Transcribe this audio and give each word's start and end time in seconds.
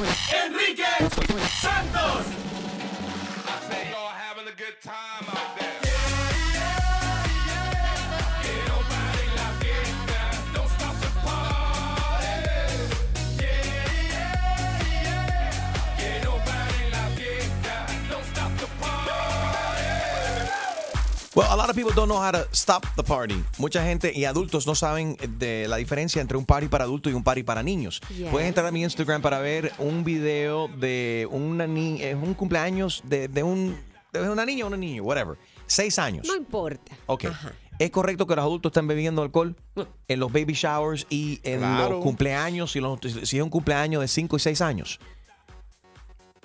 Enrique 0.00 0.82
Santos. 1.60 2.26
I 3.46 3.60
said 3.68 3.90
y'all 3.90 4.08
having 4.08 4.48
a 4.48 4.56
good 4.56 4.80
time. 4.82 5.29
Well, 21.40 21.48
a 21.50 21.56
lot 21.56 21.70
of 21.70 21.74
people 21.76 21.92
don't 21.94 22.08
know 22.08 22.18
how 22.22 22.32
to 22.32 22.46
stop 22.52 22.84
the 22.96 23.02
party. 23.02 23.42
Mucha 23.56 23.82
gente 23.82 24.12
y 24.14 24.26
adultos 24.26 24.66
no 24.66 24.74
saben 24.74 25.16
de 25.38 25.66
la 25.68 25.76
diferencia 25.78 26.20
entre 26.20 26.36
un 26.36 26.44
party 26.44 26.68
para 26.68 26.84
adultos 26.84 27.10
y 27.10 27.14
un 27.16 27.22
party 27.24 27.42
para 27.44 27.62
niños. 27.62 28.02
Yes. 28.14 28.28
Puedes 28.30 28.46
entrar 28.46 28.66
a 28.66 28.70
mi 28.70 28.82
Instagram 28.82 29.22
para 29.22 29.38
ver 29.38 29.72
un 29.78 30.04
video 30.04 30.68
de 30.68 31.26
una 31.30 31.66
ni 31.66 32.02
eh, 32.02 32.14
un 32.14 32.34
cumpleaños 32.34 33.00
de, 33.06 33.28
de 33.28 33.42
un, 33.42 33.74
de 34.12 34.28
una 34.28 34.44
niña 34.44 34.66
o 34.66 34.68
un 34.68 34.78
niño, 34.78 35.02
whatever. 35.02 35.38
Seis 35.66 35.98
años. 35.98 36.26
No 36.26 36.36
importa. 36.36 36.92
Ok. 37.06 37.24
¿Es 37.78 37.90
correcto 37.90 38.26
que 38.26 38.36
los 38.36 38.42
adultos 38.44 38.70
estén 38.72 38.86
bebiendo 38.86 39.22
alcohol 39.22 39.56
en 40.08 40.20
los 40.20 40.30
baby 40.30 40.52
showers 40.52 41.06
y 41.08 41.40
en 41.42 41.60
Claro. 41.60 41.88
los 41.96 42.02
cumpleaños, 42.02 42.72
si, 42.72 42.80
los- 42.80 42.98
si 43.22 43.38
es 43.38 43.42
un 43.42 43.48
cumpleaños 43.48 44.02
de 44.02 44.08
5 44.08 44.36
y 44.36 44.40
6 44.40 44.60
años? 44.60 45.00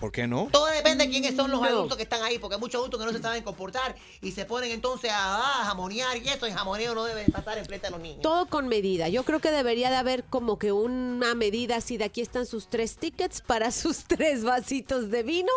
¿Por 0.06 0.12
qué 0.12 0.28
no? 0.28 0.50
Todo 0.52 0.68
depende 0.68 1.06
de 1.06 1.10
quiénes 1.10 1.36
son 1.36 1.50
los 1.50 1.60
No. 1.60 1.66
adultos 1.66 1.98
que 1.98 2.04
están 2.04 2.22
ahí, 2.22 2.38
porque 2.38 2.54
hay 2.54 2.62
muchos 2.62 2.78
adultos 2.78 3.00
que 3.00 3.08
no 3.08 3.12
se 3.12 3.20
saben 3.20 3.42
comportar 3.42 3.96
y 4.22 4.32
se 4.34 4.46
ponen 4.46 4.70
entonces 4.70 5.10
a, 5.12 5.62
a 5.62 5.66
jamonear 5.66 6.16
y 6.18 6.30
eso, 6.30 6.48
y 6.48 6.52
jamoneo 6.52 6.94
no 6.94 7.06
debe 7.06 7.26
pasar 7.32 7.58
enfrente 7.58 7.88
a 7.88 7.90
los 7.90 8.00
niños. 8.00 8.22
Todo 8.22 8.46
con 8.46 8.68
medida. 8.68 9.10
Yo 9.10 9.24
creo 9.24 9.40
que 9.40 9.50
debería 9.50 9.90
de 9.90 9.96
haber 9.96 10.24
como 10.26 10.60
que 10.60 10.72
una 10.72 11.34
medida 11.34 11.78
así 11.78 11.98
de 11.98 12.04
aquí 12.04 12.22
están 12.22 12.46
sus 12.46 12.68
tres 12.68 12.98
tickets 12.98 13.42
para 13.42 13.72
sus 13.76 14.04
tres 14.04 14.44
vasitos 14.44 15.10
de 15.10 15.24
vino 15.24 15.52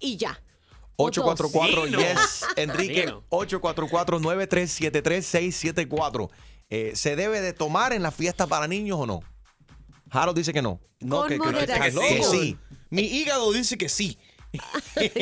y 0.00 0.16
ya. 0.16 0.42
O 0.96 1.04
dos. 1.08 1.18
844 1.18 1.82
Vino. 1.84 1.98
Yes, 2.00 2.44
Enrique. 2.56 3.02
Vino. 3.06 3.22
844-9373674. 3.30 6.30
Eh, 6.70 6.92
¿Se 6.96 7.14
debe 7.14 7.40
de 7.40 7.52
tomar 7.52 7.92
en 7.92 8.02
la 8.02 8.10
fiesta 8.10 8.48
para 8.48 8.66
niños 8.66 8.98
o 8.98 9.06
no? 9.06 9.20
Harold 10.10 10.36
dice 10.36 10.52
que 10.52 10.62
no. 10.62 10.80
No, 10.98 11.20
Con 11.20 11.28
que, 11.28 11.38
que, 11.38 12.24
sí. 12.24 12.58
Mi 12.90 13.02
hígado 13.02 13.52
dice 13.52 13.76
que 13.76 13.88
sí. 13.88 14.18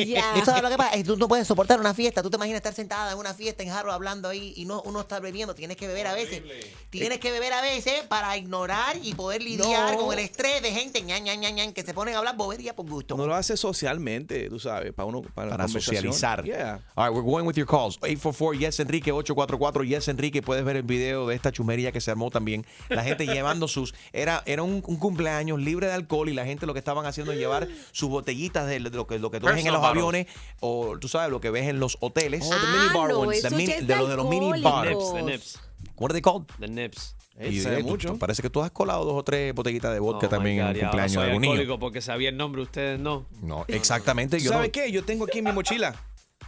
Ya. 0.07 0.33
¿Tú 0.33 0.45
sabes 0.45 0.63
lo 0.63 0.69
que 0.69 0.77
pasa? 0.77 1.03
Tú 1.03 1.17
no 1.17 1.27
puedes 1.27 1.47
soportar 1.47 1.79
una 1.79 1.93
fiesta. 1.93 2.23
Tú 2.23 2.29
te 2.29 2.37
imaginas 2.37 2.57
estar 2.57 2.73
sentada 2.73 3.11
en 3.11 3.17
una 3.17 3.33
fiesta 3.33 3.61
en 3.63 3.69
jarro 3.69 3.91
hablando 3.91 4.29
ahí 4.29 4.53
y 4.55 4.65
no 4.65 4.81
uno 4.83 5.01
está 5.01 5.19
bebiendo. 5.19 5.53
Tienes 5.53 5.77
que 5.77 5.87
beber 5.87 6.07
a 6.07 6.13
veces. 6.13 6.41
Tienes 6.89 7.19
que 7.19 7.31
beber 7.31 7.53
a 7.53 7.61
veces 7.61 8.03
para 8.07 8.35
ignorar 8.37 8.97
y 9.03 9.13
poder 9.13 9.41
lidiar 9.41 9.93
No. 9.93 9.99
con 10.05 10.13
el 10.13 10.19
estrés 10.19 10.61
de 10.61 10.71
gente 10.71 11.01
ñan, 11.01 11.23
ñan, 11.23 11.39
ñan, 11.39 11.55
ñan, 11.55 11.73
que 11.73 11.83
se 11.83 11.93
ponen 11.93 12.15
a 12.15 12.19
hablar 12.19 12.35
bobería 12.35 12.75
por 12.75 12.89
gusto. 12.89 13.15
No 13.17 13.27
lo 13.27 13.35
hace 13.35 13.57
socialmente, 13.57 14.49
tú 14.49 14.59
sabes, 14.59 14.93
para 14.93 15.05
uno 15.05 15.21
para, 15.21 15.51
Para 15.51 15.67
socializar. 15.67 16.43
Yeah. 16.43 16.79
All 16.95 17.07
right, 17.07 17.15
we're 17.15 17.29
going 17.29 17.45
with 17.45 17.55
your 17.55 17.67
calls. 17.67 17.97
844 18.01 18.53
Yes 18.53 18.79
Enrique 18.79 19.11
844 19.11 19.83
Yes 19.83 20.07
Enrique. 20.07 20.41
Puedes 20.41 20.63
ver 20.63 20.77
el 20.77 20.83
video 20.83 21.27
de 21.27 21.35
esta 21.35 21.51
chumería 21.51 21.91
que 21.91 22.01
se 22.01 22.11
armó 22.11 22.31
también. 22.31 22.65
La 22.89 23.03
gente 23.03 23.25
llevando 23.27 23.67
sus 23.67 23.93
era 24.13 24.41
era 24.45 24.63
un, 24.63 24.83
un 24.85 24.97
cumpleaños 24.97 25.59
libre 25.59 25.87
de 25.87 25.93
alcohol 25.93 26.29
y 26.29 26.33
la 26.33 26.45
gente 26.45 26.65
lo 26.65 26.73
que 26.73 26.79
estaban 26.79 27.05
haciendo 27.05 27.31
es 27.33 27.37
llevar 27.37 27.67
sus 27.91 28.09
botellitas 28.09 28.67
de, 28.67 28.79
lo 28.79 29.07
que 29.07 29.16
lo 29.21 29.31
que 29.31 29.39
tú 29.39 29.45
ves 29.47 29.57
en 29.57 29.63
Personal 29.63 29.73
los 29.73 29.81
bottles. 30.03 30.03
aviones 30.25 30.27
o 30.59 30.97
tú 30.99 31.07
sabes 31.07 31.29
lo 31.31 31.39
que 31.41 31.49
ves 31.51 31.67
en 31.67 31.79
los 31.79 31.97
hoteles. 31.99 32.43
Oh, 32.45 32.49
the 32.49 32.55
Ah, 32.55 32.71
mini 32.83 32.93
bar 32.99 33.09
no, 33.11 33.19
ones. 33.19 33.39
eso 33.39 33.49
The 33.49 33.55
mini- 33.55 33.67
ya 33.71 33.75
es 33.77 33.87
de 33.87 33.95
los 33.95 34.09
de 34.09 34.15
los 34.15 34.29
mini 34.29 34.61
bars. 34.61 34.89
Nips, 34.89 35.13
the 35.13 35.21
nips. 35.23 35.59
What 35.97 36.11
are 36.11 36.13
they 36.13 36.21
called? 36.21 36.45
The 36.59 36.67
nips. 36.67 37.15
Y, 37.39 37.59
sabe 37.59 37.77
eh, 37.79 37.83
tú- 37.83 37.89
mucho. 37.89 38.07
tú- 38.13 38.17
parece 38.19 38.41
que 38.41 38.49
tú 38.49 38.63
has 38.63 38.71
colado 38.71 39.05
dos 39.05 39.13
o 39.15 39.23
tres 39.23 39.53
botellitas 39.53 39.93
de 39.93 39.99
vodka 39.99 40.25
Oh, 40.25 40.29
también 40.29 40.57
en 40.59 40.63
God, 40.65 40.69
un 40.71 40.75
y 40.75 40.79
ahora 40.79 40.89
cumpleaños 40.89 41.11
de 41.11 41.15
soy 41.19 41.25
algún 41.27 41.41
niño. 41.41 41.51
alcohólico 41.53 41.79
porque 41.79 42.01
sabía 42.01 42.29
el 42.29 42.37
nombre, 42.37 42.61
ustedes 42.63 42.99
no. 42.99 43.27
No, 43.43 43.63
exactamente. 43.67 44.39
Yo 44.39 44.49
¿Sabe 44.51 44.65
no- 44.67 44.71
qué? 44.71 44.91
Yo 44.91 45.03
tengo 45.05 45.25
aquí 45.25 45.37
en 45.39 45.45
mi 45.45 45.51
mochila. 45.51 45.95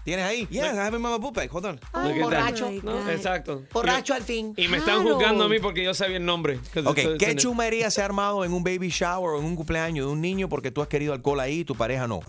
¿Tienes 0.06 0.26
ahí? 0.26 0.48
Yeah, 0.50 0.74
I 0.74 0.78
have 0.78 0.88
it 0.90 0.96
in 0.96 1.02
my 1.02 1.18
book 1.20 1.36
bag. 1.36 1.50
Hold 1.52 1.66
on. 1.66 1.76
At 1.94 2.04
that. 2.04 2.16
borracho. 2.20 2.72
No. 2.84 3.08
Exacto. 3.12 3.64
Borracho 3.72 4.14
al 4.16 4.24
fin. 4.24 4.54
Y 4.58 4.68
me 4.68 4.78
están 4.78 5.02
Claro. 5.02 5.16
juzgando 5.18 5.44
a 5.44 5.50
mí 5.50 5.60
porque 5.60 5.84
yo 5.84 5.94
sabía 5.94 6.18
el 6.18 6.26
nombre. 6.26 6.60
Ok, 6.86 6.98
¿qué 7.20 7.36
chumería 7.36 7.92
se 7.92 8.02
ha 8.02 8.06
armado 8.06 8.44
en 8.44 8.54
un 8.54 8.64
baby 8.64 8.90
shower 8.90 9.36
o 9.36 9.40
en 9.40 9.46
un 9.46 9.56
cumpleaños 9.56 10.08
de 10.08 10.12
un 10.12 10.22
niño 10.22 10.50
porque 10.50 10.72
tú 10.72 10.82
has 10.82 10.88
querido 10.88 11.14
alcohol 11.14 11.40
ahí 11.40 11.60
y 11.60 11.66
tu 11.66 11.76
pareja 11.76 12.08
no? 12.08 12.22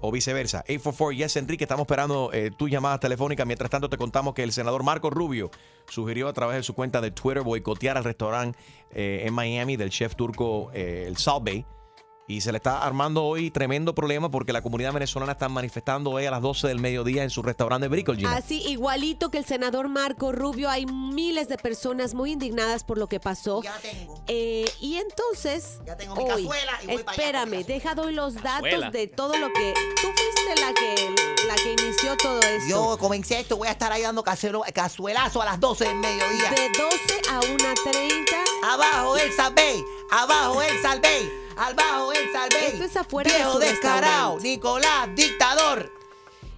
O 0.00 0.12
viceversa. 0.12 0.64
844 0.68 1.12
Yes 1.12 1.36
Enrique, 1.36 1.64
estamos 1.64 1.84
esperando 1.84 2.30
eh, 2.32 2.50
tus 2.56 2.70
llamadas 2.70 3.00
telefónicas. 3.00 3.46
Mientras 3.46 3.70
tanto, 3.70 3.88
te 3.88 3.96
contamos 3.96 4.34
que 4.34 4.42
el 4.42 4.52
senador 4.52 4.82
Marco 4.82 5.10
Rubio 5.10 5.50
sugirió 5.88 6.28
a 6.28 6.32
través 6.32 6.56
de 6.56 6.62
su 6.62 6.74
cuenta 6.74 7.00
de 7.00 7.10
Twitter 7.10 7.42
boicotear 7.42 7.96
al 7.96 8.04
restaurante 8.04 8.58
eh, 8.92 9.24
en 9.24 9.34
Miami 9.34 9.76
del 9.76 9.90
chef 9.90 10.14
turco 10.14 10.70
eh, 10.72 11.04
el 11.08 11.16
Salt 11.16 11.44
Bay. 11.44 11.66
Y 12.30 12.42
se 12.42 12.52
le 12.52 12.58
está 12.58 12.82
armando 12.84 13.24
hoy 13.24 13.50
tremendo 13.50 13.94
problema 13.94 14.30
porque 14.30 14.52
la 14.52 14.60
comunidad 14.60 14.92
venezolana 14.92 15.32
está 15.32 15.48
manifestando 15.48 16.10
hoy 16.10 16.26
a 16.26 16.30
las 16.30 16.42
12 16.42 16.68
del 16.68 16.78
mediodía 16.78 17.22
en 17.22 17.30
su 17.30 17.40
restaurante 17.42 17.88
Brickell, 17.88 18.16
Gina. 18.18 18.36
Así, 18.36 18.60
igualito 18.68 19.30
que 19.30 19.38
el 19.38 19.46
senador 19.46 19.88
Marco 19.88 20.30
Rubio, 20.30 20.68
hay 20.68 20.84
miles 20.84 21.48
de 21.48 21.56
personas 21.56 22.12
muy 22.12 22.32
indignadas 22.32 22.84
por 22.84 22.98
lo 22.98 23.06
que 23.06 23.18
pasó. 23.18 23.62
Ya 23.62 23.78
tengo. 23.80 24.22
Eh, 24.26 24.70
y 24.78 24.96
entonces, 24.96 25.80
Ya 25.86 25.96
tengo 25.96 26.16
mi 26.16 26.24
hoy, 26.24 26.44
cazuela 26.46 26.72
y 26.82 26.86
voy 26.88 26.96
espérame, 26.96 27.64
deja 27.64 27.94
doy 27.94 28.12
los 28.12 28.34
datos 28.34 28.62
Cazuela. 28.64 28.90
de 28.90 29.06
todo 29.06 29.34
lo 29.38 29.50
que 29.54 29.72
tú 30.02 30.08
fuiste 30.08 30.60
la 30.60 30.74
que 30.74 31.14
la 31.46 31.54
que 31.54 31.72
inició 31.82 32.14
todo 32.18 32.40
esto. 32.40 32.68
Yo 32.68 32.98
comencé 32.98 33.40
esto, 33.40 33.56
voy 33.56 33.68
a 33.68 33.70
estar 33.70 33.90
ahí 33.90 34.02
dando 34.02 34.22
cazuelo- 34.22 34.64
cazuelazo 34.74 35.40
a 35.40 35.46
las 35.46 35.58
12 35.60 35.86
del 35.86 35.96
mediodía. 35.96 36.50
de 36.50 36.68
12 36.78 37.22
a 37.30 37.40
1.30. 37.40 38.44
Abajo 38.64 39.16
el 39.16 39.32
Salvey, 39.32 39.82
abajo 40.10 40.60
el 40.60 40.82
Salvey, 41.58 41.84
abajo 41.84 42.12
el 42.12 42.32
Salvey. 42.32 42.64
Esto 42.66 42.84
es 42.84 42.96
afuera 42.96 43.30
de 43.30 43.36
Viejo 43.36 43.52
su 43.52 43.58
descarado. 43.58 44.38
Nicolás, 44.40 45.08
dictador. 45.14 45.92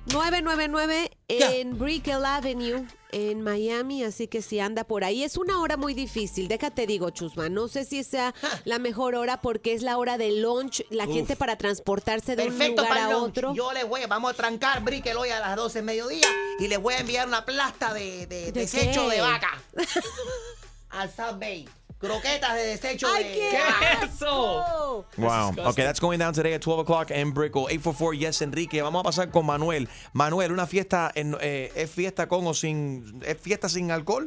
999 0.06 1.10
Ya. 1.28 1.52
en 1.54 1.78
Brickell 1.78 2.24
Avenue 2.24 2.84
en 3.12 3.42
Miami, 3.42 4.02
así 4.04 4.28
que 4.28 4.40
si 4.40 4.58
anda 4.60 4.84
por 4.84 5.04
ahí 5.04 5.22
es 5.24 5.36
una 5.36 5.60
hora 5.60 5.76
muy 5.76 5.94
difícil. 5.94 6.48
Déjate 6.48 6.86
digo, 6.86 7.10
Chusma, 7.10 7.48
no 7.48 7.68
sé 7.68 7.84
si 7.84 8.02
sea 8.02 8.34
la 8.64 8.78
mejor 8.78 9.14
hora 9.14 9.40
porque 9.40 9.72
es 9.74 9.82
la 9.82 9.98
hora 9.98 10.16
de 10.18 10.32
lunch, 10.32 10.84
la 10.90 11.06
gente 11.06 11.36
para 11.36 11.56
transportarse 11.56 12.34
de 12.36 12.44
Perfecto 12.44 12.82
un 12.82 12.88
lugar 12.88 12.88
para 12.88 13.06
a 13.06 13.12
lunch. 13.12 13.30
otro. 13.30 13.54
Yo 13.54 13.72
les 13.72 13.86
voy, 13.88 14.00
vamos 14.08 14.32
a 14.32 14.34
trancar 14.34 14.82
Brickell 14.82 15.16
hoy 15.16 15.30
a 15.30 15.38
las 15.40 15.56
12 15.56 15.78
del 15.78 15.84
mediodía 15.84 16.28
y 16.58 16.66
les 16.68 16.80
voy 16.80 16.94
a 16.94 16.98
enviar 16.98 17.26
una 17.28 17.44
plasta 17.44 17.92
de, 17.92 18.26
de, 18.26 18.52
¿De 18.52 18.52
desecho 18.52 19.08
qué? 19.08 19.16
de 19.16 19.20
vaca. 19.22 19.62
Al 20.90 21.10
Salvey. 21.14 21.68
Croquetas 22.00 22.54
de 22.54 22.62
desecho 22.62 23.06
¡Ay, 23.14 23.24
de 23.24 23.32
qué 23.34 23.56
asco! 24.02 25.04
Wow. 25.16 25.50
Okay, 25.68 25.84
that's 25.84 26.00
going 26.00 26.18
down 26.18 26.32
today 26.32 26.54
at 26.54 26.60
12 26.62 26.80
o'clock 26.80 27.10
en 27.10 27.32
Brickell. 27.32 27.64
844 27.68 28.12
Yes 28.14 28.42
Enrique. 28.42 28.80
Vamos 28.82 29.00
a 29.00 29.04
pasar 29.04 29.30
con 29.30 29.44
Manuel. 29.46 29.88
Manuel, 30.12 30.52
una 30.52 30.66
fiesta 30.66 31.10
en, 31.14 31.36
eh, 31.40 31.70
es 31.74 31.90
fiesta 31.90 32.26
con 32.28 32.46
o 32.46 32.54
sin 32.54 33.20
es 33.24 33.38
fiesta 33.38 33.68
sin 33.68 33.90
alcohol? 33.90 34.26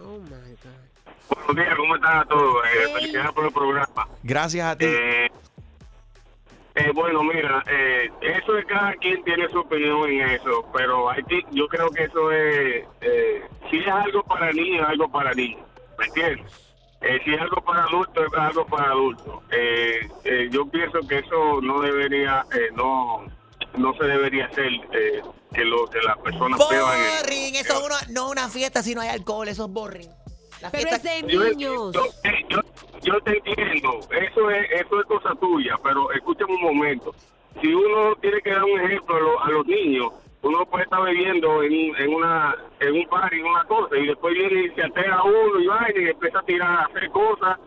Oh 0.00 0.18
my 0.18 0.30
God. 0.30 1.46
Buenos 1.46 1.64
días, 1.64 1.76
¿cómo 1.76 1.94
están 1.96 2.28
todos? 2.28 2.64
Eh, 2.64 2.68
Hey. 2.86 2.92
felicidades 2.94 3.32
por 3.32 3.44
el 3.46 3.52
programa. 3.52 4.08
Gracias 4.22 4.66
a 4.66 4.76
ti. 4.76 4.84
Eh, 4.86 5.28
eh, 6.74 6.90
bueno, 6.94 7.22
mira, 7.22 7.62
eh, 7.70 8.10
eso 8.22 8.56
es 8.58 8.64
cada 8.66 8.94
quien 8.94 9.22
tiene 9.24 9.48
su 9.48 9.58
opinión 9.60 10.10
en 10.10 10.28
eso, 10.30 10.66
pero 10.72 11.10
hay 11.10 11.22
que, 11.24 11.40
yo 11.52 11.66
creo 11.68 11.88
que 11.90 12.04
eso 12.04 12.30
es, 12.32 12.84
eh, 13.00 13.42
si 13.70 13.78
es 13.78 13.86
algo 13.88 14.22
para 14.24 14.52
niños, 14.52 14.82
es 14.82 14.88
algo 14.88 15.08
para 15.10 15.32
niños, 15.34 15.60
¿me 15.98 16.06
entiendes? 16.06 16.71
Eh, 17.02 17.18
si 17.24 17.34
es 17.34 17.40
algo 17.40 17.60
para 17.62 17.84
adultos, 17.84 18.24
es 18.32 18.38
algo 18.38 18.66
para 18.66 18.90
adultos. 18.90 19.40
Eh, 19.50 20.08
eh, 20.24 20.48
yo 20.50 20.66
pienso 20.66 21.00
que 21.08 21.18
eso 21.18 21.60
no 21.60 21.80
debería, 21.80 22.44
eh, 22.54 22.68
no 22.74 23.24
no 23.76 23.94
se 23.94 24.04
debería 24.04 24.46
hacer 24.46 24.66
eh, 24.92 25.22
que, 25.54 25.64
lo, 25.64 25.86
que 25.88 25.98
las 26.02 26.18
personas 26.18 26.60
beban. 26.70 26.98
Boring, 27.22 27.54
eso 27.54 27.72
es 27.78 27.82
una, 27.84 27.96
no 28.10 28.28
una 28.30 28.48
fiesta 28.50 28.82
si 28.82 28.94
no 28.94 29.00
hay 29.00 29.08
alcohol, 29.08 29.48
eso 29.48 29.64
es 29.64 29.70
boring. 29.72 30.08
La 30.60 30.70
Pero 30.70 30.88
fiesta- 30.90 31.14
es 31.16 31.26
de 31.26 31.32
niños. 31.54 31.92
yo, 31.92 32.04
yo- 32.50 32.60
yo 33.02 33.20
te 33.22 33.36
entiendo, 33.38 33.98
eso 34.10 34.50
es, 34.50 34.70
eso 34.72 35.00
es 35.00 35.06
cosa 35.06 35.34
tuya, 35.40 35.76
pero 35.82 36.12
escúchame 36.12 36.54
un 36.54 36.62
momento. 36.76 37.14
Si 37.60 37.66
uno 37.74 38.14
tiene 38.20 38.40
que 38.42 38.50
dar 38.50 38.62
un 38.62 38.80
ejemplo 38.80 39.16
a, 39.16 39.20
lo- 39.20 39.42
a 39.44 39.50
los 39.50 39.66
niños, 39.66 40.12
uno 40.42 40.66
puede 40.66 40.84
estar 40.84 41.02
bebiendo 41.02 41.62
en, 41.62 41.72
un- 41.72 41.96
en 41.96 42.14
una 42.14 42.54
en 42.80 42.94
un 42.94 43.06
bar 43.10 43.32
en 43.32 43.44
una 43.44 43.64
cosa 43.64 43.96
y 43.96 44.06
después 44.06 44.34
viene 44.34 44.66
y 44.66 44.74
se 44.74 44.82
altera 44.82 45.22
uno 45.22 45.60
y 45.60 45.66
vaina 45.66 46.00
y 46.00 46.08
empieza 46.10 46.38
a 46.40 46.42
tirar 46.44 46.70
a 46.70 46.82
hacer 46.86 47.08
cosas 47.10 47.58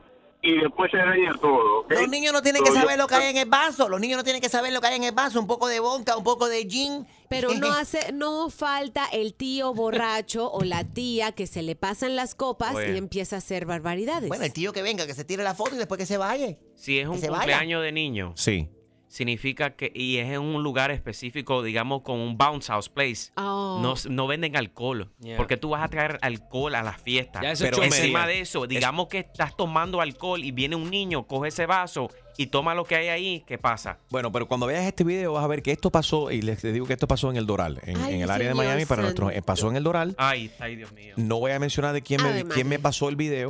y 0.41 0.59
después 0.59 0.91
se 0.91 0.97
daña 0.97 1.33
todo. 1.41 1.85
Los 1.89 2.07
niños 2.07 2.31
no 2.31 2.41
tienen 2.43 2.63
que 2.63 2.69
yo- 2.69 2.75
saber 2.75 2.99
lo 2.99 3.07
que 3.07 3.15
hay 3.15 3.31
en 3.31 3.37
el 3.37 3.49
vaso. 3.49 3.89
Los 3.89 3.99
niños 3.99 4.17
no 4.17 4.23
tienen 4.23 4.41
que 4.43 4.49
saber 4.49 4.71
lo 4.73 4.79
que 4.81 4.85
hay 4.87 4.95
en 4.97 5.03
el 5.03 5.11
vaso. 5.15 5.39
Un 5.39 5.47
poco 5.47 5.67
de 5.67 5.79
bonca, 5.79 6.15
un 6.17 6.23
poco 6.23 6.47
de 6.47 6.65
gin. 6.69 7.07
Pero 7.29 7.51
no 7.55 7.71
hace, 7.73 8.11
no 8.13 8.51
falta 8.51 9.05
el 9.11 9.33
tío 9.33 9.73
borracho 9.73 10.51
o 10.51 10.63
la 10.63 10.83
tía 10.83 11.31
que 11.31 11.47
se 11.47 11.63
le 11.63 11.75
pasan 11.75 12.15
las 12.15 12.35
copas 12.35 12.75
Oye. 12.75 12.93
y 12.93 12.97
empieza 12.97 13.37
a 13.37 13.39
hacer 13.39 13.65
barbaridades. 13.65 14.27
Bueno, 14.27 14.43
el 14.43 14.53
tío 14.53 14.71
que 14.71 14.83
venga, 14.83 15.07
que 15.07 15.15
se 15.15 15.23
tire 15.25 15.43
la 15.43 15.55
foto 15.55 15.73
y 15.73 15.79
después 15.79 15.97
que 15.97 16.05
se 16.05 16.17
vaya. 16.17 16.55
Si 16.75 16.99
es 16.99 17.07
un 17.07 17.15
vaya. 17.21 17.29
cumpleaños 17.29 17.81
de 17.81 17.91
niño, 17.91 18.33
Sí. 18.35 18.69
Significa 19.15 19.77
que, 19.77 19.91
y 19.95 20.17
es 20.17 20.29
en 20.33 20.41
un 20.41 20.61
lugar 20.61 20.91
específico, 20.91 21.63
digamos, 21.63 22.01
con 22.01 22.19
un 22.19 22.37
bounce 22.37 22.67
house 22.67 22.89
place. 22.89 23.31
Oh. 23.37 23.79
No, 23.81 23.93
no 24.09 24.27
venden 24.27 24.57
alcohol. 24.57 25.09
Yeah. 25.21 25.37
Porque 25.37 25.55
tú 25.55 25.69
vas 25.69 25.83
a 25.83 25.87
traer 25.87 26.19
alcohol 26.21 26.75
a 26.75 26.83
la 26.83 26.93
fiesta. 26.93 27.39
Pero 27.57 27.81
encima 27.81 28.27
de 28.27 28.41
eso, 28.41 28.67
digamos 28.67 29.07
que 29.07 29.19
estás 29.19 29.55
tomando 29.55 30.01
alcohol 30.01 30.43
y 30.43 30.51
viene 30.51 30.75
un 30.75 30.89
niño, 30.89 31.27
coge 31.27 31.47
ese 31.47 31.65
vaso 31.65 32.09
y 32.37 32.47
toma 32.47 32.73
lo 32.75 32.83
que 32.85 32.95
hay 32.95 33.07
ahí, 33.07 33.43
¿qué 33.47 33.57
pasa? 33.57 33.97
Bueno, 34.09 34.31
pero 34.31 34.47
cuando 34.47 34.65
veas 34.67 34.83
este 34.85 35.03
video 35.03 35.33
vas 35.33 35.43
a 35.43 35.47
ver 35.47 35.61
que 35.61 35.71
esto 35.71 35.89
pasó, 35.91 36.31
y 36.31 36.41
les 36.41 36.61
digo 36.61 36.85
que 36.85 36.93
esto 36.93 37.07
pasó 37.07 37.29
en 37.29 37.37
el 37.37 37.45
Doral, 37.45 37.79
en, 37.83 37.97
Ay, 37.97 38.15
en 38.15 38.21
el 38.21 38.29
área 38.29 38.49
de 38.49 38.53
Miami, 38.53 38.85
para 38.85 39.01
nuestros, 39.01 39.31
eh, 39.33 39.41
pasó 39.41 39.69
en 39.69 39.75
el 39.77 39.83
Doral. 39.83 40.15
Ay, 40.17 40.51
ay, 40.59 40.75
Dios 40.75 40.91
mío. 40.91 41.13
No 41.17 41.39
voy 41.39 41.51
a 41.51 41.59
mencionar 41.59 41.93
de 41.93 42.01
quién 42.01 42.21
me, 42.23 42.43
quién 42.45 42.67
me 42.67 42.79
pasó 42.79 43.09
el 43.09 43.15
video, 43.15 43.47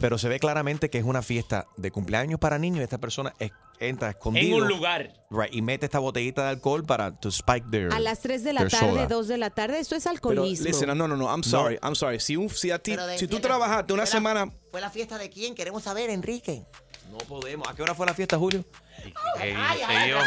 pero 0.00 0.18
se 0.18 0.28
ve 0.28 0.38
claramente 0.38 0.90
que 0.90 0.98
es 0.98 1.04
una 1.04 1.22
fiesta 1.22 1.66
de 1.76 1.90
cumpleaños 1.90 2.38
para 2.40 2.58
niños 2.58 2.80
y 2.80 2.82
esta 2.84 2.98
persona 2.98 3.34
es- 3.38 3.52
entra 3.80 4.08
En 4.08 4.14
escondido 4.14 4.56
un 4.58 4.68
lugar. 4.68 5.12
right, 5.30 5.52
y 5.52 5.60
mete 5.60 5.86
esta 5.86 5.98
botellita 5.98 6.44
de 6.44 6.50
alcohol 6.50 6.84
para 6.84 7.10
to 7.18 7.28
spike 7.30 7.68
their 7.72 7.92
A 7.92 7.98
las 7.98 8.20
3 8.20 8.44
de 8.44 8.52
la 8.52 8.68
tarde, 8.68 8.88
soda. 8.92 9.06
2 9.08 9.26
de 9.26 9.36
la 9.36 9.50
tarde, 9.50 9.80
esto 9.80 9.96
es 9.96 10.04
Pero, 10.04 10.12
alcoholismo. 10.12 10.66
listen, 10.66 10.86
no, 10.96 11.08
no, 11.08 11.16
no, 11.16 11.24
I'm 11.26 11.42
sorry, 11.42 11.76
I'm 11.82 11.96
sorry. 11.96 12.20
Si, 12.20 12.36
un- 12.36 12.48
si 12.50 12.70
a 12.70 12.78
ti, 12.78 12.92
Pero 12.92 13.08
si 13.18 13.26
tú 13.26 13.36
de- 13.36 13.42
trabajaste 13.42 13.92
una 13.92 14.02
fue 14.06 14.10
la- 14.10 14.16
semana, 14.18 14.52
¿Fue 14.70 14.80
la 14.80 14.90
fiesta 14.90 15.18
de 15.18 15.28
quién? 15.30 15.54
Queremos 15.54 15.82
saber, 15.84 16.10
Enrique. 16.10 16.64
No 17.14 17.18
podemos. 17.28 17.68
¿A 17.68 17.74
qué 17.74 17.82
hora 17.82 17.94
fue 17.94 18.06
la 18.06 18.12
fiesta, 18.14 18.36
Julio? 18.36 18.64
Y, 19.04 19.12
ay, 19.40 19.78
sé 19.86 20.08
yo, 20.10 20.18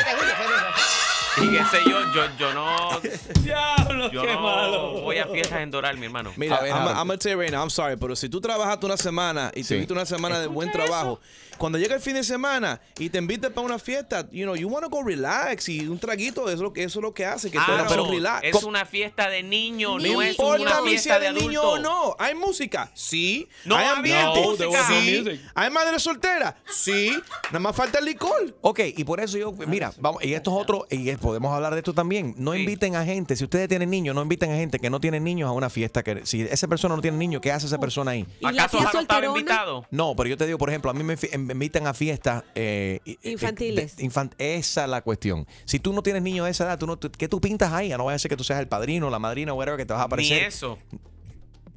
y 1.44 1.50
qué 1.50 1.63
sé 1.66 1.84
yo, 1.86 2.00
yo, 2.13 2.25
yo 2.39 2.54
no, 2.54 3.00
Diablo, 3.44 4.10
yo 4.12 4.22
qué 4.22 4.34
no 4.34 4.42
malo. 4.42 5.01
voy 5.01 5.18
a 5.18 5.28
fiestas 5.28 5.60
en 5.62 5.69
Doral, 5.72 5.98
mi 5.98 6.06
hermano. 6.06 6.31
Mira, 6.36 6.56
A 6.57 6.62
ver, 6.62 6.72
I'm. 6.72 6.88
I'm 6.88 6.95
gonna 7.07 7.18
tell 7.18 7.34
you 7.34 7.39
right 7.39 7.51
now, 7.51 7.62
I'm 7.62 7.69
sorry, 7.69 7.95
pero 7.98 8.16
si 8.16 8.30
tú 8.30 8.39
trabajaste 8.42 8.86
una 8.86 8.98
semana 8.98 9.51
y 9.54 9.63
Sí. 9.63 9.75
tuviste 9.75 9.94
una 9.94 10.06
semana 10.06 10.39
de 10.39 10.48
buen 10.48 10.72
trabajo, 10.72 11.19
cuando 11.57 11.77
llega 11.77 11.95
el 11.95 12.01
fin 12.01 12.13
de 12.15 12.24
semana 12.24 12.80
y 12.98 13.09
te 13.09 13.18
invitan 13.18 13.51
para 13.54 13.65
una 13.65 13.80
fiesta, 13.80 14.27
you 14.31 14.44
know, 14.44 14.56
you 14.56 14.68
want 14.68 14.83
to 14.83 14.89
go 14.89 15.04
relax 15.04 15.69
y 15.69 15.88
un 15.88 16.00
traguito, 16.00 16.44
eso 16.48 16.54
es 16.56 16.59
lo 16.62 16.74
que, 16.74 16.83
eso 16.83 17.00
es 17.00 17.04
lo 17.04 17.13
que 17.13 17.25
hace, 17.25 17.50
que 17.51 17.57
te 17.59 17.65
pero 17.88 18.09
relax. 18.09 18.44
es 18.44 18.63
una 18.63 18.86
fiesta 18.86 19.30
de 19.30 19.44
niños, 19.44 20.01
No 20.01 20.07
no 20.07 20.13
No 20.15 20.21
es 20.21 20.38
una 20.39 20.81
fiesta 20.83 21.19
de 21.19 21.27
eres 21.27 21.42
niño 21.44 21.62
o 21.62 21.75
adultos. 21.75 21.83
no. 21.92 22.15
Hay 22.19 22.36
música, 22.36 22.92
sí. 22.94 23.48
No 23.65 23.75
hay 23.75 23.88
ambiente, 23.88 24.42
música. 24.42 24.88
sí. 24.88 25.18
music. 25.24 25.42
Hay 25.56 25.69
madre 25.71 26.00
soltera, 26.00 26.56
sí. 26.69 27.12
Nada 27.48 27.59
más 27.59 27.75
falta 27.75 28.00
el 28.00 28.06
licor. 28.06 28.56
Ok, 28.62 28.80
y 28.95 29.04
por 29.04 29.19
eso 29.19 29.38
yo, 29.38 29.51
mira, 29.51 29.92
vamos, 30.00 30.24
y 30.24 30.33
esto 30.33 30.56
es 30.56 30.62
otro, 30.63 30.88
y 30.89 31.09
es- 31.09 31.18
podemos 31.18 31.54
hablar 31.54 31.74
de 31.74 31.80
esto 31.80 31.94
también. 31.94 32.33
No 32.38 32.54
Sí. 32.54 32.59
inviten 32.59 32.95
a 32.95 33.04
gente, 33.06 33.36
si 33.36 33.44
ustedes 33.44 33.68
tienen 33.69 33.89
niños, 33.89 34.15
no 34.15 34.21
inviten 34.21 34.51
a 34.51 34.56
gente 34.56 34.80
que 34.80 34.89
no 34.89 35.00
tiene 35.00 35.19
niños 35.19 35.48
a 35.50 35.51
una 35.51 35.69
fiesta. 35.69 36.04
Que 36.04 36.25
si 36.25 36.42
esa 36.42 36.68
persona 36.68 36.95
no 36.95 37.01
tiene 37.01 37.18
niños, 37.18 37.42
¿qué 37.42 37.51
hace 37.51 37.65
esa 37.68 37.77
persona 37.80 38.12
ahí? 38.12 38.25
¿Y 38.39 38.44
la 38.51 38.63
¿Acaso 38.63 38.80
Jaro 38.80 39.00
estaba 39.00 39.25
invitado? 39.25 39.86
No, 39.92 40.15
pero 40.15 40.30
yo 40.30 40.38
te 40.38 40.45
digo, 40.45 40.57
por 40.57 40.69
ejemplo, 40.69 40.92
a 40.92 40.94
mí 40.94 41.04
me 41.04 41.15
invitan 41.54 41.88
a 41.88 41.94
fiestas 41.94 42.44
eh, 42.56 43.00
eh, 43.06 43.18
Infantiles. 43.24 43.98
de- 43.98 44.04
infan- 44.06 44.34
esa 44.38 44.84
es 44.84 44.90
la 44.90 45.02
cuestión. 45.02 45.48
Si 45.66 45.80
tú 45.80 45.94
no 45.94 46.02
tienes 46.04 46.22
niños 46.24 46.46
de 46.46 46.52
esa 46.52 46.66
edad, 46.66 46.78
tú 46.80 46.88
no, 46.88 46.98
tú- 46.98 47.12
¿qué 47.12 47.28
tú 47.28 47.40
pintas 47.42 47.72
ahí? 47.74 47.90
No 47.90 48.06
vaya 48.06 48.16
a 48.16 48.20
ser 48.20 48.30
que 48.30 48.38
tú 48.38 48.44
seas 48.44 48.60
el 48.60 48.68
padrino, 48.68 49.10
la 49.10 49.20
madrina, 49.20 49.54
whatever, 49.54 49.78
que 49.78 49.86
te 49.86 49.94
vas 49.94 50.02
a 50.02 50.06
Ni 50.06 50.08
aparecer. 50.08 50.44
eso. 50.44 50.78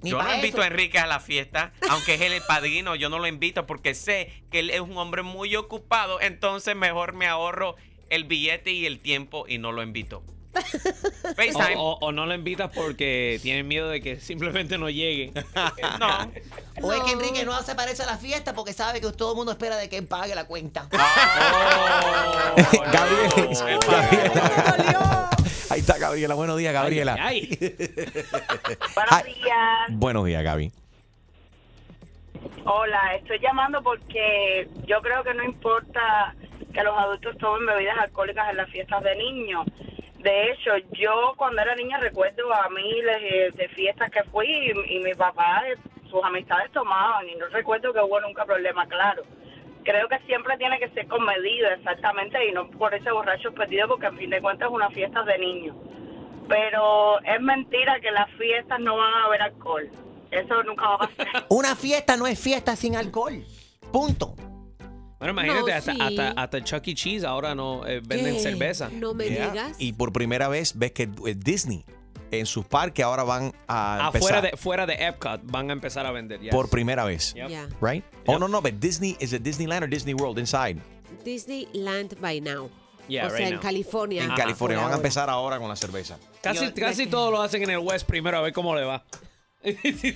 Ni 0.02 0.10
yo 0.10 0.22
no 0.22 0.34
invito 0.34 0.56
eso. 0.58 0.62
a 0.62 0.66
Enrique 0.68 0.98
a 0.98 1.06
la 1.06 1.20
fiesta, 1.20 1.72
aunque 1.90 2.14
es 2.14 2.20
él 2.22 2.32
el 2.32 2.42
padrino, 2.48 2.94
yo 2.96 3.10
no 3.10 3.18
lo 3.18 3.26
invito 3.26 3.66
porque 3.66 3.94
sé 3.94 4.32
que 4.50 4.60
él 4.60 4.70
es 4.70 4.80
un 4.80 4.96
hombre 4.96 5.22
muy 5.22 5.54
ocupado, 5.56 6.20
entonces 6.22 6.74
mejor 6.74 7.12
me 7.12 7.26
ahorro 7.26 7.76
el 8.08 8.24
billete 8.24 8.72
y 8.72 8.86
el 8.86 8.98
tiempo 9.00 9.44
y 9.46 9.58
no 9.58 9.72
lo 9.72 9.82
invito. 9.82 10.22
O, 10.52 11.34
FaceTime. 11.34 11.76
o- 11.76 11.98
o 12.00 12.12
no 12.12 12.26
lo 12.26 12.34
invitas 12.34 12.70
porque 12.74 13.38
tienen 13.42 13.68
miedo 13.68 13.88
de 13.88 14.00
que 14.00 14.18
simplemente 14.20 14.78
no 14.78 14.90
llegue. 14.90 15.32
No. 16.00 16.32
O 16.82 16.92
es 16.92 17.00
que 17.02 17.12
Enrique 17.12 17.44
no 17.44 17.60
se 17.62 17.74
parece 17.74 18.02
a 18.02 18.06
la 18.06 18.16
fiesta 18.16 18.54
porque 18.54 18.72
sabe 18.72 19.00
que 19.00 19.12
todo 19.12 19.32
el 19.32 19.36
mundo 19.36 19.52
espera 19.52 19.76
de 19.76 19.88
que 19.88 19.98
él 19.98 20.06
pague 20.06 20.34
la 20.34 20.46
cuenta. 20.46 20.88
Gabriel. 22.92 23.30
no, 23.36 23.68
el 23.68 23.78
Gabriela. 23.80 25.30
Ahí 25.70 25.80
está 25.80 25.98
Gabriela. 25.98 26.34
Buenos 26.34 26.56
días, 26.58 26.72
Gabriela. 26.72 27.16
Ay, 27.20 27.48
ay. 27.60 27.68
Buenos 28.94 29.24
días. 29.24 29.88
Buenos 29.90 30.24
días, 30.26 30.42
Gaby. 30.42 30.72
Hola, 32.64 33.14
estoy 33.16 33.38
llamando 33.40 33.82
porque 33.82 34.68
yo 34.86 35.00
creo 35.02 35.22
que 35.22 35.34
no 35.34 35.44
importa 35.44 36.34
que 36.72 36.82
los 36.82 36.96
adultos 36.96 37.36
tomen 37.38 37.66
bebidas 37.66 37.98
alcohólicas 37.98 38.50
en 38.50 38.56
las 38.56 38.70
fiestas 38.70 39.02
de 39.02 39.16
niños. 39.16 39.66
De 40.22 40.50
hecho, 40.50 40.72
yo 40.92 41.32
cuando 41.36 41.62
era 41.62 41.74
niña 41.74 41.98
recuerdo 41.98 42.52
a 42.52 42.68
miles 42.68 43.16
eh, 43.22 43.50
de 43.54 43.68
fiestas 43.70 44.10
que 44.10 44.22
fui 44.24 44.46
y, 44.46 44.96
y 44.96 45.00
mi 45.00 45.14
papá, 45.14 45.62
eh, 45.66 45.76
sus 46.10 46.22
amistades 46.22 46.70
tomaban 46.72 47.26
y 47.26 47.36
no 47.36 47.46
recuerdo 47.48 47.92
que 47.92 48.00
hubo 48.00 48.20
nunca 48.20 48.44
problema, 48.44 48.86
claro. 48.86 49.22
Creo 49.82 50.08
que 50.08 50.18
siempre 50.26 50.58
tiene 50.58 50.78
que 50.78 50.90
ser 50.90 51.06
con 51.08 51.24
medida, 51.24 51.72
exactamente, 51.72 52.46
y 52.46 52.52
no 52.52 52.68
por 52.70 52.94
ese 52.94 53.10
borracho 53.10 53.52
perdido, 53.54 53.88
porque 53.88 54.06
en 54.06 54.18
fin 54.18 54.28
de 54.30 54.42
cuentas 54.42 54.68
es 54.68 54.74
una 54.74 54.90
fiesta 54.90 55.22
de 55.22 55.38
niños. 55.38 55.74
Pero 56.48 57.18
es 57.20 57.40
mentira 57.40 57.98
que 58.00 58.10
las 58.10 58.30
fiestas 58.32 58.78
no 58.78 58.96
van 58.98 59.14
a 59.14 59.24
haber 59.24 59.40
alcohol. 59.40 59.88
Eso 60.30 60.62
nunca 60.64 60.86
va 60.86 60.94
a 60.96 60.98
pasar. 60.98 61.46
Una 61.48 61.74
fiesta 61.74 62.16
no 62.16 62.26
es 62.26 62.38
fiesta 62.38 62.76
sin 62.76 62.94
alcohol. 62.94 63.42
Punto. 63.90 64.34
Bueno, 65.20 65.32
imagínate, 65.34 65.70
No, 65.70 65.76
hasta, 65.76 65.92
sí. 65.92 65.98
hasta, 66.00 66.30
hasta 66.30 66.64
Chuck 66.64 66.88
E. 66.88 66.94
Cheese 66.94 67.24
ahora 67.26 67.54
no 67.54 67.86
eh, 67.86 68.00
venden 68.04 68.34
¿Qué? 68.34 68.40
cerveza. 68.40 68.88
No 68.90 69.14
me 69.14 69.28
Yeah. 69.28 69.50
digas. 69.50 69.76
Y 69.78 69.92
por 69.92 70.12
primera 70.12 70.48
vez 70.48 70.72
ves 70.76 70.90
que 70.92 71.04
eh, 71.04 71.34
Disney 71.36 71.84
en 72.32 72.46
sus 72.46 72.64
parques 72.64 73.04
ahora 73.04 73.22
van 73.22 73.52
a 73.68 74.06
Afuera 74.08 74.38
empezar 74.38 74.42
de, 74.50 74.56
fuera 74.56 74.86
de 74.86 74.94
Epcot 74.94 75.40
van 75.44 75.68
a 75.70 75.72
empezar 75.72 76.06
a 76.06 76.10
vender. 76.12 76.40
yes. 76.40 76.50
por 76.50 76.68
primera 76.70 77.04
vez. 77.04 77.34
Yep. 77.34 77.48
Ya. 77.48 77.68
Right? 77.80 78.04
Oh, 78.26 78.38
no, 78.38 78.48
no, 78.48 78.60
but 78.62 78.74
Disney, 78.80 79.16
is 79.20 79.32
it 79.32 79.42
Disneyland 79.42 79.82
or 79.84 79.88
Disney 79.90 80.14
World 80.14 80.38
inside? 80.38 80.80
Disneyland 81.24 82.18
by 82.20 82.40
now. 82.40 82.70
Yeah, 83.08 83.26
o 83.26 83.30
sea, 83.30 83.38
right 83.38 83.46
en 83.48 83.54
now. 83.54 83.60
California. 83.62 84.22
En 84.24 84.30
Ajá, 84.30 84.42
California. 84.42 84.78
Van 84.78 84.92
a 84.92 84.96
empezar 84.96 85.28
ahora 85.28 85.58
con 85.58 85.68
la 85.68 85.74
cerveza. 85.76 86.16
Casi, 86.40 86.64
Yo- 86.66 86.74
casi 86.74 87.06
todo 87.08 87.30
lo 87.30 87.42
hacen 87.42 87.62
en 87.64 87.70
el 87.70 87.78
West 87.78 88.06
primero 88.06 88.38
a 88.38 88.40
ver 88.40 88.52
cómo 88.52 88.74
le 88.76 88.84
va. 88.84 89.04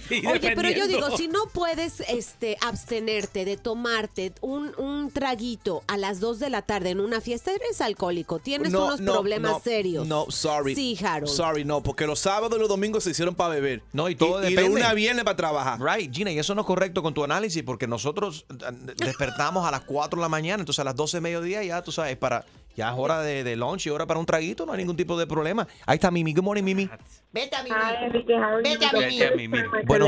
Sí, 0.08 0.22
Oye, 0.26 0.52
pero 0.54 0.70
yo 0.70 0.86
digo, 0.86 1.16
si 1.16 1.28
no 1.28 1.46
puedes 1.52 2.00
este, 2.08 2.56
abstenerte 2.62 3.44
de 3.44 3.56
tomarte 3.56 4.32
un, 4.40 4.72
un 4.78 5.10
traguito 5.10 5.82
a 5.86 5.96
las 5.96 6.20
2 6.20 6.38
de 6.38 6.50
la 6.50 6.62
tarde 6.62 6.90
en 6.90 7.00
una 7.00 7.20
fiesta, 7.20 7.52
eres 7.52 7.80
alcohólico. 7.80 8.38
Tienes 8.38 8.72
No, 8.72 8.86
unos 8.86 9.00
no, 9.00 9.12
problemas 9.12 9.52
no, 9.52 9.60
serios. 9.60 10.06
No, 10.06 10.26
sorry. 10.30 10.74
Sí, 10.74 10.98
Harold. 11.04 11.30
Sorry, 11.30 11.64
no, 11.64 11.82
porque 11.82 12.06
los 12.06 12.20
sábados 12.20 12.56
y 12.56 12.60
los 12.60 12.68
domingos 12.68 13.04
se 13.04 13.10
hicieron 13.10 13.34
para 13.34 13.50
beber. 13.54 13.82
No, 13.92 14.08
y 14.08 14.14
todo 14.16 14.40
y, 14.40 14.44
de 14.44 14.50
depende. 14.50 14.70
una 14.70 14.90
a 14.90 14.94
viernes 14.94 15.24
para 15.24 15.36
trabajar. 15.36 15.78
Right, 15.80 16.14
Gina, 16.14 16.30
y 16.32 16.38
eso 16.38 16.54
no 16.54 16.62
es 16.62 16.66
correcto 16.66 17.02
con 17.02 17.12
tu 17.12 17.22
análisis 17.22 17.62
porque 17.62 17.86
nosotros 17.86 18.46
eh, 18.50 18.94
despertamos 18.96 19.66
a 19.66 19.70
las 19.70 19.82
4 19.82 20.18
de 20.18 20.22
la 20.22 20.28
mañana, 20.28 20.62
entonces 20.62 20.80
a 20.80 20.84
las 20.84 20.96
12 20.96 21.18
de 21.18 21.20
mediodía 21.20 21.62
ya, 21.62 21.82
tú 21.82 21.92
sabes, 21.92 22.16
para 22.16 22.44
ya 22.76 22.90
es 22.90 22.94
hora 22.98 23.20
de, 23.22 23.44
de 23.44 23.56
lunch 23.56 23.86
y 23.86 23.90
hora 23.90 24.06
para 24.06 24.18
un 24.20 24.26
traguito, 24.26 24.66
no 24.66 24.72
hay 24.72 24.78
ningún 24.78 24.96
tipo 24.96 25.18
de 25.18 25.26
problema. 25.26 25.66
Ahí 25.86 25.94
está 25.96 26.10
Mimi. 26.10 26.32
Good 26.34 26.42
morning, 26.44 26.62
Mimi. 26.64 26.88
Vete 27.32 27.56
a 27.56 27.62
mi 27.62 27.70
Hi, 27.70 28.04
Enrique, 28.06 28.34
how 28.34 28.42
are 28.44 28.62
Vete 28.62 28.84
a 28.86 28.90
you? 28.90 28.98
Mimi. 28.98 29.18
Vete 29.18 29.26
a 29.26 29.36
Mimi. 29.36 29.58
Bueno. 29.86 30.06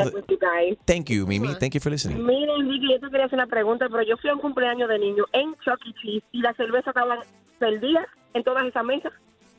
Thank 0.84 1.10
you, 1.10 1.26
Mimi. 1.26 1.54
Thank 1.58 1.74
you 1.74 1.80
for 1.80 1.90
listening. 1.90 2.24
Mira, 2.24 2.52
Enrique, 2.54 2.86
yo 2.92 3.00
te 3.00 3.10
quería 3.10 3.26
hacer 3.26 3.38
una 3.38 3.46
pregunta, 3.46 3.86
pero 3.90 4.02
yo 4.02 4.16
fui 4.16 4.30
a 4.30 4.34
un 4.34 4.40
cumpleaños 4.40 4.88
de 4.88 4.98
niño 4.98 5.24
en 5.32 5.54
Chuck 5.64 5.80
E. 5.86 5.92
Cheese 6.02 6.24
y 6.32 6.40
la 6.40 6.52
cerveza 6.54 6.90
estaba 6.90 7.18
perdida 7.58 8.06
en 8.34 8.44
todas 8.44 8.66
esas 8.66 8.84
mesas. 8.84 9.12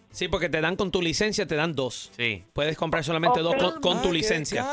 Sí, 0.10 0.30
porque 0.30 0.48
te 0.50 0.62
dan 0.62 0.78
con 0.78 0.90
tu 0.90 1.02
licencia, 1.02 1.46
te 1.46 1.56
dan 1.56 1.74
dos. 1.76 2.10
Sí. 2.16 2.44
Puedes 2.54 2.78
comprar 2.78 3.04
solamente 3.04 3.42
dos 3.42 3.56
con, 3.56 3.82
con 3.82 3.98
Ah, 3.98 4.02
tu 4.02 4.12
licencia. 4.14 4.64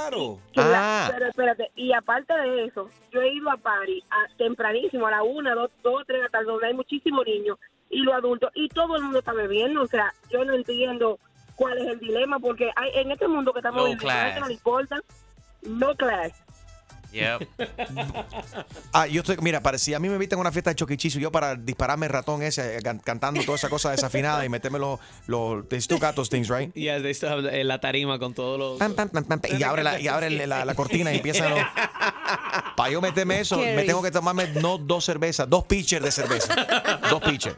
Que 0.52 0.60
Ah. 0.60 1.10
pero 1.12 1.26
espérate, 1.28 1.70
y 1.74 1.92
aparte 1.92 2.32
de 2.32 2.66
eso, 2.66 2.88
yo 3.12 3.20
he 3.20 3.34
ido 3.34 3.50
a 3.50 3.56
París 3.56 4.02
a- 4.10 4.36
tempranísimo, 4.38 5.06
a 5.06 5.10
la 5.10 5.22
una, 5.24 5.54
dos, 5.54 5.70
dos, 5.82 6.04
tres 6.06 6.18
de 6.20 6.22
la 6.24 6.28
tarde, 6.30 6.46
donde 6.46 6.68
hay 6.68 6.74
muchísimos 6.74 7.26
niños 7.26 7.58
y 7.94 8.02
los 8.02 8.14
adultos, 8.14 8.50
y 8.54 8.68
todo 8.68 8.96
el 8.96 9.02
mundo 9.02 9.20
está 9.20 9.32
bebiendo. 9.32 9.82
O 9.82 9.86
sea, 9.86 10.12
yo 10.30 10.44
no 10.44 10.52
entiendo 10.52 11.18
cuál 11.54 11.78
es 11.78 11.86
el 11.86 12.00
dilema, 12.00 12.38
porque 12.40 12.70
hay, 12.74 12.90
en 12.94 13.12
este 13.12 13.28
mundo 13.28 13.52
que 13.52 13.60
estamos 13.60 13.80
Low 13.80 13.90
viviendo, 13.90 14.10
a 14.10 14.14
la 14.14 14.24
gente 14.24 14.40
no 14.40 14.46
le 14.48 14.54
importa, 14.54 15.00
no 15.62 15.94
class. 15.94 16.43
Yep. 17.14 17.48
Ah, 18.92 19.06
yo 19.06 19.20
estoy, 19.20 19.36
mira, 19.40 19.60
para, 19.60 19.78
si 19.78 19.94
a 19.94 20.00
mí 20.00 20.08
me 20.08 20.14
invitan 20.14 20.38
a 20.38 20.40
una 20.40 20.50
fiesta 20.52 20.70
de 20.70 20.76
choquichizo, 20.76 21.18
yo 21.20 21.30
para 21.30 21.54
dispararme 21.54 22.06
el 22.06 22.12
ratón 22.12 22.42
ese, 22.42 22.76
eh, 22.78 22.82
can- 22.82 22.98
cantando 22.98 23.40
toda 23.44 23.56
esa 23.56 23.68
cosa 23.68 23.90
desafinada 23.92 24.44
y 24.44 24.48
meterme 24.48 24.78
los, 24.80 24.98
los, 25.28 25.68
they 25.68 25.80
still 25.80 25.98
got 26.00 26.14
those 26.16 26.28
things, 26.28 26.48
right? 26.48 26.76
Y 26.76 26.86
they 26.86 27.12
still 27.14 27.28
have, 27.30 27.60
eh, 27.60 27.62
la 27.62 27.80
tarima 27.80 28.18
con 28.18 28.34
todos 28.34 28.58
los... 28.58 28.80
Y 29.56 29.62
abre 29.62 29.84
la, 29.84 30.00
y 30.00 30.08
abre 30.08 30.46
la, 30.46 30.64
la 30.64 30.74
cortina 30.74 31.12
y 31.12 31.16
empieza 31.16 31.48
los... 31.48 31.60
Para 32.76 32.90
yo 32.90 33.00
meterme 33.00 33.38
eso, 33.40 33.56
me 33.58 33.84
tengo 33.84 34.02
que 34.02 34.10
tomarme 34.10 34.48
no 34.60 34.78
dos 34.78 35.04
cervezas, 35.04 35.48
dos 35.48 35.64
pitchers 35.64 36.04
de 36.04 36.10
cerveza. 36.10 36.54
dos 37.08 37.22
pitchers. 37.22 37.56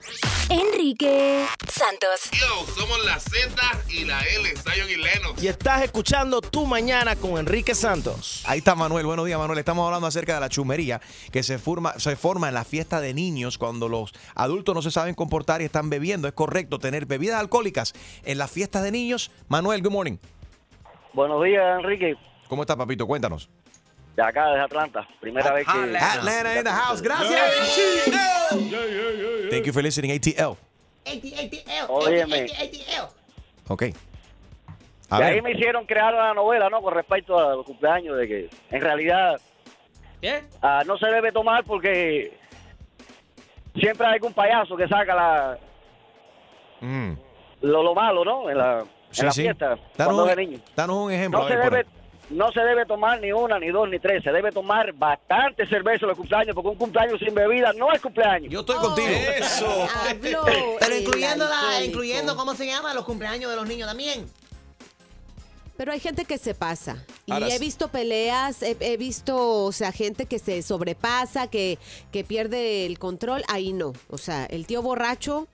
Enrique 0.50 1.46
Santos. 1.72 2.30
Yo, 2.32 2.66
somos 2.78 3.02
la 3.04 3.18
Z 3.18 3.48
y 3.88 4.04
la 4.04 4.20
L, 4.20 4.48
Zion 4.56 4.90
y 4.90 4.96
Lennox. 4.96 5.42
Y 5.42 5.48
estás 5.48 5.82
escuchando 5.82 6.40
Tu 6.42 6.66
Mañana 6.66 7.16
con 7.16 7.38
Enrique 7.38 7.74
Santos. 7.74 8.42
Ahí 8.44 8.58
está 8.58 8.74
Manuel, 8.74 9.06
buenos 9.06 9.24
días 9.26 9.38
Manuel. 9.38 9.45
Estamos 9.54 9.86
hablando 9.86 10.06
acerca 10.06 10.34
de 10.34 10.40
la 10.40 10.48
chumería 10.48 11.00
que 11.32 11.42
se 11.42 11.58
forma, 11.58 11.98
se 11.98 12.16
forma 12.16 12.48
en 12.48 12.54
la 12.54 12.64
fiesta 12.64 13.00
de 13.00 13.14
niños 13.14 13.58
cuando 13.58 13.88
los 13.88 14.12
adultos 14.34 14.74
no 14.74 14.82
se 14.82 14.90
saben 14.90 15.14
comportar 15.14 15.62
y 15.62 15.64
están 15.64 15.90
bebiendo. 15.90 16.28
¿Es 16.28 16.34
correcto 16.34 16.78
tener 16.78 17.06
bebidas 17.06 17.40
alcohólicas 17.40 17.94
en 18.24 18.38
las 18.38 18.50
fiestas 18.50 18.82
de 18.82 18.90
niños? 18.90 19.30
Manuel, 19.48 19.82
good 19.82 19.92
morning. 19.92 20.16
Buenos 21.12 21.42
días, 21.44 21.80
Enrique. 21.80 22.16
¿Cómo 22.48 22.62
está, 22.62 22.76
papito? 22.76 23.06
Cuéntanos. 23.06 23.48
De 24.16 24.22
acá, 24.22 24.48
desde 24.48 24.62
Atlanta. 24.62 25.06
Primera 25.20 25.52
vez 25.52 25.66
que... 25.66 25.96
Atlanta 25.96 26.58
in 26.58 26.64
the 26.64 26.70
house, 26.70 27.02
gracias. 27.02 27.40
Thank 29.50 29.64
you 29.64 29.72
for 29.72 29.82
listening, 29.82 30.10
ATL. 30.12 30.56
ATL, 31.06 31.86
Óyeme. 31.88 32.44
ATL. 32.44 33.08
Ok. 33.68 33.84
Y 35.10 35.22
ahí 35.22 35.40
me 35.42 35.52
hicieron 35.52 35.86
crear 35.86 36.12
una 36.14 36.34
novela, 36.34 36.68
¿no? 36.68 36.82
Con 36.82 36.92
respecto 36.94 37.38
a 37.38 37.54
los 37.54 37.64
cumpleaños, 37.64 38.16
de 38.16 38.26
que 38.28 38.50
en 38.70 38.80
realidad 38.80 39.40
¿Qué? 40.20 40.42
ah, 40.62 40.82
no 40.86 40.98
se 40.98 41.06
debe 41.06 41.30
tomar 41.32 41.62
porque 41.64 42.36
siempre 43.76 44.06
hay 44.06 44.14
algún 44.14 44.32
payaso 44.32 44.76
que 44.76 44.88
saca 44.88 45.14
la, 45.14 45.58
Mm. 46.80 47.12
lo, 47.62 47.82
lo 47.82 47.94
malo, 47.94 48.24
¿no? 48.24 48.50
En 48.50 48.58
la, 48.58 48.80
en 48.80 48.86
Sí, 49.10 49.24
la 49.24 49.30
sí. 49.32 49.42
fiesta. 49.42 49.68
Danos 49.96 50.14
cuando 50.14 50.24
un, 50.24 50.30
es 50.30 50.36
niño. 50.36 50.58
danos 50.74 50.96
un 50.96 51.12
ejemplo. 51.12 51.40
No 51.40 51.46
a 51.46 51.48
se, 51.48 51.56
debe, 51.56 51.86
no 52.30 52.52
se 52.52 52.60
debe 52.60 52.84
tomar 52.84 53.18
ni 53.20 53.32
una, 53.32 53.58
ni 53.58 53.68
dos, 53.68 53.88
ni 53.88 53.98
tres. 53.98 54.22
Se 54.22 54.30
debe 54.30 54.52
tomar 54.52 54.92
bastante 54.92 55.66
cerveza 55.66 56.04
en 56.04 56.08
los 56.08 56.18
cumpleaños, 56.18 56.54
porque 56.54 56.68
un 56.68 56.76
cumpleaños 56.76 57.18
sin 57.18 57.34
bebida 57.34 57.72
no 57.72 57.90
es 57.92 58.02
cumpleaños. 58.02 58.52
Yo 58.52 58.60
estoy 58.60 58.76
contigo. 58.76 59.08
Eso. 59.38 59.66
Habló 60.10 60.44
Pero 60.80 60.96
incluyendo, 60.96 61.46
la, 61.48 61.82
incluyendo, 61.84 62.36
¿cómo 62.36 62.54
se 62.54 62.66
llama? 62.66 62.92
Los 62.92 63.04
cumpleaños 63.04 63.48
de 63.50 63.56
los 63.56 63.66
niños 63.66 63.88
también. 63.88 64.26
Pero 65.76 65.92
hay 65.92 66.00
gente 66.00 66.24
que 66.24 66.38
se 66.38 66.54
pasa. 66.54 67.04
Y 67.26 67.32
Ahora 67.32 67.48
he 67.54 67.58
visto 67.58 67.88
peleas, 67.88 68.62
he, 68.62 68.76
he 68.80 68.96
visto, 68.96 69.64
o 69.64 69.72
sea, 69.72 69.92
gente 69.92 70.26
que 70.26 70.38
se 70.38 70.62
sobrepasa, 70.62 71.48
que, 71.48 71.78
que 72.12 72.24
pierde 72.24 72.86
el 72.86 72.98
control. 72.98 73.42
Ahí 73.48 73.72
no. 73.72 73.92
O 74.08 74.18
sea, 74.18 74.46
el 74.46 74.66
tío 74.66 74.80
borracho. 74.82 75.48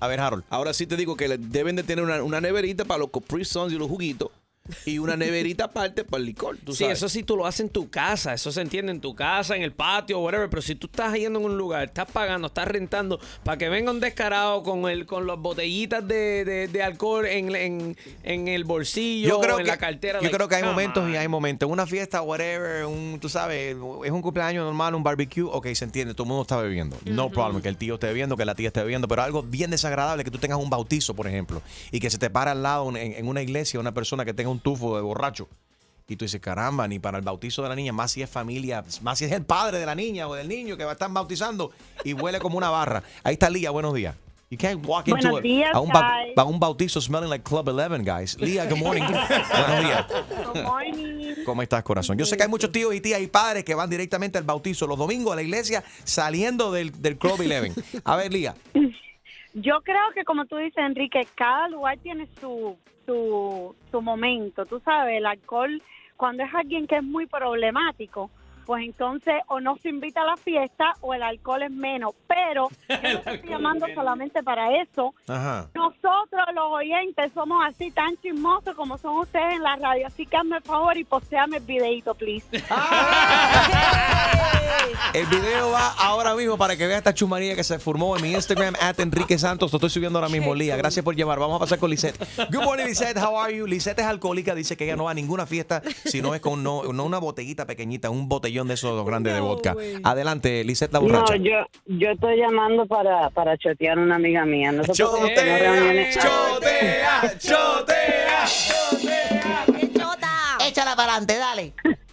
A 0.00 0.06
ver, 0.08 0.20
Harold. 0.20 0.44
Ahora 0.50 0.72
sí 0.74 0.86
te 0.86 0.96
digo 0.96 1.16
que 1.16 1.28
le- 1.28 1.38
deben 1.38 1.76
de 1.76 1.82
tener 1.82 2.04
una, 2.04 2.22
una 2.22 2.40
neverita 2.40 2.84
para 2.84 2.98
los 2.98 3.10
Capri 3.10 3.44
Suns 3.44 3.72
y 3.72 3.76
los 3.78 3.88
juguitos 3.88 4.30
y 4.86 4.98
una 4.98 5.16
neverita 5.16 5.64
aparte 5.64 6.04
para 6.04 6.20
el 6.20 6.26
licor. 6.26 6.56
¿tú 6.64 6.72
Sí, 6.72 6.84
sabes? 6.84 6.98
eso 6.98 7.08
sí 7.08 7.22
tú 7.22 7.36
lo 7.36 7.46
haces 7.46 7.60
en 7.60 7.68
tu 7.68 7.90
casa, 7.90 8.32
eso 8.34 8.50
se 8.50 8.60
entiende 8.62 8.92
en 8.92 9.00
tu 9.00 9.14
casa, 9.14 9.54
en 9.56 9.62
el 9.62 9.72
patio, 9.72 10.20
whatever, 10.20 10.48
pero 10.48 10.62
si 10.62 10.74
tú 10.74 10.86
estás 10.86 11.12
yendo 11.14 11.38
en 11.38 11.44
un 11.44 11.58
lugar, 11.58 11.84
estás 11.84 12.10
pagando, 12.10 12.46
estás 12.48 12.66
rentando, 12.68 13.20
para 13.44 13.58
que 13.58 13.68
venga 13.68 13.90
un 13.90 14.00
descarado 14.00 14.62
con 14.62 14.88
el 14.88 15.04
con 15.06 15.26
las 15.26 15.38
botellitas 15.38 16.06
de, 16.06 16.44
de- 16.44 16.68
de 16.68 16.82
alcohol 16.82 17.26
en, 17.26 17.54
en- 17.54 17.96
en 18.22 18.48
el 18.48 18.64
bolsillo, 18.64 19.28
Yo 19.28 19.40
creo, 19.40 19.58
en 19.58 19.64
que, 19.64 19.70
la 19.70 19.76
cartera. 19.76 20.18
yo 20.18 20.22
like, 20.22 20.36
creo 20.36 20.48
que 20.48 20.54
hay 20.56 20.62
momentos 20.62 21.04
on. 21.04 21.12
y 21.12 21.16
hay 21.16 21.28
momentos. 21.28 21.68
Una 21.70 21.86
fiesta, 21.86 22.22
whatever, 22.22 22.86
un, 22.86 23.18
tú 23.20 23.28
sabes, 23.28 23.76
es 24.04 24.10
un 24.10 24.22
cumpleaños 24.22 24.64
normal, 24.64 24.94
un 24.94 25.02
barbecue, 25.02 25.42
ok, 25.44 25.68
se 25.74 25.84
entiende, 25.84 26.14
todo 26.14 26.24
el 26.24 26.28
mundo 26.28 26.42
está 26.42 26.56
bebiendo. 26.56 26.96
No 27.04 27.30
problem, 27.30 27.60
que 27.62 27.68
el 27.68 27.76
tío 27.76 27.94
esté 27.94 28.06
bebiendo, 28.06 28.36
que 28.36 28.44
la 28.46 28.54
tía 28.54 28.68
esté 28.68 28.80
bebiendo, 28.80 29.08
pero 29.08 29.22
algo 29.22 29.42
bien 29.42 29.70
desagradable 29.70 30.24
que 30.24 30.30
tú 30.30 30.38
tengas 30.38 30.58
un 30.58 30.70
bautizo, 30.70 31.14
por 31.14 31.26
ejemplo, 31.26 31.60
y 31.90 32.00
que 32.00 32.08
se 32.08 32.16
te 32.18 32.30
para 32.30 32.52
al 32.52 32.62
lado 32.62 32.88
en, 32.90 32.96
en 32.96 33.28
una 33.28 33.42
iglesia 33.42 33.78
una 33.78 33.92
persona 33.92 34.24
que 34.24 34.32
tenga 34.32 34.50
un 34.50 34.53
tufo 34.60 34.96
de 34.96 35.02
borracho. 35.02 35.48
Y 36.06 36.16
tú 36.16 36.26
dices, 36.26 36.40
caramba, 36.40 36.86
ni 36.86 36.98
para 36.98 37.16
el 37.18 37.24
bautizo 37.24 37.62
de 37.62 37.70
la 37.70 37.74
niña, 37.76 37.92
más 37.92 38.12
si 38.12 38.20
es 38.20 38.28
familia, 38.28 38.84
más 39.02 39.18
si 39.18 39.24
es 39.24 39.32
el 39.32 39.42
padre 39.44 39.78
de 39.78 39.86
la 39.86 39.94
niña 39.94 40.28
o 40.28 40.34
del 40.34 40.48
niño 40.48 40.76
que 40.76 40.84
va 40.84 40.90
a 40.90 40.92
estar 40.92 41.10
bautizando 41.10 41.70
y 42.04 42.12
huele 42.12 42.38
como 42.40 42.58
una 42.58 42.68
barra. 42.68 43.02
Ahí 43.22 43.34
está 43.34 43.48
Lía, 43.48 43.70
buenos 43.70 43.94
días. 43.94 44.14
You 44.50 44.58
can't 44.58 44.86
walk 44.86 45.08
into 45.08 45.22
Buenos 45.22 45.38
a- 45.40 45.42
días, 45.42 45.70
a, 45.74 45.80
un 45.80 45.88
ba- 45.88 46.18
guys. 46.22 46.34
a 46.36 46.44
un 46.44 46.60
bautizo 46.60 47.00
smelling 47.00 47.30
like 47.30 47.42
Club 47.42 47.66
11, 47.70 48.04
guys. 48.04 48.36
Lía, 48.38 48.66
good 48.66 48.76
morning. 48.76 49.02
buenos 49.08 49.80
días. 49.84 50.06
Good 50.52 50.62
morning. 50.62 51.34
¿Cómo 51.46 51.62
estás, 51.62 51.82
corazón? 51.82 52.18
Yo 52.18 52.26
sé 52.26 52.36
que 52.36 52.42
hay 52.42 52.48
muchos 52.50 52.70
tíos 52.70 52.94
y 52.94 53.00
tías 53.00 53.20
y 53.22 53.26
padres 53.26 53.64
que 53.64 53.74
van 53.74 53.88
directamente 53.88 54.36
al 54.36 54.44
bautizo 54.44 54.86
los 54.86 54.98
domingos 54.98 55.32
a 55.32 55.36
la 55.36 55.42
iglesia 55.42 55.82
saliendo 56.04 56.70
del, 56.70 56.92
del 57.00 57.16
Club 57.16 57.40
11. 57.40 57.72
A 58.04 58.16
ver, 58.16 58.30
Lía. 58.30 58.54
Yo 59.54 59.80
creo 59.82 60.10
que 60.14 60.24
como 60.24 60.46
tú 60.46 60.56
dices, 60.56 60.78
Enrique, 60.78 61.26
cada 61.36 61.68
lugar 61.68 61.96
tiene 61.98 62.26
su, 62.40 62.76
su, 63.06 63.74
su 63.90 64.02
momento. 64.02 64.66
Tú 64.66 64.80
sabes, 64.80 65.16
el 65.16 65.26
alcohol, 65.26 65.80
cuando 66.16 66.42
es 66.42 66.52
alguien 66.52 66.88
que 66.88 66.96
es 66.96 67.04
muy 67.04 67.26
problemático, 67.26 68.30
pues 68.64 68.84
entonces 68.84 69.34
o 69.48 69.60
no 69.60 69.76
se 69.78 69.88
invita 69.88 70.22
a 70.22 70.26
la 70.26 70.36
fiesta 70.36 70.94
o 71.00 71.14
el 71.14 71.22
alcohol 71.22 71.62
es 71.62 71.70
menos. 71.70 72.14
Pero 72.26 72.68
yo 72.88 72.96
no 73.02 73.18
estoy 73.32 73.48
llamando 73.48 73.86
solamente 73.94 74.42
para 74.42 74.80
eso. 74.80 75.14
Ajá. 75.28 75.68
Nosotros 75.74 76.44
los 76.54 76.72
oyentes 76.72 77.32
somos 77.34 77.64
así 77.66 77.90
tan 77.90 78.16
chismosos 78.18 78.74
como 78.74 78.98
son 78.98 79.18
ustedes 79.18 79.54
en 79.54 79.62
la 79.62 79.76
radio. 79.76 80.06
Así 80.06 80.26
que 80.26 80.36
hazme 80.36 80.56
el 80.56 80.62
favor 80.62 80.96
y 80.96 81.04
posteame 81.04 81.58
el 81.58 81.64
videito, 81.64 82.14
please. 82.14 82.46
El 85.12 85.26
video 85.26 85.70
va 85.70 85.92
ahora 85.98 86.34
mismo 86.34 86.58
para 86.58 86.76
que 86.76 86.86
vea 86.86 86.98
esta 86.98 87.14
chumaría 87.14 87.54
que 87.54 87.64
se 87.64 87.78
formó 87.78 88.16
en 88.16 88.22
mi 88.22 88.32
Instagram, 88.32 88.74
at 88.80 88.98
Enrique 88.98 89.38
Santos. 89.38 89.72
Lo 89.72 89.76
estoy 89.76 89.90
subiendo 89.90 90.18
ahora 90.18 90.28
mismo, 90.28 90.54
Lía. 90.54 90.76
Gracias 90.76 91.04
por 91.04 91.14
llevar. 91.14 91.38
Vamos 91.38 91.56
a 91.56 91.58
pasar 91.60 91.78
con 91.78 91.90
Lisette. 91.90 92.18
Good 92.50 92.62
morning, 92.62 92.86
Lisette. 92.86 93.16
How 93.18 93.38
are 93.38 93.56
you? 93.56 93.66
Lisette 93.66 94.00
es 94.00 94.06
alcohólica. 94.06 94.54
Dice 94.54 94.76
que 94.76 94.84
ella 94.84 94.96
no 94.96 95.04
va 95.04 95.12
a 95.12 95.14
ninguna 95.14 95.46
fiesta 95.46 95.82
si 96.04 96.20
no 96.20 96.34
es 96.34 96.40
con 96.40 96.62
no, 96.62 96.92
no 96.92 97.04
una 97.04 97.18
botellita 97.18 97.66
pequeñita, 97.66 98.10
un 98.10 98.28
botellón 98.28 98.53
de 98.62 98.74
esos 98.74 99.04
grandes 99.04 99.34
de 99.34 99.40
vodka. 99.40 99.76
Adelante, 100.04 100.62
Lisette 100.64 100.92
la 100.92 101.00
borracha. 101.00 101.36
No, 101.36 101.44
yo, 101.44 101.66
yo 101.86 102.10
estoy 102.10 102.38
llamando 102.38 102.86
para, 102.86 103.30
para 103.30 103.58
chotear 103.58 103.98
a 103.98 104.02
una 104.02 104.14
amiga 104.14 104.44
mía. 104.46 104.70
Nosotros 104.70 104.96
Chotea, 104.96 105.34
tenemos 105.34 105.60
reuniones... 105.60 106.18
chotea, 106.18 107.38
chotea, 107.38 108.46
Échala 110.66 110.96
para 110.96 111.16
adelante, 111.16 111.36
dale. 111.36 111.72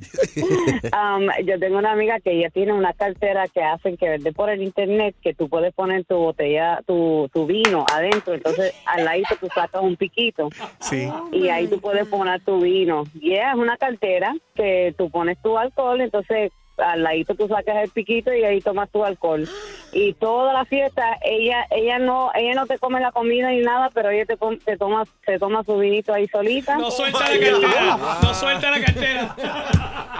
Um, 0.96 1.28
yo 1.44 1.58
tengo 1.58 1.78
una 1.78 1.92
amiga 1.92 2.20
que 2.20 2.32
ella 2.32 2.50
tiene 2.50 2.72
una 2.72 2.92
cartera 2.92 3.46
que 3.48 3.62
hacen 3.62 3.96
que 3.96 4.08
vende 4.08 4.32
por 4.32 4.50
el 4.50 4.62
internet 4.62 5.14
que 5.22 5.34
tú 5.34 5.48
puedes 5.48 5.72
poner 5.74 6.04
tu 6.04 6.16
botella, 6.16 6.80
tu, 6.86 7.28
tu 7.32 7.46
vino 7.46 7.84
adentro, 7.92 8.34
entonces 8.34 8.74
al 8.86 9.04
ladito 9.04 9.34
tú 9.40 9.48
sacas 9.54 9.82
un 9.82 9.96
piquito 9.96 10.48
Sí. 10.80 11.08
y 11.32 11.48
ahí 11.48 11.66
tú 11.66 11.80
puedes 11.80 12.06
poner 12.08 12.40
tu 12.42 12.60
vino. 12.60 13.04
Y 13.20 13.34
es 13.34 13.54
una 13.54 13.76
cartera 13.76 14.34
que 14.54 14.94
tú 14.96 15.10
pones 15.10 15.40
tu 15.42 15.58
alcohol, 15.58 16.00
entonces 16.00 16.50
al 16.78 17.02
ladito 17.02 17.34
tú 17.34 17.48
sacas 17.48 17.76
el 17.84 17.90
piquito 17.90 18.32
y 18.34 18.44
ahí 18.44 18.60
tomas 18.60 18.90
tu 18.90 19.04
alcohol. 19.04 19.48
Y 19.92 20.12
toda 20.14 20.52
la 20.52 20.64
fiesta, 20.64 21.18
ella 21.22 21.66
ella 21.70 21.98
no 21.98 22.30
ella 22.34 22.54
no 22.54 22.66
te 22.66 22.78
come 22.78 23.00
la 23.00 23.12
comida 23.12 23.50
ni 23.50 23.60
nada, 23.60 23.90
pero 23.94 24.10
ella 24.10 24.26
te, 24.26 24.36
te 24.64 24.76
toma 24.76 25.04
te 25.24 25.38
toma 25.38 25.62
su 25.64 25.78
vinito 25.78 26.12
ahí 26.12 26.26
solita. 26.28 26.76
No 26.76 26.90
suelta 26.90 27.20
la 27.20 27.38
cartera, 27.38 27.98
no 28.22 28.34
suelta 28.34 28.70
la 28.70 28.80
cartera. 28.84 29.36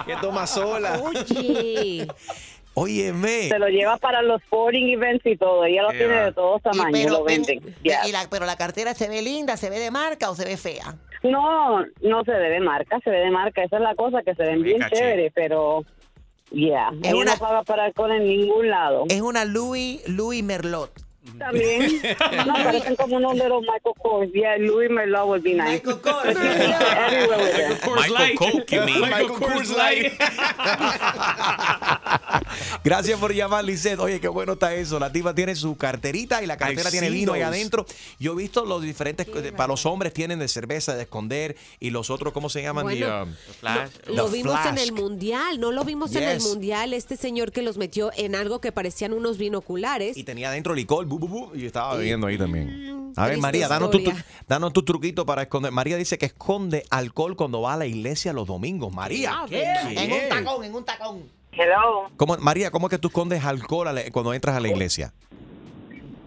Que 0.05 0.15
toma 0.17 0.47
sola. 0.47 0.99
Oye. 1.01 2.07
Óyeme. 2.79 3.47
Se 3.49 3.57
lo 3.57 3.67
lleva 3.69 3.97
para 3.97 4.21
los 4.21 4.39
sporting 4.43 4.85
events 4.93 5.25
y 5.25 5.35
todo. 5.35 5.65
Ella 5.65 5.81
lo 5.81 5.89
tiene 5.89 6.13
de 6.25 6.31
todos 6.31 6.61
tamaños, 6.61 6.91
pero, 6.93 7.09
lo 7.13 7.23
venden. 7.23 7.75
Y 7.83 8.11
la- 8.11 8.27
pero 8.29 8.45
la 8.45 8.55
cartera 8.55 8.93
se 8.93 9.09
ve 9.09 9.21
linda, 9.23 9.57
se 9.57 9.69
ve 9.71 9.79
de 9.79 9.89
marca 9.89 10.29
o 10.29 10.35
se 10.35 10.45
ve 10.45 10.57
fea. 10.57 10.93
No, 11.23 11.83
no 12.01 12.23
se 12.23 12.31
ve 12.31 12.49
de 12.49 12.59
marca, 12.59 12.99
se 13.03 13.09
ve 13.09 13.17
de 13.17 13.31
marca. 13.31 13.63
Esa 13.63 13.77
es 13.77 13.81
la 13.81 13.95
cosa, 13.95 14.21
que 14.21 14.35
se 14.35 14.43
ven 14.43 14.61
bien 14.61 14.77
caché. 14.79 14.95
chéveres, 14.97 15.31
pero 15.33 15.83
ya. 16.51 16.89
Es 17.01 17.09
Ella 17.11 17.15
una- 17.21 17.33
no 17.33 17.39
paga 17.39 17.63
para 17.63 17.85
alcohol 17.85 18.11
en 18.11 18.27
ningún 18.27 18.69
lado. 18.69 19.05
Es 19.09 19.21
una 19.21 19.45
Louis, 19.45 20.01
Louis 20.07 20.43
Merlot. 20.43 20.91
También. 21.37 22.01
No, 22.45 22.53
parecen 22.53 22.95
como 22.95 23.17
unos 23.17 23.35
de 23.37 23.49
los 23.49 23.61
Michael 23.61 23.95
Kors. 24.01 24.31
Yeah, 24.33 24.57
Louis 24.57 24.89
Merlot 24.89 25.27
would 25.27 25.43
be 25.43 25.53
nice. 25.53 25.81
Michael 25.83 26.01
Kors. 26.01 26.35
Everywhere 26.35 27.37
with 27.37 27.55
them. 27.55 27.77
Michael 28.17 28.35
Coke, 28.35 28.71
you 28.75 28.81
mean? 28.85 29.01
Michael 29.01 29.29
Coors 29.39 29.69
Light. 29.71 30.13
Gracias 32.83 33.19
por 33.19 33.33
llamar, 33.33 33.63
Lisette. 33.63 33.99
Oye, 33.99 34.19
qué 34.19 34.27
bueno 34.27 34.53
está 34.53 34.73
eso. 34.73 34.99
La 34.99 35.11
tipa 35.11 35.33
tiene 35.33 35.55
su 35.55 35.77
carterita 35.77 36.41
y 36.43 36.47
la 36.47 36.57
cartera 36.57 36.89
tiene 36.89 37.07
sí, 37.07 37.13
vino 37.13 37.33
ahí 37.33 37.41
adentro. 37.41 37.85
Yo 38.19 38.33
he 38.33 38.35
visto 38.35 38.65
los 38.65 38.81
diferentes, 38.81 39.27
eh, 39.27 39.51
para 39.51 39.67
los 39.67 39.85
hombres 39.85 40.13
tienen 40.13 40.39
de 40.39 40.47
cerveza, 40.47 40.95
de 40.95 41.03
esconder, 41.03 41.55
y 41.79 41.89
los 41.89 42.09
otros, 42.09 42.33
¿cómo 42.33 42.49
se 42.49 42.61
llaman? 42.61 42.83
Bueno, 42.83 43.05
The, 43.05 43.21
um, 43.23 43.35
Flash. 43.59 43.89
Lo 44.07 44.25
The 44.25 44.31
vimos 44.37 44.65
en 44.65 44.77
el 44.77 44.91
mundial, 44.93 45.59
no 45.59 45.71
lo 45.71 45.83
vimos 45.83 46.15
en 46.15 46.23
el 46.23 46.37
Yes. 46.37 46.47
mundial. 46.47 46.93
Este 46.93 47.17
señor 47.17 47.51
que 47.51 47.61
los 47.61 47.77
metió 47.77 48.11
en 48.15 48.35
algo 48.35 48.61
que 48.61 48.71
parecían 48.71 49.13
unos 49.13 49.37
binoculares. 49.37 50.17
Y 50.17 50.23
tenía 50.23 50.49
adentro 50.49 50.73
licor, 50.73 51.05
bu, 51.17 51.27
bu, 51.27 51.47
bu, 51.49 51.55
y 51.55 51.65
estaba 51.65 51.95
bebiendo 51.95 52.27
ahí 52.27 52.37
también. 52.37 53.11
A 53.15 53.27
ver, 53.27 53.37
María, 53.39 53.67
danos 53.67 53.89
tu, 53.91 54.03
tu- 54.03 54.13
danos 54.47 54.73
tu 54.73 54.83
truquito 54.83 55.25
para 55.25 55.41
esconder. 55.43 55.71
María 55.71 55.97
dice 55.97 56.17
que 56.17 56.27
esconde 56.27 56.83
alcohol 56.91 57.35
cuando 57.35 57.61
va 57.61 57.73
a 57.73 57.77
la 57.77 57.85
iglesia 57.87 58.31
los 58.33 58.45
domingos. 58.47 58.93
María, 58.93 59.31
Ah, 59.33 59.45
¿qué? 59.49 59.63
En 59.63 60.11
un 60.11 60.29
tacón, 60.29 60.63
en 60.65 60.75
un 60.75 60.85
tacón. 60.85 61.23
Hello. 61.51 62.09
¿Cómo- 62.17 62.37
María, 62.37 62.69
¿cómo 62.69 62.87
es 62.87 62.91
que 62.91 62.97
tú 62.99 63.07
escondes 63.07 63.43
alcohol 63.43 63.87
a 63.87 63.93
la- 63.93 64.11
cuando 64.11 64.33
entras 64.33 64.55
a 64.55 64.59
la 64.59 64.67
iglesia? 64.67 65.13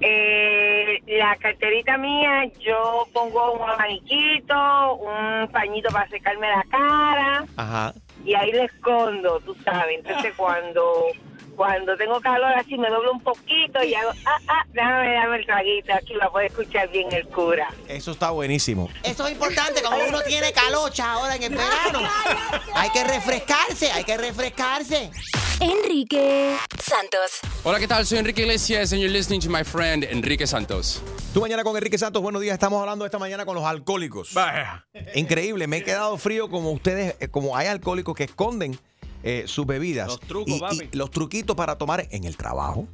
Eh, 0.00 0.98
la 1.06 1.36
carterita 1.36 1.98
mía, 1.98 2.50
yo 2.58 3.06
pongo 3.12 3.52
un 3.52 3.68
abaniquito, 3.68 4.94
un 4.94 5.48
pañito 5.52 5.90
para 5.90 6.08
secarme 6.08 6.48
la 6.48 6.64
cara 6.70 7.44
Ajá. 7.56 7.94
y 8.24 8.34
ahí 8.34 8.50
le 8.50 8.64
escondo, 8.64 9.40
tú 9.40 9.54
sabes. 9.62 9.98
Entonces 9.98 10.32
cuando 10.36 10.82
cuando 11.60 11.94
tengo 11.94 12.18
calor 12.22 12.54
así 12.54 12.78
me 12.78 12.88
doblo 12.88 13.12
un 13.12 13.20
poquito 13.20 13.84
y 13.84 13.94
hago, 13.94 14.12
ah, 14.24 14.38
ah, 14.48 14.64
déjame 14.72 15.12
darme 15.12 15.36
el 15.36 15.44
traguito 15.44 15.92
aquí, 15.92 16.14
va 16.16 16.24
a 16.24 16.30
poder 16.30 16.46
escuchar 16.46 16.88
bien 16.88 17.12
el 17.12 17.26
cura. 17.28 17.68
Eso 17.86 18.12
está 18.12 18.30
buenísimo. 18.30 18.88
Eso 19.02 19.26
es 19.26 19.32
importante, 19.32 19.82
como 19.82 19.98
uno 20.08 20.22
tiene 20.22 20.54
calocha 20.54 21.12
ahora 21.12 21.36
en 21.36 21.42
el 21.42 21.50
verano. 21.50 22.00
Hay 22.74 22.88
que 22.88 23.04
refrescarse, 23.04 23.92
hay 23.92 24.04
que 24.04 24.16
refrescarse. 24.16 25.10
Enrique 25.60 26.56
Santos. 26.82 27.40
Hola, 27.62 27.78
¿qué 27.78 27.86
tal? 27.86 28.06
Soy 28.06 28.16
Enrique 28.16 28.40
Iglesias 28.40 28.94
and 28.94 29.02
you're 29.02 29.12
listening 29.12 29.42
to 29.42 29.50
my 29.50 29.62
friend 29.62 30.04
Enrique 30.04 30.46
Santos. 30.46 31.02
Tú 31.34 31.42
mañana 31.42 31.62
con 31.62 31.76
Enrique 31.76 31.98
Santos, 31.98 32.22
buenos 32.22 32.40
días. 32.40 32.54
Estamos 32.54 32.80
hablando 32.80 33.04
esta 33.04 33.18
mañana 33.18 33.44
con 33.44 33.54
los 33.54 33.64
alcohólicos. 33.64 34.32
Increíble, 35.14 35.66
me 35.66 35.76
he 35.76 35.84
quedado 35.84 36.16
frío 36.16 36.48
como 36.48 36.72
ustedes, 36.72 37.16
eh, 37.20 37.28
como 37.28 37.54
hay 37.54 37.66
alcohólicos 37.66 38.16
que 38.16 38.24
esconden 38.24 38.80
eh, 39.22 39.44
sus 39.46 39.66
bebidas. 39.66 40.08
Los 40.08 40.20
trucos, 40.20 40.60
y, 40.74 40.96
los 40.96 41.10
truquitos 41.10 41.56
para 41.56 41.76
tomar 41.76 42.06
en 42.10 42.24
el 42.24 42.36
trabajo. 42.36 42.86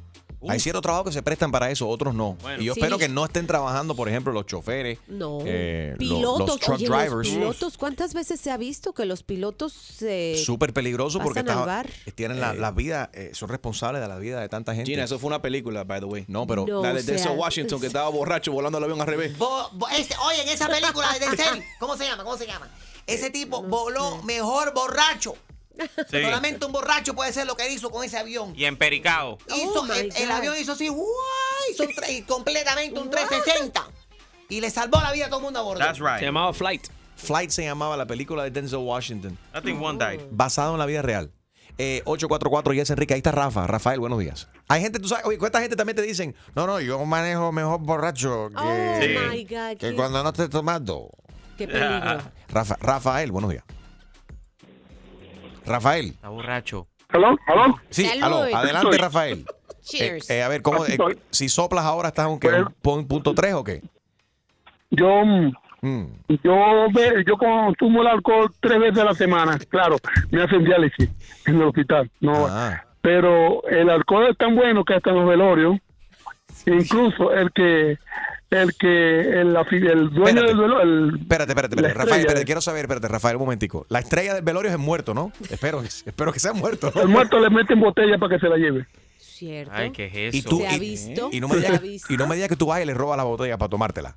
Hay 0.49 0.59
ciertos 0.59 0.83
trabajos 0.83 1.07
que 1.07 1.13
se 1.13 1.23
prestan 1.23 1.51
para 1.51 1.71
eso, 1.71 1.89
otros 1.89 2.13
no. 2.13 2.37
Bueno. 2.43 2.61
y 2.61 2.65
yo 2.65 2.75
Sí. 2.75 2.79
espero 2.79 2.99
que 2.99 3.09
no 3.09 3.25
estén 3.25 3.47
trabajando, 3.47 3.95
por 3.95 4.07
ejemplo, 4.07 4.31
los 4.31 4.45
choferes, 4.45 4.99
No. 5.07 5.39
eh, 5.43 5.93
lo- 5.93 5.97
pilotos, 5.97 6.47
los 6.47 6.59
truck 6.59 6.75
oye, 6.75 6.85
drivers. 6.85 7.11
los 7.11 7.27
pilotos, 7.27 7.77
¿cuántas 7.77 8.13
veces 8.13 8.39
se 8.39 8.51
ha 8.51 8.55
visto 8.57 8.93
que 8.93 9.05
los 9.05 9.23
pilotos 9.23 9.73
se 9.73 10.35
Súper 10.45 10.73
peligroso 10.73 11.19
porque 11.19 11.39
está- 11.39 11.65
bar? 11.65 11.89
tienen 12.13 12.39
la, 12.39 12.53
la 12.53 12.69
vida, 12.69 13.09
eh, 13.13 13.31
son 13.33 13.49
responsables 13.49 13.99
de 13.99 14.07
la 14.07 14.19
vida 14.19 14.39
de 14.39 14.47
tanta 14.47 14.75
gente. 14.75 14.91
Gina, 14.91 15.05
eso 15.05 15.17
fue 15.17 15.27
una 15.27 15.41
película, 15.41 15.83
by 15.83 15.99
the 16.01 16.05
way. 16.05 16.23
No, 16.27 16.45
pero 16.45 16.65
No, 16.67 16.83
la 16.83 16.93
de 16.93 16.99
o 16.99 17.03
sea, 17.03 17.15
Denzel 17.15 17.35
Washington, 17.37 17.81
que 17.81 17.87
estaba 17.87 18.07
borracho 18.09 18.51
volando 18.51 18.77
el 18.77 18.83
avión 18.83 19.01
al 19.01 19.07
revés. 19.07 19.35
Bo- 19.39 19.69
bo- 19.73 19.89
ese- 19.89 20.15
oye, 20.23 20.43
en 20.43 20.49
esa 20.49 20.67
película 20.69 21.11
de 21.13 21.19
Denzel, 21.19 21.63
¿cómo 21.79 21.97
se 21.97 22.05
llama? 22.05 22.23
¿Cómo 22.23 22.37
se 22.37 22.45
llama? 22.45 22.69
Ese 23.07 23.31
tipo 23.31 23.63
voló 23.63 24.21
mejor 24.21 24.71
borracho. 24.75 25.33
Sí. 26.09 26.21
Solamente 26.23 26.65
un 26.65 26.71
borracho 26.71 27.13
puede 27.13 27.31
ser 27.33 27.45
lo 27.47 27.55
que 27.55 27.71
hizo 27.71 27.89
con 27.89 28.03
ese 28.03 28.17
avión. 28.17 28.53
Y 28.55 28.65
en 28.65 28.77
Pericao. 28.77 29.37
Hizo, 29.47 29.81
Oh, 29.81 29.93
el, 29.93 30.31
avión 30.31 30.55
hizo 30.59 30.71
así. 30.73 30.85
Hizo 30.85 31.83
un 31.83 32.21
completamente 32.27 32.99
un 32.99 33.09
360. 33.09 33.87
Y 34.49 34.61
le 34.61 34.69
salvó 34.69 35.01
la 35.01 35.11
vida 35.11 35.25
a 35.25 35.29
todo 35.29 35.39
el 35.39 35.43
mundo 35.45 35.59
a 35.59 35.63
bordo. 35.63 35.79
That's 35.79 35.99
right. 35.99 36.19
Se 36.19 36.25
llamaba 36.25 36.53
Flight. 36.53 36.87
Flight 37.17 37.49
se 37.49 37.63
llamaba 37.63 37.97
la 37.97 38.05
película 38.05 38.43
de 38.43 38.51
Denzel 38.51 38.79
Washington, 38.79 39.37
I 39.55 39.61
think 39.61 39.81
one 39.81 39.97
died. 39.97 40.21
basado 40.31 40.73
en 40.73 40.79
la 40.79 40.85
vida 40.85 41.01
real. 41.01 41.31
Eh, 41.79 42.01
844 42.05 42.73
Yes 42.73 42.89
Enrique, 42.91 43.13
ahí 43.15 43.19
está 43.19 43.31
Rafa. 43.31 43.65
Rafael, 43.67 43.99
buenos 43.99 44.19
días. 44.19 44.47
Hay 44.67 44.81
gente, 44.81 44.99
tú 44.99 45.07
sabes, 45.07 45.25
oye, 45.25 45.37
¿cuánta 45.37 45.59
gente 45.59 45.75
también 45.75 45.95
te 45.95 46.01
dicen? 46.03 46.35
No, 46.55 46.65
no, 46.67 46.79
yo 46.79 47.03
manejo 47.05 47.51
mejor 47.51 47.79
borracho 47.81 48.49
que, 48.49 48.55
Oh 48.57 48.99
Sí. 49.01 49.15
my 49.31 49.43
God, 49.45 49.77
que 49.79 49.93
cuando 49.95 50.23
no 50.23 50.29
esté 50.29 50.47
tomando. 50.47 51.09
qué 51.57 51.67
peligro. 51.67 52.21
Rafa- 52.49 52.77
Rafael, 52.79 53.31
buenos 53.31 53.49
días. 53.51 53.63
Rafael. 55.67 56.07
Está 56.07 56.29
borracho. 56.29 56.87
¿Aló? 57.09 57.37
¿Aló? 57.47 57.75
Sí, 57.89 58.07
aló, 58.21 58.37
adelante, 58.43 58.75
estoy. 58.89 58.97
Rafael. 58.97 59.45
Cheers. 59.81 60.29
Eh, 60.29 60.39
eh, 60.39 60.43
a 60.43 60.47
ver, 60.49 60.61
¿cómo, 60.61 60.85
eh, 60.85 60.97
si 61.29 61.47
soplas 61.49 61.85
ahora 61.85 62.09
estás 62.09 62.25
aunque 62.25 62.49
un 62.83 63.07
punto 63.07 63.33
3 63.33 63.53
o 63.53 63.63
qué? 63.63 63.81
Yo, 64.89 65.23
mm, 65.25 65.53
Mm. 65.81 66.05
yo, 66.43 66.55
ve- 66.91 67.23
yo 67.25 67.37
consumo 67.37 68.01
el 68.01 68.07
alcohol 68.07 68.51
tres 68.59 68.79
veces 68.79 68.97
a 68.99 69.05
la 69.05 69.13
semana. 69.13 69.57
Claro, 69.69 69.97
me 70.31 70.41
hacen 70.43 70.63
diálisis 70.65 71.09
en 71.45 71.55
el 71.55 71.63
hospital. 71.63 72.09
No, 72.19 72.47
Ah. 72.49 72.83
pero 73.01 73.63
el 73.67 73.89
alcohol 73.89 74.27
es 74.31 74.37
tan 74.37 74.55
bueno 74.55 74.83
que 74.83 74.95
hasta 74.95 75.11
en 75.11 75.17
los 75.17 75.27
velorios, 75.29 75.77
incluso 76.65 77.31
el 77.31 77.51
que, 77.53 77.97
el 78.49 78.75
que, 78.77 79.19
el, 79.21 79.55
el 79.55 80.09
dueño 80.09 80.27
Espérate. 80.27 80.47
del 80.47 80.57
velorio, 80.57 80.81
el, 80.81 81.19
Espérate, 81.19 81.51
espérate, 81.51 81.75
La 81.75 81.81
espérate. 81.81 81.87
Rafael, 81.87 81.99
estrella. 81.99 82.21
espérate, 82.21 82.45
quiero 82.45 82.61
saber, 82.61 82.81
espérate, 82.85 83.07
Rafael, 83.07 83.35
un 83.35 83.41
momentico. 83.43 83.85
La 83.89 83.99
estrella 83.99 84.33
del 84.35 84.43
velorio 84.43 84.69
es 84.69 84.73
el 84.75 84.81
muerto, 84.81 85.13
¿no? 85.13 85.31
Espero, 85.49 85.81
que- 85.81 85.87
espero 85.87 86.31
que 86.31 86.39
sea 86.39 86.53
muerto. 86.53 86.91
¿no? 86.95 87.01
el 87.01 87.07
muerto 87.09 87.39
le 87.39 87.49
meten 87.49 87.79
botella 87.79 88.17
para 88.17 88.35
que 88.35 88.39
se 88.39 88.49
la 88.49 88.57
lleve. 88.57 88.85
Cierto. 89.17 89.71
Ay, 89.75 89.91
¿qué 89.91 90.27
es 90.29 90.33
Y 90.35 90.39
eso? 90.39 90.49
tú, 90.49 90.57
¿Se 90.59 90.67
ha 90.67 90.75
y- 90.75 90.79
visto? 90.79 91.29
Y 91.31 91.39
no, 91.41 91.47
me 91.47 91.55
¿Se 91.55 91.59
digas, 91.61 91.77
ha 91.77 91.81
visto? 91.81 92.13
y 92.13 92.17
no 92.17 92.25
me 92.27 92.35
digas 92.35 92.49
que 92.49 92.55
tú 92.55 92.65
vas 92.67 92.81
y 92.81 92.85
le 92.85 92.93
robas 92.93 93.17
la 93.17 93.23
botella 93.23 93.57
para 93.57 93.69
tomártela. 93.69 94.15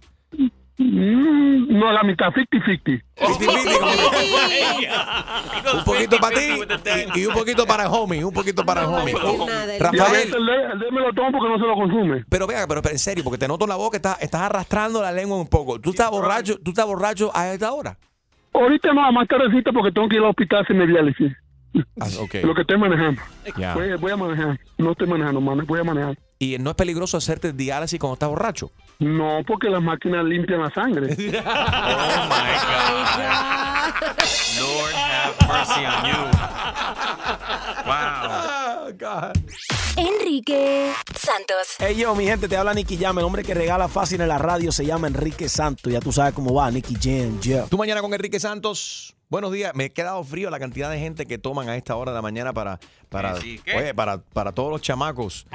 No, 0.83 1.93
la 1.93 2.03
mitad, 2.03 2.33
50-50. 2.33 3.03
Un 5.75 5.85
poquito 5.85 6.17
para 6.19 6.37
ti 6.37 6.43
y, 7.15 7.21
y 7.21 7.27
un 7.27 7.35
poquito 7.35 7.67
para 7.67 7.83
el 7.85 7.91
homie, 7.93 8.25
un 8.25 8.33
poquito 8.33 8.65
para 8.65 8.81
el 8.81 8.87
homie. 8.87 9.15
Rafael, 9.79 10.35
el 10.35 10.93
me 10.93 11.01
lo 11.01 11.13
tomo 11.13 11.33
porque 11.33 11.49
no 11.51 11.59
se 11.59 11.67
lo 11.67 11.75
consume. 11.75 12.25
pero 12.31 12.47
vea, 12.47 12.67
pero, 12.67 12.81
pero 12.81 12.95
en 12.95 12.99
serio, 12.99 13.23
porque 13.23 13.37
te 13.37 13.47
noto 13.47 13.67
en 13.67 13.69
la 13.69 13.77
boca, 13.77 13.99
estás, 13.99 14.23
estás 14.23 14.41
arrastrando 14.41 15.03
la 15.03 15.13
lengua 15.13 15.37
un 15.37 15.49
poco. 15.49 15.79
¿Tú 15.79 15.91
estás 15.91 16.11
borracho, 16.11 16.57
tú 16.65 16.71
estás 16.71 16.87
borracho 16.87 17.31
a 17.35 17.53
esta 17.53 17.73
hora? 17.73 17.99
Ahorita 18.55 18.95
no, 18.95 19.13
más 19.13 19.29
tardecita 19.29 19.73
porque 19.73 19.93
tengo 19.93 20.09
que 20.09 20.17
ir 20.17 20.23
al 20.23 20.31
hospital 20.31 20.61
a 20.61 20.63
hacerme 20.63 20.87
diálisis. 20.87 21.31
Ah. 22.01 22.07
Lo 22.43 22.55
que 22.55 22.63
estoy 22.63 22.79
manejando. 22.79 23.21
Voy 24.01 24.13
a 24.13 24.17
manejar. 24.17 24.59
No 24.79 24.93
estoy 24.93 25.09
manejando, 25.09 25.43
man, 25.43 25.63
voy 25.67 25.81
a 25.81 25.85
manejar. 25.85 26.17
¿Y 26.43 26.57
no 26.57 26.71
es 26.71 26.77
peligroso 26.77 27.19
hacerte 27.19 27.53
diálisis 27.53 28.01
cuando 28.01 28.15
estás 28.15 28.31
borracho? 28.31 28.73
No, 28.99 29.43
porque 29.47 29.69
las 29.69 29.83
máquinas 29.83 30.25
limpian 30.25 30.63
la 30.63 30.71
sangre. 30.71 31.13
Oh 31.13 32.27
my 32.31 32.55
God. 32.65 33.93
Lord 34.59 34.95
have 34.95 35.35
mercy 35.47 35.85
on 35.85 36.07
you. 36.07 36.17
Wow. 37.85 38.95
Enrique 39.97 40.93
Santos. 41.15 41.77
Hey 41.79 41.97
yo, 41.97 42.15
mi 42.15 42.25
gente, 42.25 42.49
te 42.49 42.57
habla 42.57 42.73
Nicky 42.73 42.97
Jam. 42.97 43.19
El 43.19 43.25
hombre 43.27 43.45
que 43.45 43.53
regala 43.53 43.89
fácil 43.89 44.23
en 44.23 44.29
la 44.29 44.39
radio 44.39 44.73
se 44.73 44.87
llama 44.87 45.09
Enrique 45.09 45.47
Santos. 45.51 45.93
Ya 45.93 46.01
tú 46.01 46.11
sabes 46.11 46.33
cómo 46.33 46.55
va, 46.55 46.71
Nicky 46.71 46.95
Jam, 46.95 47.39
yeah. 47.41 47.65
Tú 47.67 47.77
mañana 47.77 48.01
con 48.01 48.15
Enrique 48.15 48.41
Santos. 48.41 49.15
Buenos 49.29 49.53
días. 49.53 49.75
Me 49.75 49.85
he 49.85 49.91
quedado 49.93 50.25
frío 50.25 50.51
la 50.51 50.59
cantidad 50.59 50.91
de 50.91 50.99
gente 50.99 51.27
que 51.27 51.39
toman 51.39 51.69
a 51.69 51.77
esta 51.77 51.95
hora 51.97 52.11
de 52.11 52.17
la 52.17 52.23
mañana 52.23 52.53
para, 52.53 52.81
para, 53.09 53.37
Sí, 53.37 53.59
sí, 53.59 53.63
¿qué? 53.65 53.77
oye, 53.77 53.95
para, 53.95 54.19
para 54.19 54.51
todos 54.53 54.73
los 54.73 54.81
chamacos. 54.83 55.47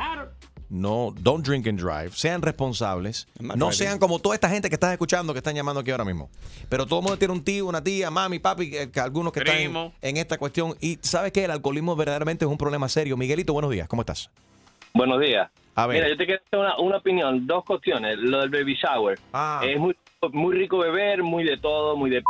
No, 0.76 1.14
don't 1.22 1.46
drink 1.48 1.68
and 1.68 1.80
drive. 1.80 2.12
Sean 2.14 2.42
responsables. 2.42 3.28
No 3.40 3.72
sean 3.72 3.98
como 3.98 4.20
toda 4.20 4.36
esta 4.36 4.50
gente 4.50 4.68
que 4.68 4.76
estás 4.76 4.92
escuchando 4.92 5.32
que 5.32 5.40
están 5.40 5.56
llamando 5.56 5.80
aquí 5.80 5.92
ahora 5.92 6.04
mismo. 6.04 6.30
Pero 6.68 6.86
todo 6.86 7.00
el 7.00 7.04
mundo 7.04 7.18
tiene 7.18 7.34
un 7.34 7.46
tío, 7.46 7.66
una 7.66 7.82
tía, 7.82 8.12
mami, 8.12 8.40
papi, 8.40 8.70
que, 8.70 8.92
que 8.92 9.00
algunos 9.00 9.32
que 9.32 9.40
están 9.40 9.56
en, 9.58 9.94
en 10.02 10.18
esta 10.18 10.38
cuestión. 10.38 10.76
Y 10.82 11.00
sabes 11.02 11.32
que 11.32 11.46
el 11.46 11.52
alcoholismo 11.52 11.96
verdaderamente 11.96 12.44
es 12.44 12.52
un 12.52 12.58
problema 12.58 12.90
serio. 12.90 13.16
Miguelito, 13.16 13.54
buenos 13.54 13.72
días. 13.72 13.88
¿Cómo 13.88 14.02
estás? 14.02 14.30
Buenos 14.94 15.22
días. 15.22 15.50
A 15.76 15.88
ver. 15.88 15.98
Mira, 15.98 16.10
yo 16.10 16.18
te 16.18 16.26
quiero 16.26 16.42
hacer 16.46 16.60
una, 16.60 16.78
una 16.78 16.98
opinión, 16.98 17.48
dos 17.48 17.64
cuestiones. 17.64 18.18
Lo 18.18 18.40
del 18.42 18.50
baby 18.50 18.76
shower. 18.76 19.18
Ah. 19.32 19.62
Es 19.66 19.80
muy, 19.80 19.96
muy 20.34 20.58
rico 20.58 20.78
beber, 20.80 21.24
muy 21.24 21.46
de 21.46 21.58
todo, 21.58 21.96
muy 21.96 22.10
de... 22.10 22.20
p- 22.20 22.26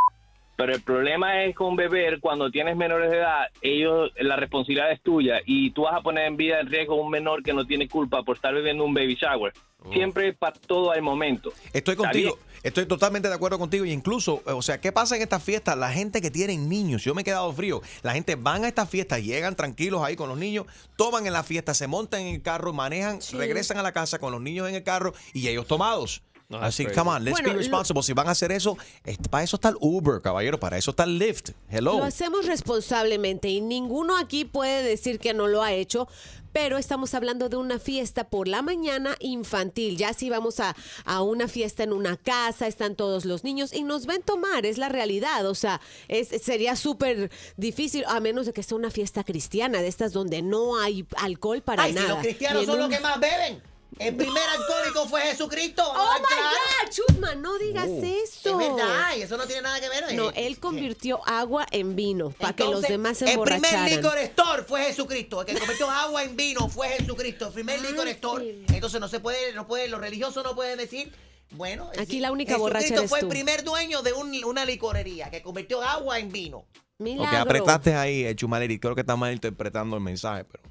Pero 0.55 0.73
el 0.73 0.81
problema 0.81 1.43
es 1.43 1.55
con 1.55 1.75
beber, 1.75 2.19
cuando 2.19 2.49
tienes 2.49 2.77
menores 2.77 3.11
de 3.11 3.17
edad, 3.17 3.47
ellos, 3.61 4.11
la 4.17 4.35
responsabilidad 4.35 4.91
es 4.91 5.01
tuya 5.01 5.41
y 5.45 5.71
tú 5.71 5.83
vas 5.83 5.95
a 5.95 6.01
poner 6.01 6.27
en 6.27 6.37
vida 6.37 6.59
en 6.61 6.67
riesgo 6.67 6.93
a 6.93 7.03
un 7.03 7.09
menor 7.09 7.43
que 7.43 7.53
no 7.53 7.65
tiene 7.65 7.89
culpa 7.89 8.23
por 8.23 8.37
estar 8.37 8.53
bebiendo 8.53 8.85
un 8.85 8.93
baby 8.93 9.15
shower. 9.15 9.53
Siempre 9.93 10.33
para 10.33 10.53
todo 10.53 10.91
hay 10.91 11.01
momento. 11.01 11.53
Estoy 11.71 11.95
contigo, 11.95 12.39
estoy 12.63 12.85
totalmente 12.87 13.27
de 13.27 13.35
acuerdo 13.35 13.59
contigo. 13.59 13.85
Y 13.85 13.91
incluso, 13.91 14.41
o 14.45 14.61
sea, 14.61 14.81
¿qué 14.81 14.91
pasa 14.91 15.15
en 15.15 15.21
estas 15.21 15.43
fiestas? 15.43 15.77
La 15.77 15.91
gente 15.91 16.21
que 16.21 16.31
tiene 16.31 16.57
niños, 16.57 17.03
yo 17.03 17.13
me 17.13 17.21
he 17.21 17.25
quedado 17.25 17.51
frío. 17.53 17.81
La 18.01 18.13
gente 18.13 18.35
van 18.35 18.63
a 18.63 18.67
estas 18.67 18.89
fiestas, 18.89 19.23
llegan 19.23 19.55
tranquilos 19.55 20.01
ahí 20.01 20.15
con 20.15 20.29
los 20.29 20.37
niños, 20.37 20.65
toman 20.95 21.27
en 21.27 21.33
la 21.33 21.43
fiesta, 21.43 21.73
se 21.73 21.85
montan 21.87 22.21
en 22.21 22.35
el 22.35 22.41
carro, 22.41 22.73
manejan, 22.73 23.19
regresan 23.33 23.77
a 23.77 23.83
la 23.83 23.91
casa 23.91 24.17
con 24.17 24.31
los 24.31 24.41
niños 24.41 24.67
en 24.67 24.75
el 24.75 24.83
carro 24.83 25.13
y 25.33 25.47
ellos 25.47 25.67
tomados. 25.67 26.23
No, 26.47 26.59
Así, 26.59 26.83
crazy. 26.85 26.99
come 26.99 27.09
on, 27.11 27.23
let's 27.23 27.31
Bueno, 27.31 27.47
be 27.49 27.53
lo- 27.55 27.59
responsible. 27.59 28.03
Si 28.03 28.13
van 28.13 28.27
a 28.27 28.31
hacer 28.31 28.51
eso, 28.51 28.77
es- 29.03 29.17
para 29.29 29.43
eso 29.43 29.55
está 29.55 29.69
el 29.69 29.77
Uber, 29.79 30.21
caballero, 30.21 30.59
para 30.59 30.77
eso 30.77 30.91
está 30.91 31.03
el 31.03 31.17
Lyft. 31.17 31.49
Hello. 31.69 31.97
Lo 31.97 32.03
hacemos 32.03 32.45
responsablemente 32.45 33.47
y 33.49 33.61
ninguno 33.61 34.15
aquí 34.17 34.45
puede 34.45 34.83
decir 34.83 35.19
que 35.19 35.33
no 35.33 35.47
lo 35.47 35.63
ha 35.63 35.73
hecho, 35.73 36.07
pero 36.53 36.77
estamos 36.77 37.13
hablando 37.15 37.49
de 37.49 37.57
una 37.57 37.79
fiesta 37.79 38.29
por 38.29 38.47
la 38.47 38.61
mañana 38.61 39.15
infantil. 39.19 39.97
Ya 39.97 40.13
si 40.13 40.29
vamos 40.29 40.59
a, 40.59 40.75
a 41.03 41.21
una 41.23 41.47
fiesta 41.47 41.81
en 41.83 41.91
una 41.91 42.15
casa, 42.15 42.67
están 42.67 42.95
todos 42.95 43.25
los 43.25 43.43
niños 43.43 43.73
y 43.73 43.81
nos 43.83 44.05
ven 44.05 44.21
tomar, 44.21 44.65
es 44.67 44.77
la 44.77 44.87
realidad. 44.87 45.47
O 45.47 45.55
sea, 45.55 45.81
es, 46.07 46.29
sería 46.43 46.75
súper 46.75 47.31
difícil, 47.57 48.05
a 48.07 48.19
menos 48.19 48.45
de 48.45 48.53
que 48.53 48.61
sea 48.63 48.77
una 48.77 48.91
fiesta 48.91 49.23
cristiana, 49.23 49.81
de 49.81 49.87
estas 49.87 50.13
donde 50.13 50.41
no 50.43 50.79
hay 50.79 51.05
alcohol 51.17 51.61
para 51.63 51.83
Ay, 51.83 51.93
nada. 51.93 52.05
si 52.07 52.13
los 52.13 52.21
cristianos 52.21 52.65
son 52.67 52.77
los 52.79 52.89
que 52.89 52.99
más 52.99 53.19
beben. 53.19 53.61
El 53.97 54.13
primer 54.15 54.43
alcohólico 54.43 55.07
fue 55.07 55.21
Jesucristo. 55.21 55.81
Oh 55.87 56.15
my 56.19 56.25
claro. 56.25 56.43
God, 56.83 56.89
Chusma, 56.91 57.35
no 57.35 57.57
digas 57.57 57.87
Oh. 57.89 58.03
eso. 58.03 58.59
Es 58.59 58.67
verdad, 58.75 59.15
y 59.17 59.21
eso 59.21 59.37
no 59.37 59.45
tiene 59.45 59.61
nada 59.61 59.79
que 59.79 59.87
ver. 59.87 60.03
¿eh? 60.09 60.13
No, 60.15 60.31
él 60.31 60.59
convirtió 60.59 61.21
agua 61.25 61.65
en 61.71 61.95
vino 61.95 62.31
para 62.31 62.53
que 62.53 62.65
los 62.65 62.81
demás 62.81 63.19
se 63.19 63.31
El 63.31 63.39
primer 63.39 63.53
emborracharan. 63.73 63.95
licor 63.95 64.17
store 64.17 64.63
fue 64.63 64.83
Jesucristo. 64.83 65.39
El 65.41 65.47
que 65.47 65.57
convirtió 65.57 65.89
agua 65.89 66.23
en 66.23 66.35
vino 66.35 66.67
fue 66.67 66.89
Jesucristo. 66.89 67.47
El 67.47 67.53
primer 67.53 67.81
licor 67.81 68.07
store. 68.09 68.65
Entonces 68.67 68.99
no 68.99 69.07
se 69.07 69.21
puede, 69.21 69.53
no 69.53 69.65
puede, 69.65 69.87
los 69.87 70.01
religiosos 70.01 70.43
no 70.43 70.55
pueden 70.55 70.77
decir. 70.77 71.13
Bueno, 71.51 71.85
es 71.93 71.99
Aquí 71.99 72.05
decir, 72.07 72.21
la 72.21 72.31
única 72.33 72.55
eres 72.55 73.07
fue 73.09 73.19
tú. 73.21 73.25
el 73.27 73.29
primer 73.29 73.63
dueño 73.63 74.01
de 74.01 74.11
un- 74.11 74.43
una 74.43 74.65
licorería 74.65 75.29
que 75.29 75.41
convirtió 75.41 75.81
agua 75.81 76.19
en 76.19 76.31
vino. 76.33 76.57
Ok, 76.57 76.67
Milagro. 76.97 77.37
apretaste 77.39 77.95
ahí, 77.95 78.25
eh, 78.25 78.35
Chumaleri. 78.35 78.77
Creo 78.79 78.93
que 78.95 79.01
está 79.01 79.15
mal 79.15 79.31
interpretando 79.31 79.95
el 79.95 80.01
mensaje. 80.01 80.43
Pero, 80.43 80.63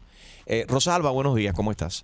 eh, 0.44 0.66
Rosalba, 0.68 1.11
buenos 1.11 1.35
días. 1.37 1.55
¿Cómo 1.55 1.70
estás? 1.70 2.03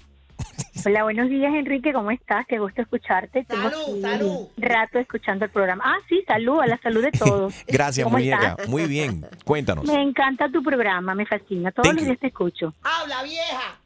Hola, 0.84 1.02
buenos 1.02 1.28
días, 1.28 1.52
Enrique. 1.54 1.92
¿Cómo 1.92 2.10
estás? 2.10 2.46
Qué 2.46 2.58
gusto 2.58 2.80
escucharte. 2.82 3.44
Salud, 3.44 4.00
salud. 4.00 4.48
un 4.56 4.62
rato 4.62 4.98
escuchando 4.98 5.44
el 5.44 5.50
programa. 5.50 5.82
Ah, 5.86 5.98
sí, 6.08 6.24
salud, 6.26 6.60
a 6.60 6.66
la 6.66 6.78
salud 6.78 7.02
de 7.02 7.12
todos. 7.12 7.54
Gracias, 7.66 8.04
¿Cómo 8.04 8.16
muñeca. 8.16 8.50
estás? 8.50 8.68
Muy 8.68 8.86
bien. 8.86 9.26
Cuéntanos. 9.44 9.84
Me 9.84 10.02
encanta 10.02 10.48
tu 10.50 10.62
programa, 10.62 11.14
me 11.14 11.26
fascina. 11.26 11.70
Todos 11.70 11.88
Thank 11.88 11.96
los 11.96 12.02
you. 12.02 12.08
días 12.08 12.20
te 12.20 12.26
escucho. 12.28 12.74
¡Habla, 12.82 13.22
vieja! 13.22 13.78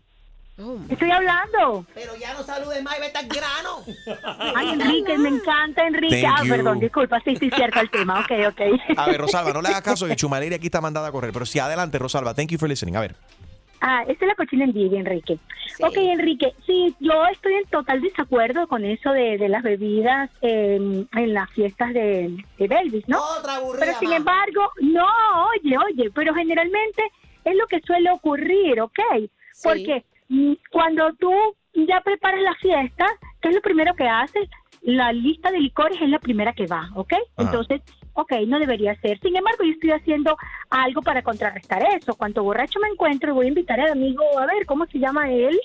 Estoy 0.88 1.10
hablando. 1.10 1.84
Pero 1.94 2.14
ya 2.16 2.32
no 2.32 2.44
saludes 2.44 2.80
más 2.84 2.96
y 2.96 3.00
vete 3.00 3.18
al 3.18 3.26
grano. 3.26 3.82
Ay, 4.54 4.68
Enrique, 4.70 5.18
me 5.18 5.30
encanta, 5.30 5.84
Enrique. 5.84 6.22
Thank 6.22 6.38
ah, 6.38 6.44
you. 6.44 6.50
perdón, 6.50 6.78
disculpa, 6.78 7.20
sí, 7.24 7.34
sí, 7.36 7.50
cierto 7.50 7.80
el 7.80 7.90
tema. 7.90 8.20
Ok, 8.20 8.30
ok. 8.50 8.60
A 8.96 9.06
ver, 9.08 9.20
Rosalba, 9.20 9.52
no 9.52 9.62
le 9.62 9.68
hagas 9.68 9.82
caso 9.82 10.06
que 10.06 10.14
Chumaleri 10.16 10.54
aquí 10.54 10.66
está 10.66 10.80
mandada 10.80 11.08
a 11.08 11.12
correr. 11.12 11.32
Pero 11.32 11.44
sí, 11.44 11.58
adelante, 11.58 11.98
Rosalba. 11.98 12.34
Thank 12.34 12.50
you 12.50 12.58
for 12.58 12.68
listening. 12.68 12.94
A 12.94 13.00
ver. 13.00 13.16
Ah, 13.86 14.02
esa 14.08 14.24
es 14.24 14.28
la 14.28 14.34
cochina 14.34 14.64
envidia, 14.64 14.98
Enrique. 14.98 15.38
Ok, 15.82 15.96
Enrique, 15.98 16.54
sí, 16.64 16.96
yo 17.00 17.26
estoy 17.26 17.52
en 17.52 17.66
total 17.66 18.00
desacuerdo 18.00 18.66
con 18.66 18.82
eso 18.82 19.12
de, 19.12 19.36
de 19.36 19.50
las 19.50 19.62
bebidas 19.62 20.30
eh, 20.40 21.04
en 21.12 21.34
las 21.34 21.50
fiestas 21.50 21.92
de, 21.92 22.34
de 22.56 22.66
Belvis, 22.66 23.06
¿no? 23.08 23.18
Otra 23.38 23.56
aburrida 23.56 23.84
Pero 23.84 23.98
sin 23.98 24.12
embargo, 24.14 24.70
no, 24.80 25.06
oye, 25.48 25.76
oye, 25.76 26.10
pero 26.14 26.32
generalmente 26.32 27.02
es 27.44 27.54
lo 27.56 27.66
que 27.66 27.80
suele 27.80 28.10
ocurrir, 28.10 28.80
¿ok? 28.80 29.00
Porque 29.62 30.02
mm, 30.30 30.54
cuando 30.70 31.12
tú 31.16 31.30
ya 31.74 32.00
preparas 32.00 32.40
la 32.40 32.54
fiesta, 32.54 33.04
¿qué 33.42 33.50
es 33.50 33.54
lo 33.54 33.60
primero 33.60 33.92
que 33.94 34.08
haces? 34.08 34.48
La 34.80 35.12
lista 35.12 35.50
de 35.50 35.60
licores 35.60 36.00
es 36.00 36.08
la 36.08 36.20
primera 36.20 36.54
que 36.54 36.66
va, 36.66 36.88
¿ok? 36.94 37.12
Entonces, 37.36 37.82
ok, 38.14 38.32
no 38.46 38.58
debería 38.58 38.94
ser. 39.00 39.20
Sin 39.20 39.36
embargo, 39.36 39.64
yo 39.64 39.72
estoy 39.72 39.90
haciendo 39.90 40.36
algo 40.70 41.02
para 41.02 41.22
contrarrestar 41.22 41.82
eso. 41.96 42.14
Cuanto 42.14 42.42
borracho 42.42 42.80
me 42.80 42.88
encuentro, 42.88 43.34
voy 43.34 43.46
a 43.46 43.48
invitar 43.48 43.80
al 43.80 43.92
amigo, 43.92 44.22
a 44.38 44.46
ver, 44.46 44.66
¿cómo 44.66 44.86
se 44.86 44.98
llama 44.98 45.30
él? 45.30 45.60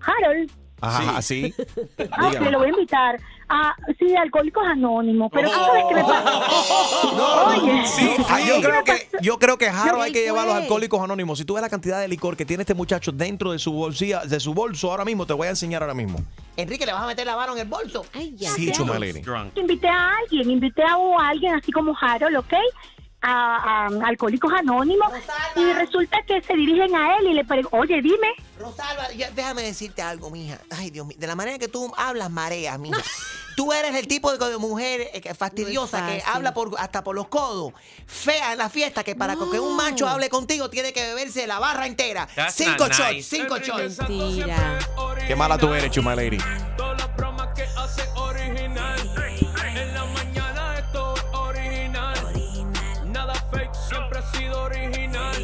Harold. 0.00 0.50
Ajá, 0.80 1.22
sí. 1.22 1.54
Ah, 2.12 2.28
ok, 2.28 2.40
lo 2.50 2.58
voy 2.58 2.68
a 2.68 2.70
invitar. 2.70 3.20
Ah, 3.48 3.74
sí, 3.98 4.14
Alcohólicos 4.14 4.64
Anónimos. 4.66 5.30
Pero 5.32 5.50
tú 5.50 5.56
sabes 5.56 5.84
que 5.88 5.94
me 5.94 6.02
pasa. 6.02 7.46
Oye, 7.48 7.86
Sí, 7.86 8.10
ah, 8.28 8.40
yo, 8.40 8.56
¿qué 8.56 8.62
creo 8.62 8.84
que, 8.84 9.08
yo 9.20 9.38
creo 9.38 9.58
que 9.58 9.70
Jaro 9.70 9.96
No, 9.96 10.02
hay 10.02 10.12
que 10.12 10.22
llevar 10.22 10.44
a 10.44 10.46
los 10.46 10.54
alcohólicos 10.54 11.00
anónimos. 11.02 11.38
Si 11.38 11.44
tú 11.44 11.54
ves 11.54 11.62
la 11.62 11.68
cantidad 11.68 12.00
de 12.00 12.08
licor 12.08 12.36
que 12.36 12.44
tiene 12.44 12.62
este 12.62 12.74
muchacho 12.74 13.12
dentro 13.12 13.52
de 13.52 13.58
su 13.58 13.72
bolsilla, 13.72 14.24
de 14.24 14.40
su 14.40 14.54
bolso 14.54 14.90
ahora 14.90 15.04
mismo, 15.04 15.26
te 15.26 15.32
voy 15.32 15.46
a 15.48 15.50
enseñar 15.50 15.82
ahora 15.82 15.94
mismo. 15.94 16.18
Enrique, 16.56 16.86
¿le 16.86 16.92
vas 16.92 17.02
a 17.02 17.06
meter 17.06 17.26
la 17.26 17.36
mano 17.36 17.52
en 17.54 17.60
el 17.60 17.68
bolso? 17.68 18.04
Sí, 18.12 18.70
Chumalini. 18.72 19.22
Invité 19.56 19.88
a 19.88 20.10
alguien, 20.18 20.50
invité 20.50 20.82
a 20.82 20.96
alguien 21.28 21.54
así 21.54 21.72
como 21.72 21.96
Harold, 22.00 22.36
¿ok? 22.36 22.54
A, 23.22 23.86
a 23.86 24.06
Alcohólicos 24.06 24.52
Anónimos. 24.52 25.08
Y 25.56 25.72
resulta 25.74 26.18
que 26.26 26.40
se 26.42 26.54
dirigen 26.54 26.94
a 26.96 27.18
él 27.18 27.26
y 27.28 27.34
le 27.34 27.44
preguntan, 27.44 27.80
oye, 27.80 28.00
dime. 28.00 28.28
Rosalba, 28.58 29.10
ya- 29.12 29.30
déjame 29.30 29.62
decirte 29.62 30.00
algo, 30.02 30.30
mija. 30.30 30.58
Ay, 30.70 30.90
Dios 30.90 31.06
mío. 31.06 31.16
De 31.20 31.26
la 31.26 31.34
manera 31.34 31.58
que 31.58 31.68
tú 31.68 31.92
hablas, 31.96 32.30
marea, 32.30 32.78
mija. 32.78 33.00
Tú 33.56 33.72
eres 33.74 33.94
el 33.94 34.06
tipo 34.08 34.32
de, 34.34 34.48
de 34.48 34.56
mujer 34.56 35.10
eh, 35.12 35.34
fastidiosa 35.34 36.06
que 36.06 36.22
habla 36.24 36.54
por, 36.54 36.70
hasta 36.78 37.04
por 37.04 37.14
los 37.14 37.28
codos. 37.28 37.74
Fea 38.06 38.52
en 38.52 38.58
la 38.58 38.70
fiesta 38.70 39.04
que 39.04 39.14
para 39.14 39.34
que 39.34 39.60
un 39.60 39.76
macho 39.76 40.08
hable 40.08 40.30
contigo 40.30 40.70
tiene 40.70 40.94
que 40.94 41.02
beberse 41.02 41.46
la 41.46 41.58
barra 41.58 41.86
entera. 41.86 42.26
That's 42.34 42.54
cinco 42.54 42.86
shots, 42.88 43.12
nice. 43.12 43.22
cinco 43.36 43.58
shots. 43.58 43.98
Mentira. 44.08 44.78
Qué 45.26 45.36
mala 45.36 45.58
tú 45.58 45.74
eres, 45.74 45.90
Chumalini. 45.90 46.38
que 46.38 47.62
hace 47.76 48.08
original. 48.14 49.09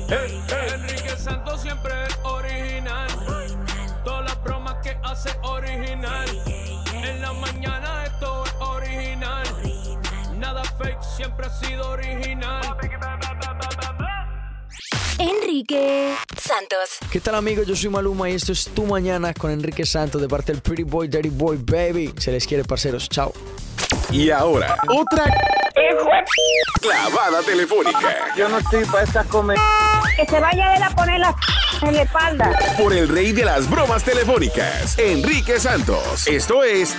Enrique 0.08 1.10
Santos 1.18 1.62
siempre 1.62 1.92
es 2.08 2.18
original. 2.22 3.08
Todas 4.04 4.24
las 4.24 4.42
bromas 4.42 4.76
que 4.82 4.96
hace 5.02 5.30
original. 5.42 6.28
En 6.92 7.20
la 7.20 7.32
mañana 7.32 8.04
esto 8.04 8.44
es 8.44 8.54
original. 8.60 9.44
Nada 10.36 10.62
fake, 10.64 11.02
siempre 11.02 11.46
ha 11.46 11.50
sido 11.50 11.90
original. 11.90 12.62
Enrique 15.18 16.14
Santos. 16.36 16.98
¿Qué 17.10 17.20
tal 17.20 17.34
amigos? 17.34 17.66
Yo 17.66 17.74
soy 17.74 17.90
Maluma 17.90 18.30
y 18.30 18.34
esto 18.34 18.52
es 18.52 18.66
Tu 18.66 18.84
Mañana 18.84 19.34
con 19.34 19.50
Enrique 19.50 19.84
Santos 19.84 20.20
de 20.20 20.28
parte 20.28 20.52
del 20.52 20.62
Pretty 20.62 20.84
Boy, 20.84 21.08
Dirty 21.08 21.30
Boy, 21.30 21.56
Baby. 21.56 22.14
Se 22.18 22.30
les 22.30 22.46
quiere, 22.46 22.62
parceros. 22.64 23.08
Chao. 23.08 23.32
Y 24.12 24.30
ahora, 24.30 24.76
otra 24.88 25.24
clavada 26.80 27.42
telefónica 27.42 28.34
Yo 28.36 28.48
no 28.48 28.58
estoy 28.58 28.84
para 28.84 29.04
estas 29.04 29.26
comer. 29.26 29.58
Que 30.16 30.26
se 30.26 30.40
vaya 30.40 30.74
él 30.76 30.82
a 30.82 30.90
poner 30.90 31.20
la 31.20 31.34
en 31.82 31.94
la 31.94 32.02
espalda. 32.02 32.58
por 32.78 32.92
el 32.92 33.08
rey 33.08 33.32
de 33.32 33.44
las 33.44 33.68
bromas 33.68 34.02
telefónicas, 34.02 34.98
Enrique 34.98 35.60
Santos. 35.60 36.26
Esto 36.26 36.62
es 36.64 36.96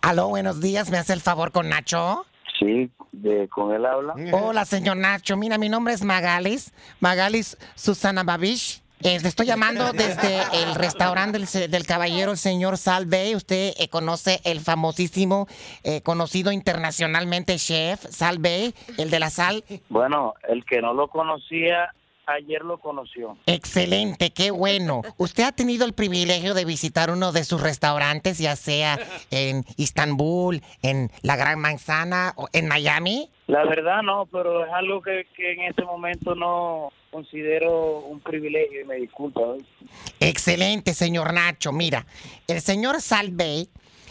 Aló, 0.00 0.28
buenos 0.28 0.60
días. 0.60 0.90
¿Me 0.90 0.98
hace 0.98 1.12
el 1.12 1.20
favor 1.20 1.52
con 1.52 1.68
Nacho? 1.68 2.26
Sí, 2.58 2.90
de, 3.12 3.48
con 3.48 3.72
él 3.72 3.86
habla. 3.86 4.14
Hola, 4.32 4.64
señor 4.64 4.96
Nacho. 4.96 5.36
Mira, 5.36 5.58
mi 5.58 5.68
nombre 5.68 5.94
es 5.94 6.02
Magalis. 6.02 6.72
Magalis 7.00 7.56
Susana 7.74 8.22
Babish. 8.24 8.81
Eh, 9.04 9.18
estoy 9.22 9.46
llamando 9.46 9.92
desde 9.92 10.42
el 10.62 10.74
restaurante 10.74 11.38
del, 11.38 11.70
del 11.70 11.86
caballero, 11.86 12.32
el 12.32 12.38
señor 12.38 12.78
Salve. 12.78 13.34
Usted 13.34 13.74
eh, 13.76 13.88
conoce 13.88 14.40
el 14.44 14.60
famosísimo, 14.60 15.48
eh, 15.82 16.02
conocido 16.02 16.52
internacionalmente 16.52 17.56
chef 17.56 18.04
Salve, 18.10 18.74
el 18.98 19.10
de 19.10 19.18
la 19.18 19.30
sal. 19.30 19.64
Bueno, 19.88 20.34
el 20.48 20.64
que 20.64 20.80
no 20.80 20.94
lo 20.94 21.08
conocía, 21.08 21.92
ayer 22.26 22.62
lo 22.62 22.78
conoció. 22.78 23.36
Excelente, 23.46 24.30
qué 24.30 24.50
bueno. 24.50 25.02
¿Usted 25.16 25.44
ha 25.44 25.52
tenido 25.52 25.84
el 25.84 25.94
privilegio 25.94 26.54
de 26.54 26.64
visitar 26.64 27.10
uno 27.10 27.32
de 27.32 27.44
sus 27.44 27.60
restaurantes, 27.60 28.38
ya 28.38 28.56
sea 28.56 28.98
en 29.30 29.64
Istambul, 29.76 30.62
en 30.82 31.10
la 31.22 31.36
Gran 31.36 31.58
Manzana 31.58 32.34
o 32.36 32.48
en 32.52 32.68
Miami? 32.68 33.30
La 33.52 33.64
verdad 33.66 34.00
no, 34.02 34.24
pero 34.32 34.64
es 34.64 34.72
algo 34.72 35.02
que, 35.02 35.26
en 35.36 35.60
este 35.68 35.84
momento 35.84 36.34
no 36.34 36.90
considero 37.10 37.98
un 37.98 38.18
privilegio 38.20 38.80
y 38.80 38.84
me 38.84 38.94
disculpa. 38.96 39.42
¿eh? 39.58 39.64
Excelente, 40.20 40.94
señor 40.94 41.34
Nacho. 41.34 41.70
Mira, 41.70 42.06
el 42.48 42.62
señor 42.62 43.02
Salve 43.02 43.66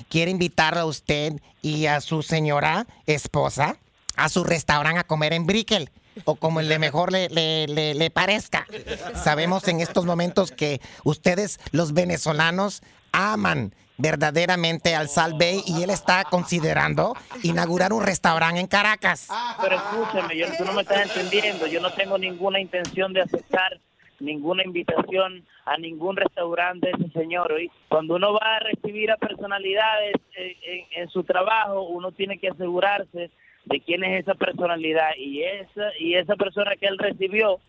quiere 0.09 0.29
invitarlo 0.29 0.81
a 0.81 0.85
usted 0.85 1.33
y 1.63 1.87
a 1.87 2.01
su 2.01 2.21
señora 2.21 2.85
esposa 3.07 3.77
a 4.15 4.29
su 4.29 4.43
restaurante 4.43 4.99
a 4.99 5.03
comer 5.05 5.33
en 5.33 5.47
Brickell. 5.47 5.89
O 6.25 6.35
como 6.35 6.61
le 6.61 6.77
mejor 6.77 7.11
le- 7.11 7.29
le- 7.29 7.95
le 7.95 8.09
parezca. 8.11 8.67
Sabemos 9.15 9.67
en 9.69 9.79
estos 9.79 10.05
momentos 10.05 10.51
que 10.51 10.81
ustedes, 11.03 11.59
los 11.71 11.93
venezolanos, 11.93 12.83
aman 13.13 13.73
verdaderamente 14.01 14.95
al 14.95 15.07
Salve 15.07 15.61
y 15.65 15.83
él 15.83 15.89
está 15.89 16.23
considerando 16.23 17.15
inaugurar 17.43 17.93
un 17.93 18.03
restaurante 18.03 18.59
en 18.59 18.67
Caracas. 18.67 19.29
Pero 19.61 19.75
escúchame, 19.75 20.37
yo, 20.37 20.47
tú 20.57 20.65
no 20.65 20.73
me 20.73 20.81
estás 20.81 21.03
entendiendo. 21.15 21.67
Yo 21.67 21.79
no 21.79 21.91
tengo 21.91 22.17
ninguna 22.17 22.59
intención 22.59 23.13
de 23.13 23.21
aceptar 23.21 23.79
ninguna 24.19 24.63
invitación 24.63 25.45
a 25.65 25.77
ningún 25.77 26.15
restaurante 26.15 26.91
ese 26.91 27.09
señor. 27.11 27.51
¿oí? 27.51 27.69
Cuando 27.89 28.15
uno 28.15 28.33
va 28.33 28.57
a 28.57 28.59
recibir 28.59 29.11
a 29.11 29.17
personalidades 29.17 30.15
eh, 30.35 30.55
en, 30.63 31.03
en 31.03 31.09
su 31.09 31.23
trabajo, 31.23 31.81
uno 31.83 32.11
tiene 32.11 32.37
que 32.37 32.49
asegurarse 32.49 33.31
de 33.65 33.79
quién 33.81 34.03
es 34.03 34.21
esa 34.21 34.35
personalidad 34.35 35.11
y 35.17 35.43
esa 35.43 35.91
y 35.99 36.15
esa 36.15 36.35
persona 36.35 36.75
que 36.75 36.87
él 36.87 36.97
recibió 36.97 37.59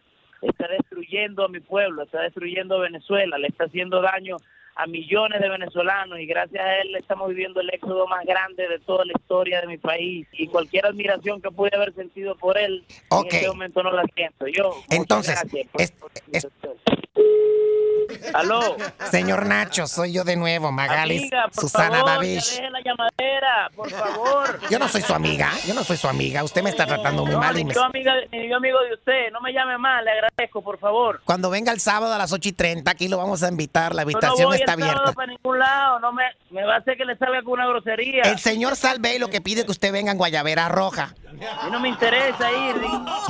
está 0.40 0.66
destruyendo 0.68 1.44
a 1.44 1.48
mi 1.48 1.60
pueblo, 1.60 2.02
está 2.02 2.22
destruyendo 2.22 2.76
a 2.76 2.80
Venezuela, 2.80 3.38
le 3.38 3.48
está 3.48 3.64
haciendo 3.64 4.00
daño 4.00 4.36
a 4.74 4.86
millones 4.86 5.40
de 5.40 5.48
venezolanos 5.48 6.18
y 6.18 6.26
gracias 6.26 6.64
a 6.64 6.76
él 6.80 6.96
estamos 6.96 7.28
viviendo 7.28 7.60
el 7.60 7.70
éxodo 7.70 8.06
más 8.06 8.24
grande 8.24 8.68
de 8.68 8.78
toda 8.80 9.04
la 9.04 9.12
historia 9.12 9.60
de 9.60 9.66
mi 9.66 9.78
país 9.78 10.26
y 10.32 10.46
cualquier 10.46 10.86
admiración 10.86 11.40
que 11.42 11.50
pude 11.50 11.70
haber 11.74 11.94
sentido 11.94 12.36
por 12.36 12.56
él 12.58 12.84
en 13.10 13.26
este 13.30 13.48
momento 13.48 13.82
no 13.82 13.92
la 13.92 14.04
siento 14.14 14.46
yo. 14.46 14.74
Entonces, 14.90 15.38
Aló. 18.34 18.76
Señor 19.10 19.46
Nacho, 19.46 19.86
soy 19.86 20.12
yo 20.12 20.24
de 20.24 20.36
nuevo, 20.36 20.68
Amiga, 20.68 21.48
por 21.54 21.54
Susana 21.54 22.00
favor, 22.00 22.16
Babish. 22.16 22.60
Por 23.74 23.90
favor. 23.90 24.60
Yo 24.70 24.78
no 24.78 24.88
soy 24.88 25.02
su 25.02 25.14
amiga, 25.14 25.50
yo 25.66 25.74
no 25.74 25.84
soy 25.84 25.96
su 25.96 26.08
amiga. 26.08 26.42
Usted 26.44 26.62
me 26.62 26.70
está 26.70 26.86
tratando 26.86 27.24
muy 27.24 27.34
No, 27.34 27.40
mal. 27.40 27.54
ni 27.54 27.60
Y 27.62 27.64
me- 27.64 27.74
yo, 27.74 27.82
amiga, 27.84 28.14
ni 28.30 28.48
yo 28.48 28.56
amigo 28.56 28.78
de 28.82 28.94
usted, 28.94 29.30
no 29.32 29.40
me 29.40 29.52
llame 29.52 29.76
más, 29.78 30.02
le 30.04 30.10
agradezco, 30.10 30.62
por 30.62 30.78
favor. 30.78 31.20
Cuando 31.24 31.50
venga 31.50 31.72
el 31.72 31.80
sábado 31.80 32.12
a 32.14 32.18
las 32.18 32.32
8 32.32 32.48
y 32.48 32.52
30, 32.52 32.90
aquí 32.90 33.08
lo 33.08 33.16
vamos 33.18 33.42
a 33.42 33.48
invitar. 33.48 33.94
La 33.94 34.02
Yo 34.02 34.10
no 34.10 34.16
habitación 34.18 34.48
voy 34.48 34.56
está 34.58 34.74
el 34.74 34.82
abierta. 34.82 35.12
para 35.12 35.26
ningún 35.32 35.58
lado, 35.58 36.00
no 36.00 36.12
me, 36.12 36.24
me 36.50 36.64
va 36.64 36.74
a 36.76 36.78
hacer 36.78 36.96
que 36.96 37.04
le 37.04 37.16
salga 37.16 37.42
con 37.42 37.54
una 37.54 37.66
grosería. 37.66 38.22
El 38.24 38.38
señor 38.38 38.76
Salve 38.76 39.18
lo 39.18 39.28
que 39.28 39.40
pide 39.40 39.64
que 39.64 39.70
usted 39.70 39.92
venga 39.92 40.12
en 40.12 40.18
Guayabera 40.18 40.68
Roja. 40.68 41.14
Mí 41.32 41.38
no 41.70 41.80
me 41.80 41.88
interesa 41.88 42.50
ir. 42.52 42.76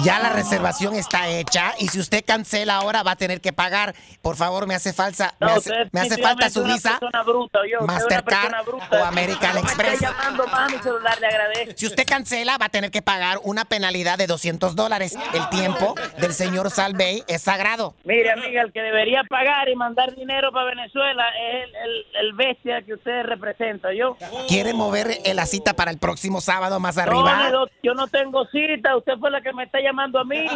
Ya 0.03 0.19
la 0.19 0.31
reservación 0.31 0.95
está 0.97 1.29
hecha 1.29 1.75
y 1.79 1.89
si 1.89 2.01
usted 2.01 2.25
cancela 2.27 2.77
ahora 2.77 3.03
va 3.03 3.13
a 3.13 3.17
tener 3.17 3.41
que 3.41 3.53
pagar. 3.53 3.95
Por 4.21 4.37
favor, 4.37 4.67
me 4.67 4.75
hace 4.75 4.93
falta, 4.93 5.35
me 5.41 5.47
No, 5.47 5.53
hace, 5.55 5.59
usted 5.71 5.89
me 5.93 6.01
hace 6.01 6.21
falta 6.21 6.51
su 6.51 6.63
visa. 6.65 6.99
bruta, 7.25 7.61
yo, 7.71 7.87
Mastercard 7.87 8.65
bruta. 8.67 8.87
o 9.03 9.05
American 9.05 9.55
No 9.55 9.63
me 9.63 9.69
Express. 9.69 9.92
Esté 9.93 10.05
llamando 10.07 10.47
más 10.47 10.73
a 10.73 10.77
mi 10.77 10.83
celular, 10.83 11.21
le 11.21 11.27
agradezco. 11.27 11.73
Si 11.77 11.87
usted 11.87 12.05
cancela, 12.07 12.59
va 12.59 12.67
a 12.67 12.69
tener 12.69 12.91
que 12.91 13.03
pagar 13.03 13.39
una 13.45 13.65
penalidad 13.65 14.19
de 14.19 14.27
200 14.27 14.75
dólares. 14.77 15.17
El 15.35 15.49
tiempo 15.51 15.95
del 16.19 16.33
señor 16.35 16.71
Salvey 16.71 17.23
es 17.29 17.43
sagrado. 17.43 17.95
Mire, 18.05 18.31
amiga, 18.33 18.63
el 18.63 18.73
que 18.73 18.81
debería 18.81 19.23
pagar 19.29 19.69
y 19.69 19.77
mandar 19.77 20.15
dinero 20.15 20.53
para 20.53 20.67
Venezuela 20.67 21.25
es 21.39 21.65
el, 21.65 21.75
el- 21.77 22.03
el 22.23 22.33
bestia 22.35 22.83
que 22.83 22.95
usted 22.95 23.23
representa, 23.25 23.93
yo. 23.93 24.17
¿Quiere 24.49 24.73
mover 24.75 25.19
la 25.35 25.47
cita 25.47 25.75
para 25.75 25.91
el 25.91 25.99
próximo 25.99 26.41
sábado 26.41 26.79
más 26.81 26.99
arriba? 26.99 27.51
no, 27.51 27.67
yo 27.83 27.95
no 27.95 28.07
tengo 28.09 28.47
cita, 28.47 28.97
usted 28.97 29.15
fue 29.19 29.31
la 29.31 29.41
que 29.41 29.53
me 29.53 29.65
está 29.65 29.81
llamando 29.81 30.19
a 30.21 30.25
mí. 30.25 30.47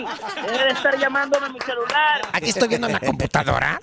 Debe 0.46 0.64
de 0.64 0.70
estar 0.70 0.98
llamándome 0.98 1.46
a 1.46 1.48
mi 1.50 1.60
celular. 1.60 2.20
Aquí 2.32 2.50
estoy 2.50 2.68
viendo 2.68 2.86
en 2.86 2.92
la 2.92 3.00
computadora. 3.00 3.80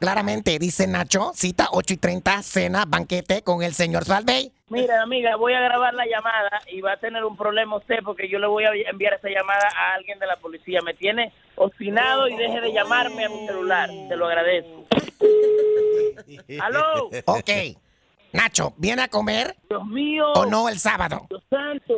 Claramente 0.00 0.58
dice 0.58 0.86
Nacho, 0.86 1.32
cita 1.34 1.68
8 1.72 1.94
y 1.94 1.96
30, 1.96 2.42
cena, 2.42 2.84
banquete 2.86 3.42
con 3.42 3.62
el 3.62 3.74
señor 3.74 4.04
Salvey. 4.04 4.52
Mira, 4.68 5.00
amiga, 5.00 5.36
voy 5.36 5.52
a 5.52 5.60
grabar 5.60 5.94
la 5.94 6.06
llamada 6.06 6.60
y 6.66 6.80
va 6.80 6.94
a 6.94 6.96
tener 6.96 7.24
un 7.24 7.36
problema 7.36 7.76
usted 7.76 7.98
porque 8.04 8.28
yo 8.28 8.40
le 8.40 8.48
voy 8.48 8.64
a 8.64 8.72
enviar 8.90 9.14
esa 9.14 9.28
llamada 9.28 9.68
a 9.76 9.94
alguien 9.94 10.18
de 10.18 10.26
la 10.26 10.36
policía. 10.36 10.80
Me 10.82 10.92
tiene 10.92 11.32
obstinado 11.54 12.26
y 12.26 12.36
deje 12.36 12.60
de 12.60 12.72
llamarme 12.72 13.24
a 13.26 13.28
mi 13.28 13.46
celular. 13.46 13.88
Te 14.08 14.16
lo 14.16 14.26
agradezco. 14.26 14.86
¿Aló? 16.60 17.10
Ok. 17.26 17.50
Nacho, 18.32 18.74
¿viene 18.76 19.02
a 19.02 19.08
comer 19.08 19.54
Dios 19.70 19.86
mío. 19.86 20.32
o 20.32 20.44
no 20.46 20.68
el 20.68 20.80
sábado? 20.80 21.26
Dios 21.30 21.44
santo. 21.48 21.94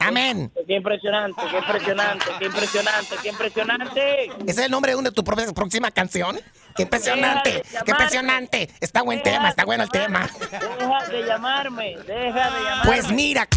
Amén. 0.00 0.52
Qué 0.66 0.74
impresionante, 0.76 1.42
qué 1.50 1.58
impresionante, 1.58 2.26
qué 2.38 2.44
impresionante, 2.46 3.16
qué 3.22 3.28
impresionante. 3.28 4.26
¿Ese 4.26 4.50
es 4.50 4.58
el 4.58 4.70
nombre 4.70 4.92
de 4.92 4.96
una 4.96 5.10
de 5.10 5.14
tus 5.14 5.24
próxima 5.24 5.90
canción? 5.90 6.38
¡Qué 6.76 6.84
impresionante! 6.84 7.50
De 7.50 7.64
¡Qué 7.84 7.90
impresionante! 7.90 8.70
Está 8.80 9.02
buen 9.02 9.20
tema, 9.22 9.48
está 9.48 9.64
bueno 9.64 9.82
el 9.82 9.90
tema. 9.90 10.28
Deja 10.50 11.06
de 11.08 11.26
llamarme, 11.26 11.96
deja 12.06 12.50
de 12.50 12.62
llamarme. 12.62 12.84
Pues 12.84 13.10
mira, 13.10 13.48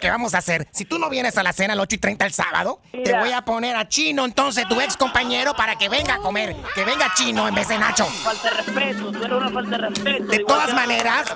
¿qué 0.00 0.08
vamos 0.08 0.34
a 0.34 0.38
hacer? 0.38 0.68
Si 0.70 0.84
tú 0.84 0.98
no 0.98 1.10
vienes 1.10 1.36
a 1.38 1.42
la 1.42 1.52
cena 1.52 1.72
a 1.72 1.76
las 1.76 1.82
8 1.84 1.96
y 1.96 1.98
30 1.98 2.26
el 2.26 2.32
sábado, 2.32 2.80
te 2.92 3.18
voy 3.18 3.32
a 3.32 3.42
poner 3.42 3.74
a 3.74 3.88
Chino, 3.88 4.24
entonces, 4.24 4.68
tu 4.68 4.80
ex 4.80 4.96
compañero, 4.96 5.54
para 5.54 5.76
que 5.76 5.88
venga 5.88 6.14
a 6.14 6.18
comer. 6.18 6.54
Que 6.74 6.84
venga 6.84 7.12
Chino 7.16 7.48
en 7.48 7.54
vez 7.54 7.66
de 7.66 7.78
Nacho. 7.78 8.04
Falta 8.06 8.50
de 8.50 8.56
respeto, 8.56 9.12
tú 9.12 9.24
eres 9.24 9.36
una 9.36 9.50
falta 9.50 9.70
de 9.70 9.88
respeto. 9.88 10.24
De 10.24 10.38
todas 10.44 10.72
maneras, 10.72 11.34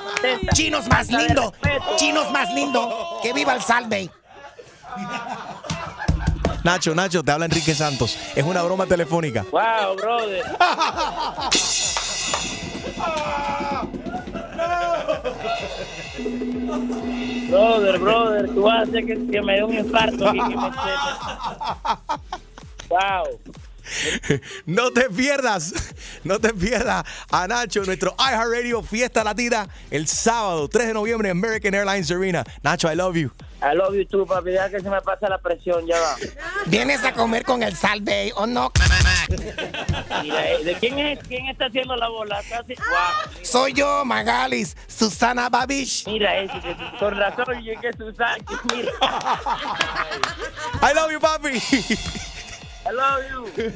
Chinos 0.55 0.87
más 0.89 1.09
lindo. 1.09 1.53
Chinos 1.97 2.31
más 2.31 2.53
lindo. 2.55 3.19
Que 3.23 3.33
viva 3.33 3.55
el 3.55 3.63
Salve. 3.63 4.11
Nacho, 6.65 6.95
Nacho, 6.95 7.23
te 7.23 7.33
habla 7.33 7.47
Enrique 7.47 7.75
Santos. 7.75 8.17
Es 8.37 8.45
una 8.45 8.63
broma 8.63 8.87
telefónica. 8.87 9.45
Wow, 9.51 9.97
brother. 9.97 10.45
Brother, 17.49 17.99
brother, 17.99 18.49
tú 18.55 18.63
vas 18.63 18.79
a 18.79 18.83
hacer 18.83 19.05
que, 19.05 19.27
que 19.27 19.43
me 19.43 19.57
dé 19.57 19.65
un 19.65 19.75
infarto 19.75 20.29
aquí. 20.29 20.39
Que 20.39 20.57
me... 20.57 20.71
Wow. 22.89 23.41
No 24.67 24.93
te 24.93 25.09
pierdas, 25.11 25.73
no 26.25 26.39
te 26.39 26.53
pierdas 26.53 27.05
a 27.31 27.47
Nacho, 27.47 27.85
nuestro 27.85 28.15
iHeartRadio 28.19 28.83
Fiesta 28.83 29.25
Latina, 29.25 29.69
el 29.91 30.07
sábado 30.07 30.69
3 30.69 30.89
de 30.89 30.95
noviembre 30.95 31.31
en 31.31 31.39
American 31.39 31.75
Airlines 31.75 32.11
Arena. 32.11 32.45
Nacho, 32.63 32.91
I 32.91 32.97
love 32.97 33.17
you. 33.17 33.31
I 33.63 33.77
love 33.77 33.95
you 33.95 34.05
too, 34.05 34.27
papi. 34.27 34.51
Deja 34.51 34.69
que 34.71 34.81
se 34.81 34.91
me 34.91 35.01
pasa 35.03 35.29
la 35.29 35.39
presión, 35.39 35.87
ya 35.87 35.99
va. 36.01 36.17
¿Vienes 36.67 37.05
a 37.05 37.13
comer 37.13 37.45
con 37.45 37.63
el 37.63 37.77
Salve 37.77 38.33
o 38.35 38.45
no? 38.45 38.73
Mira, 40.21 40.51
eh, 40.51 40.65
¿de 40.65 40.75
quién 40.75 40.99
es? 40.99 41.21
¿Quién 41.29 41.47
está 41.47 41.67
haciendo 41.67 41.95
la 41.95 42.09
bola? 42.09 42.43
Wow. 42.51 43.45
Soy 43.45 43.73
yo, 43.73 44.05
Magalis, 44.05 44.77
Susana 44.89 45.49
Babish. 45.49 46.07
Mira, 46.07 46.39
ese, 46.39 46.59
que, 46.61 46.77
con 46.99 47.17
razón, 47.17 47.63
yo 47.63 47.81
que 47.81 47.93
Susana, 47.93 48.37
mira. 48.75 48.93
I 50.83 50.93
love 50.95 51.13
you, 51.13 51.21
papi. 51.21 51.63
I 52.85 52.91
love 52.91 53.23
you. 53.31 53.47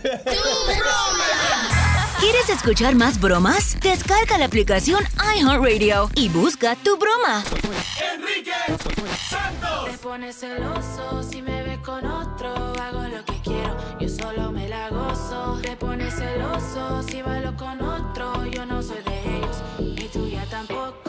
¿Quieres 2.19 2.49
escuchar 2.49 2.95
más 2.97 3.21
bromas? 3.21 3.79
Descarga 3.81 4.39
la 4.39 4.47
aplicación 4.47 5.05
iHeartRadio 5.37 6.11
y 6.15 6.29
busca 6.29 6.75
tu 6.77 6.97
broma. 6.97 7.45
Enrique 8.15 8.51
Santos. 9.29 9.91
Te 9.91 9.99
pones 9.99 10.37
celoso 10.37 11.23
si 11.23 11.41
me 11.43 11.63
ves 11.63 11.79
con 11.79 12.05
otro. 12.05 12.53
Hago 12.81 13.03
lo 13.03 13.25
que 13.25 13.41
quiero, 13.43 13.77
yo 14.01 14.09
solo 14.09 14.51
me 14.51 14.69
la 14.69 14.89
gozo. 14.89 15.61
Te 15.63 15.77
pones 15.77 16.15
celoso 16.15 17.05
si 17.09 17.23
bailo 17.23 17.57
con 17.57 17.81
otro. 17.81 18.45
Yo 18.47 18.67
no 18.67 18.83
soy 18.83 19.03
de 19.03 19.37
ellos, 19.37 19.57
ni 19.79 20.09
tuya 20.09 20.45
tampoco. 20.51 21.06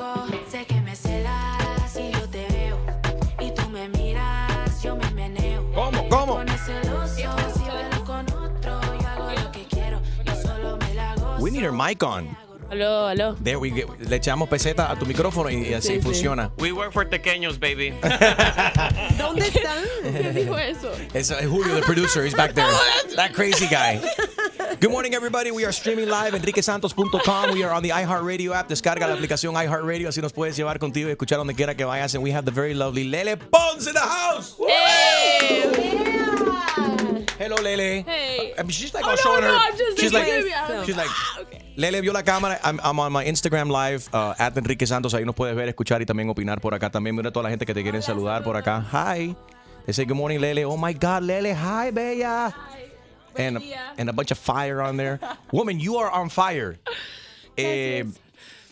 Need 11.57 11.65
her 11.65 11.71
mic 11.71 12.03
on. 12.03 12.37
Aló, 12.69 13.07
aló. 13.07 13.35
There 13.41 13.57
we 13.59 13.69
go. 13.71 13.95
Le 13.99 14.17
echamos 14.17 14.49
peseta 14.49 14.91
a 14.91 14.95
tu 14.99 15.05
micrófono 15.05 15.49
y 15.49 15.73
así 15.73 15.87
Sí, 15.87 15.95
sí. 15.95 16.01
funciona. 16.01 16.51
We 16.57 16.71
work 16.73 16.91
for 16.91 17.05
pequeños, 17.05 17.57
baby. 17.59 17.91
¿Dónde 19.17 19.47
están? 19.47 19.83
¿Quién 20.03 20.35
dijo 20.35 20.57
eso? 20.57 20.91
It's 21.13 21.31
uh, 21.31 21.35
Julio, 21.49 21.75
the 21.75 21.81
producer. 21.83 22.23
He's 22.25 22.35
back 22.35 22.53
there. 22.53 22.67
That 23.15 23.33
crazy 23.33 23.67
guy. 23.67 24.01
Good 24.81 24.91
morning, 24.91 25.13
everybody. 25.15 25.49
We 25.51 25.63
are 25.65 25.71
streaming 25.71 26.09
live 26.09 26.33
enriquesantos.com. 26.33 27.53
We 27.53 27.63
are 27.63 27.73
on 27.73 27.83
the 27.83 27.91
iHeartRadio 27.91 28.53
app. 28.53 28.67
Descarga 28.67 29.07
la 29.07 29.13
aplicación 29.15 29.55
iHeartRadio. 29.55 30.09
Así 30.09 30.21
nos 30.21 30.33
puedes 30.33 30.57
llevar 30.57 30.77
contigo 30.77 31.07
y 31.07 31.11
escuchar 31.13 31.37
donde 31.37 31.55
quiera 31.55 31.73
que 31.73 31.85
vayas. 31.85 32.13
And 32.15 32.23
we 32.23 32.31
have 32.33 32.43
the 32.43 32.51
very 32.51 32.73
lovely 32.73 33.05
Lele 33.05 33.37
Pons 33.37 33.87
in 33.87 33.93
the 33.93 34.01
house. 34.01 34.55
Hello, 37.37 37.55
Lele. 37.61 38.01
Hey. 38.03 38.53
I 38.57 38.63
mean, 38.63 38.71
she's 38.71 38.93
like 38.93 39.05
Oh, 39.05 39.09
no, 39.11 39.15
showing 39.15 39.41
no, 39.41 39.47
her. 39.47 39.57
I'm 39.59 39.77
just 39.77 39.99
she's 39.99 40.11
like, 40.13 40.25
she's 40.85 40.97
like, 40.97 41.09
Ah, 41.09 41.41
okay. 41.41 41.61
Lele 41.77 42.01
vio 42.01 42.11
la 42.11 42.23
cámara. 42.23 42.59
I'm, 42.63 42.79
I'm 42.83 42.99
on 42.99 43.11
my 43.11 43.23
Instagram 43.25 43.69
live 43.69 44.09
uh, 44.13 44.33
at 44.39 44.57
Enrique 44.57 44.85
Santos. 44.87 45.13
Ahí 45.13 45.23
nos 45.25 45.35
puedes 45.35 45.55
ver, 45.55 45.67
escuchar 45.69 46.01
y 46.01 46.05
también 46.05 46.29
opinar 46.29 46.59
por 46.59 46.73
acá. 46.73 46.89
También 46.89 47.15
mira 47.15 47.29
a 47.29 47.31
toda 47.31 47.43
la 47.43 47.49
gente 47.49 47.65
que 47.65 47.73
te 47.73 47.83
quieren 47.83 48.01
saludar 48.01 48.43
por 48.43 48.55
acá. 48.57 48.81
Hi. 48.91 49.35
They 49.85 49.93
say 49.93 50.05
good 50.05 50.17
morning, 50.17 50.39
Lele. 50.39 50.65
Oh 50.65 50.77
my 50.77 50.93
God, 50.93 51.23
Lele. 51.23 51.53
Hi, 51.53 51.91
Bella. 51.91 52.53
And, 53.35 53.61
and 53.99 54.09
a 54.09 54.13
bunch 54.13 54.31
of 54.31 54.39
fire 54.39 54.81
on 54.81 54.97
there. 54.97 55.19
Woman, 55.51 55.79
you 55.79 55.97
are 55.97 56.09
on 56.09 56.29
fire. 56.29 56.79
Eh, 57.55 58.03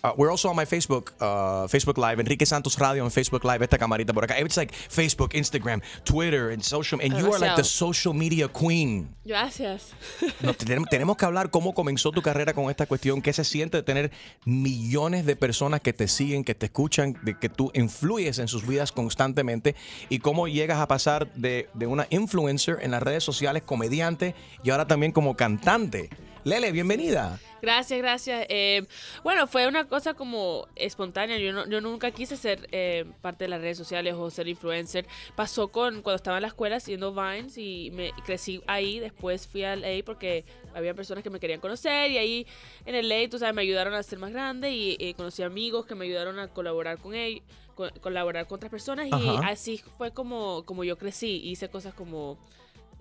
uh, 0.06 0.14
we're 0.16 0.30
also 0.30 0.50
on 0.50 0.56
my 0.56 0.66
Facebook, 0.66 1.14
uh, 1.20 1.68
Facebook 1.68 1.98
Live, 1.98 2.20
Enrique 2.20 2.46
Santos 2.46 2.78
Radio 2.80 3.04
on 3.04 3.10
Facebook 3.10 3.44
Live, 3.44 3.64
esta 3.64 3.78
camarita 3.78 4.14
por 4.14 4.24
acá. 4.24 4.40
It's 4.40 4.58
like 4.58 4.72
Facebook, 4.72 5.34
Instagram, 5.34 5.82
Twitter, 6.04 6.52
and 6.52 6.64
social, 6.64 7.00
and 7.02 7.18
you 7.18 7.34
are 7.34 7.40
like 7.40 7.56
the 7.56 7.64
social 7.64 8.14
media 8.14 8.48
queen. 8.48 9.10
Gracias. 9.26 9.94
No, 10.42 10.54
tenemos, 10.58 10.90
tenemos 10.90 11.18
que 11.18 11.26
hablar 11.26 11.50
cómo 11.50 11.74
comenzó 11.74 12.12
tu 12.12 12.22
carrera 12.22 12.54
con 12.54 12.70
esta 12.70 12.86
cuestión, 12.86 13.22
qué 13.22 13.34
se 13.34 13.44
siente 13.44 13.78
de 13.78 13.84
tener 13.84 14.12
millones 14.46 15.26
de 15.26 15.36
personas 15.36 15.82
que 15.82 15.94
te 15.94 16.08
siguen, 16.08 16.44
que 16.44 16.54
te 16.54 16.68
escuchan, 16.68 17.18
de 17.24 17.38
que 17.40 17.50
tú 17.50 17.72
influyes 17.74 18.38
en 18.38 18.48
sus 18.48 18.68
vidas 18.68 18.92
constantemente 18.92 19.76
y 20.10 20.20
cómo 20.20 20.48
llegas 20.48 20.80
a 20.80 20.88
pasar 20.88 21.34
de, 21.34 21.68
de 21.74 21.88
una 21.88 22.06
influencer 22.12 22.78
en 22.82 22.92
las 22.92 23.02
redes 23.02 23.24
sociales, 23.24 23.64
comediante 23.64 24.36
y 24.64 24.70
ahora 24.70 24.86
también 24.86 25.12
como 25.12 25.36
cantante. 25.36 26.10
Lele, 26.46 26.72
bienvenida. 26.72 27.40
Gracias, 27.60 27.98
gracias. 28.00 28.46
Eh, 28.50 28.86
bueno, 29.24 29.48
fue 29.48 29.68
una 29.68 29.88
cosa 29.88 30.14
como 30.14 30.68
espontánea. 30.76 31.40
Yo, 31.40 31.52
no- 31.52 31.68
yo 31.68 31.82
nunca 31.82 32.12
quise 32.12 32.38
ser 32.38 32.70
eh, 32.72 33.04
parte 33.22 33.46
de 33.46 33.50
las 33.50 33.62
redes 33.62 33.80
sociales 33.80 34.14
o 34.16 34.30
ser 34.30 34.48
influencer. 34.48 35.08
Pasó 35.36 35.70
con 35.70 36.04
cuando 36.04 36.18
estaba 36.18 36.38
en 36.38 36.44
la 36.44 36.50
escuela 36.50 36.76
haciendo 36.76 37.16
Vines 37.16 37.58
y 37.58 37.90
me 37.96 38.12
crecí 38.28 38.62
ahí. 38.68 39.00
Después 39.00 39.48
fui 39.48 39.64
a 39.64 39.74
LA 39.76 40.04
porque 40.06 40.46
había 40.76 40.94
personas 40.94 41.24
que 41.24 41.32
me 41.32 41.40
querían 41.40 41.60
conocer 41.60 42.12
y 42.12 42.20
ahí 42.20 42.48
en 42.86 42.94
LA, 42.94 43.28
tú 43.28 43.40
sabes, 43.40 43.56
me 43.56 43.64
ayudaron 43.64 43.96
a 43.96 44.04
ser 44.04 44.20
más 44.20 44.32
grande 44.32 44.72
y 44.72 44.98
eh, 45.00 45.16
conocí 45.16 45.42
amigos 45.42 45.88
que 45.88 45.96
me 45.96 46.06
ayudaron 46.06 46.38
a 46.38 46.50
colaborar 46.50 47.00
con 47.00 47.16
ellos, 47.16 47.42
co- 47.74 47.90
colaborar 48.02 48.46
con 48.46 48.58
otras 48.58 48.70
personas 48.70 49.08
y 49.08 49.12
Ajá. 49.14 49.48
así 49.48 49.82
fue 49.98 50.12
como, 50.12 50.64
como 50.66 50.84
yo 50.84 50.96
crecí. 50.96 51.42
Hice 51.44 51.70
cosas 51.70 51.96
como 51.96 52.38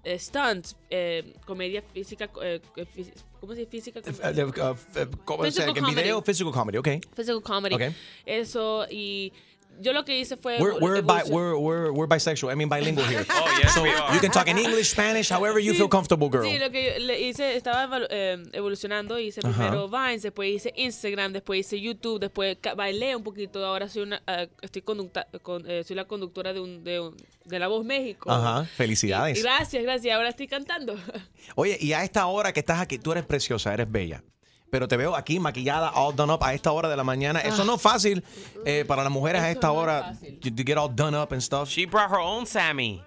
eh, 0.04 0.18
stunts, 0.18 0.76
eh, 0.90 1.34
comedia 1.46 1.82
física, 1.82 2.28
eh, 2.42 2.60
eh, 2.76 2.86
fí- 2.94 3.12
¿cómo 3.40 3.54
se 3.54 3.60
dice 3.66 3.70
física? 3.70 4.00
Uh, 4.00 4.40
uh, 4.40 4.70
uh, 4.72 5.16
¿cómo 5.24 5.44
se- 5.44 5.50
Physical 5.62 5.72
video, 5.74 6.16
comedy. 6.16 6.22
physical 6.26 6.52
comedy, 6.52 6.78
ok. 6.78 6.88
Physical 7.16 7.42
comedy. 7.42 7.74
Okay. 7.76 7.94
Eso, 8.26 8.86
y 8.90 9.32
yo 9.80 9.92
lo 9.92 10.04
que 10.04 10.18
hice 10.18 10.36
fue... 10.36 10.58
We're, 10.60 10.78
we're, 10.80 11.02
bi- 11.02 11.22
we're, 11.28 11.56
we're, 11.56 11.90
we're 11.92 12.06
bisexual. 12.06 12.50
I 12.50 12.54
mean 12.54 12.68
bilingual 12.68 13.06
here. 13.06 13.24
Oh, 13.30 13.58
yes, 13.62 13.74
so 13.74 13.82
we 13.82 13.90
are. 13.90 14.14
you 14.14 14.20
can 14.20 14.30
talk 14.30 14.48
in 14.48 14.58
English, 14.58 14.90
Spanish, 14.90 15.28
however 15.30 15.58
you 15.60 15.74
feel 15.74 15.88
comfortable, 15.88 16.28
girl. 16.28 16.42
Sí, 16.44 16.58
lo 16.58 16.70
que 16.70 16.94
yo 16.98 16.98
le 17.06 17.20
hice, 17.20 17.56
estaba 17.56 17.88
eh, 18.10 18.42
evolucionando, 18.52 19.18
hice 19.18 19.40
Ajá. 19.44 19.52
primero 19.70 19.88
Vines, 19.88 20.22
después 20.22 20.50
hice 20.54 20.72
Instagram, 20.76 21.32
después 21.32 21.60
hice 21.60 21.80
YouTube, 21.80 22.20
después 22.20 22.56
bailé 22.76 23.14
un 23.16 23.22
poquito, 23.22 23.64
ahora 23.64 23.88
soy 23.88 24.02
una, 24.02 24.22
eh, 24.26 24.48
estoy 24.62 24.82
conducta, 24.82 25.26
con- 25.42 25.68
eh, 25.70 25.84
soy 25.84 25.96
la 25.96 26.04
conductora 26.06 26.52
de, 26.52 26.60
un, 26.60 26.82
de, 26.84 27.00
un- 27.00 27.16
de 27.44 27.58
La 27.58 27.68
Voz 27.68 27.84
México. 27.84 28.30
Ajá, 28.30 28.64
felicidades. 28.64 29.38
Y 29.38 29.42
gracias, 29.42 29.82
gracias, 29.82 30.14
ahora 30.16 30.28
estoy 30.30 30.46
cantando. 30.48 30.94
Oye, 31.56 31.76
y 31.80 31.92
a 31.92 32.02
esta 32.04 32.26
hora 32.26 32.52
que 32.52 32.60
estás 32.60 32.80
aquí, 32.80 32.98
tú 32.98 33.12
eres 33.12 33.24
preciosa, 33.24 33.72
eres 33.74 33.90
bella. 33.90 34.22
Pero 34.70 34.88
te 34.88 34.96
veo 34.96 35.14
aquí 35.14 35.38
maquillada, 35.38 35.92
all 35.94 36.12
done 36.12 36.30
up 36.32 36.42
a 36.42 36.52
esta 36.52 36.72
hora 36.72 36.88
de 36.88 36.96
la 36.96 37.04
mañana. 37.04 37.40
Eso 37.44 37.64
no 37.64 37.74
es 37.76 37.82
fácil 37.82 38.22
eh, 38.66 38.84
para 38.86 39.02
las 39.04 39.12
mujeres 39.12 39.40
a 39.40 39.50
esta 39.50 39.70
hora. 39.70 40.14
To 40.42 40.50
to 40.50 40.62
get 40.64 40.76
all 40.76 40.88
done 40.88 41.14
up 41.14 41.30
and 41.32 41.40
stuff. 41.42 41.68
She 41.68 41.84
brought 41.86 42.10
her 42.10 42.18
own 42.20 42.44
Sammy. 42.46 43.00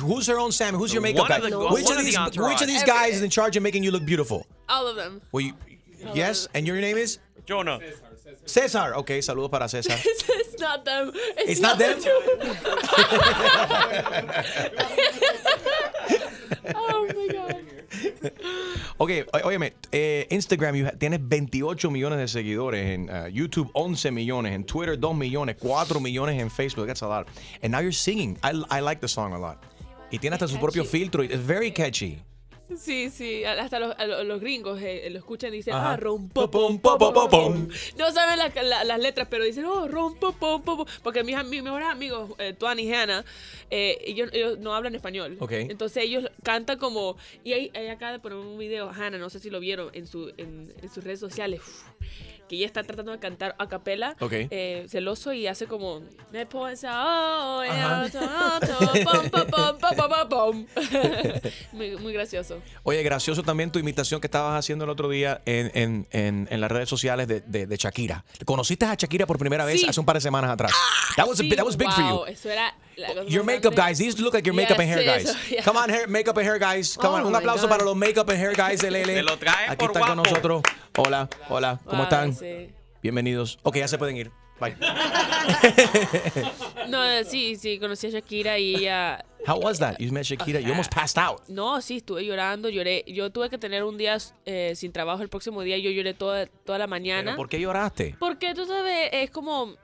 Who's 0.00 0.26
her 0.26 0.38
own 0.38 0.50
Sammy? 0.52 0.78
Who's 0.78 0.92
your 0.92 1.02
makeup 1.02 1.28
guy? 1.28 1.36
of 1.38 1.50
the- 1.50 1.58
which, 1.58 1.88
of 1.90 1.96
the 1.96 2.02
these, 2.02 2.16
entourage. 2.16 2.52
which 2.54 2.62
of 2.62 2.66
these 2.68 2.82
guys 2.84 3.14
is 3.16 3.22
in 3.22 3.30
charge 3.30 3.56
of 3.56 3.62
making 3.62 3.84
you 3.84 3.90
look 3.92 4.04
beautiful? 4.04 4.46
All 4.68 4.86
of 4.88 4.96
them. 4.96 5.20
Well, 5.32 5.42
you, 5.44 5.52
yes, 6.14 6.48
and 6.54 6.66
your 6.66 6.76
name 6.80 6.96
is? 6.96 7.18
Jonah. 7.46 7.78
César. 8.46 8.94
Ok, 8.96 9.20
saludos 9.22 9.50
para 9.50 9.66
César. 9.68 9.96
it's 10.04 10.58
not 10.60 10.84
them. 10.84 11.12
It's 11.36 11.60
not 11.60 11.78
them? 11.78 11.98
oh 16.74 17.08
my 17.14 17.28
God. 17.32 17.56
Ó- 19.32 19.46
óyeme, 19.48 19.72
eh, 19.92 20.26
Instagram 20.30 20.74
you 20.76 20.88
tienes 20.98 21.20
28 21.22 21.90
millones 21.90 22.18
de 22.18 22.28
seguidores, 22.28 22.84
en 22.86 23.08
uh, 23.10 23.28
YouTube 23.28 23.70
11 23.74 24.10
millones, 24.10 24.52
en 24.52 24.64
Twitter 24.64 24.98
2 24.98 25.14
millones, 25.14 25.56
4 25.58 26.00
millones 26.00 26.40
en 26.40 26.50
Facebook, 26.50 26.86
that's 26.86 27.02
a 27.02 27.06
lot. 27.08 27.26
And 27.62 27.72
now 27.72 27.80
you're 27.80 27.92
singing. 27.92 28.38
I, 28.42 28.52
I 28.70 28.80
like 28.80 29.00
the 29.00 29.08
song 29.08 29.32
a 29.32 29.38
lot. 29.38 29.58
Y 30.10 30.18
tiene 30.18 30.34
hasta 30.34 30.48
su 30.48 30.58
propio 30.58 30.84
filtro. 30.84 31.22
It's 31.22 31.36
very 31.36 31.70
catchy. 31.72 32.18
Sí, 32.78 33.10
sí, 33.10 33.44
hasta 33.44 33.78
los, 33.78 33.94
los- 34.26 34.40
gringos 34.40 34.80
eh, 34.82 35.08
lo 35.10 35.18
escuchan 35.18 35.52
y 35.52 35.58
dicen, 35.58 35.74
Ajá. 35.74 35.92
ah, 35.92 35.96
rom, 35.96 36.28
po, 36.28 36.50
pom, 36.50 36.78
po, 36.78 36.98
po. 36.98 37.54
No 37.98 38.10
saben 38.12 38.38
la- 38.38 38.62
la- 38.62 38.84
las 38.84 38.98
letras, 39.00 39.28
pero 39.30 39.44
dicen, 39.44 39.64
oh, 39.64 39.86
rom, 39.88 40.14
po, 40.16 40.32
pom, 40.32 40.62
po, 40.62 40.76
pom. 40.78 40.86
Porque 41.02 41.22
mis, 41.24 41.36
mis 41.44 41.62
mejores 41.62 41.88
amigos, 41.88 42.30
eh, 42.38 42.54
Tuan 42.58 42.78
y 42.78 42.92
Hannah, 42.92 43.24
eh, 43.70 43.98
ellos, 44.04 44.30
ellos 44.32 44.58
no 44.58 44.74
hablan 44.74 44.94
español. 44.94 45.36
Ok. 45.40 45.52
Entonces 45.52 46.02
ellos 46.04 46.28
cantan 46.42 46.78
como, 46.78 47.16
y 47.44 47.52
ahí, 47.52 47.70
ahí 47.74 47.88
acaba 47.88 48.12
de 48.12 48.18
poner 48.18 48.38
un 48.38 48.58
video, 48.58 48.90
Hannah, 48.90 49.18
no 49.18 49.30
sé 49.30 49.38
si 49.38 49.50
lo 49.50 49.60
vieron 49.60 49.90
en, 49.92 50.06
su, 50.06 50.28
en, 50.36 50.72
en 50.82 50.90
sus 50.92 51.04
redes 51.04 51.20
sociales, 51.20 51.60
uf, 51.60 51.82
que 52.52 52.56
ella 52.56 52.66
está 52.66 52.82
tratando 52.82 53.12
de 53.12 53.18
cantar 53.18 53.54
a 53.58 53.66
capela, 53.66 54.14
Ok. 54.20 54.32
eh, 54.50 54.84
celoso 54.90 55.32
y 55.32 55.46
hace 55.46 55.66
como, 55.66 56.02
me 56.32 56.44
pones 56.44 56.84
a, 56.86 57.62
to, 58.12 58.18
to, 58.20 58.76
pom, 59.04 59.30
pom, 59.30 59.50
pom, 59.50 59.78
pom, 59.80 59.96
pom, 59.96 60.28
pom, 60.28 60.28
pom". 60.28 60.66
muy, 61.72 61.96
muy 61.96 62.12
gracioso. 62.12 62.60
Oye, 62.82 63.02
gracioso 63.02 63.42
también 63.42 63.72
tu 63.72 63.78
imitación 63.78 64.20
que 64.20 64.26
estabas 64.26 64.58
haciendo 64.58 64.84
el 64.84 64.90
otro 64.90 65.08
día 65.08 65.40
en, 65.46 65.70
en- 65.74 66.06
en- 66.10 66.46
en 66.50 66.60
las 66.60 66.70
redes 66.70 66.90
sociales 66.90 67.26
de, 67.26 67.40
de- 67.40 67.66
de 67.66 67.76
Shakira. 67.78 68.22
¿Conociste 68.44 68.84
a 68.84 68.94
Shakira 68.96 69.24
por 69.26 69.38
primera 69.38 69.64
vez 69.64 69.80
Sí. 69.80 69.86
hace 69.88 69.98
un 70.00 70.04
par 70.04 70.16
de 70.16 70.20
semanas 70.20 70.50
atrás? 70.50 70.72
That 71.16 71.26
was, 71.26 71.40
a 71.40 71.42
Sí, 71.42 71.48
bi- 71.48 71.56
that 71.56 71.64
was 71.64 71.76
big 71.78 71.90
for 71.90 72.04
wow, 72.04 72.26
you. 72.26 72.32
Eso 72.32 72.50
era 72.50 72.74
Your 73.26 73.44
makeup 73.44 73.74
guys, 73.74 73.98
these 73.98 74.18
look 74.20 74.34
like 74.34 74.44
your 74.46 74.54
makeup 74.54 74.78
and 74.78 74.88
Yes, 74.88 74.98
hair 74.98 75.04
guys. 75.06 75.24
eso, 75.28 75.38
yeah. 75.54 75.62
Come 75.62 75.76
on, 75.78 75.88
hair, 75.88 76.06
makeup 76.08 76.36
and 76.36 76.46
hair 76.46 76.58
guys. 76.58 76.96
Come 76.96 77.14
Oh 77.14 77.16
on, 77.16 77.26
un 77.26 77.32
my 77.32 77.38
aplauso 77.38 77.62
God. 77.62 77.70
para 77.70 77.84
los 77.84 77.96
makeup 77.96 78.28
and 78.28 78.38
hair 78.38 78.52
guys 78.54 78.80
de 78.80 78.90
Lele. 78.90 79.22
Lo 79.22 79.36
traen 79.38 79.70
Aquí 79.70 79.86
por 79.86 79.96
están 79.96 80.02
con 80.02 80.14
guapo. 80.16 80.28
nosotros. 80.30 80.62
Hola, 80.96 81.28
hola, 81.48 81.80
¿cómo 81.86 82.02
están? 82.04 82.34
sí. 82.34 82.68
Bienvenidos. 83.02 83.58
Ok, 83.62 83.76
ya 83.78 83.88
se 83.88 83.98
pueden 83.98 84.16
ir. 84.16 84.30
Bye. 84.60 84.76
No, 86.88 87.24
sí, 87.24 87.56
sí, 87.56 87.78
conocí 87.78 88.08
a 88.08 88.10
Shakira 88.10 88.58
y 88.58 88.76
ella... 88.76 89.24
How 89.46 89.58
was 89.58 89.78
that? 89.80 89.98
You 89.98 90.12
met 90.12 90.24
Shakira. 90.24 90.60
You 90.60 90.70
almost 90.70 90.92
passed 90.92 91.18
out. 91.18 91.40
No, 91.48 91.80
sí, 91.80 91.96
estuve 91.96 92.24
llorando, 92.24 92.68
lloré. 92.68 93.02
Yo 93.08 93.30
tuve 93.30 93.50
que 93.50 93.58
tener 93.58 93.82
un 93.82 93.98
día 93.98 94.16
eh, 94.44 94.74
sin 94.76 94.92
trabajo 94.92 95.22
el 95.22 95.28
próximo 95.28 95.62
día. 95.62 95.78
Yo 95.78 95.90
lloré 95.90 96.14
toda, 96.14 96.46
toda 96.46 96.78
la 96.78 96.86
mañana. 96.86 97.32
¿Pero 97.32 97.36
¿Por 97.38 97.48
qué 97.48 97.60
lloraste? 97.60 98.14
Porque 98.20 98.54
tú 98.54 98.66
sabes, 98.66 99.08
es 99.12 99.30
como. 99.30 99.74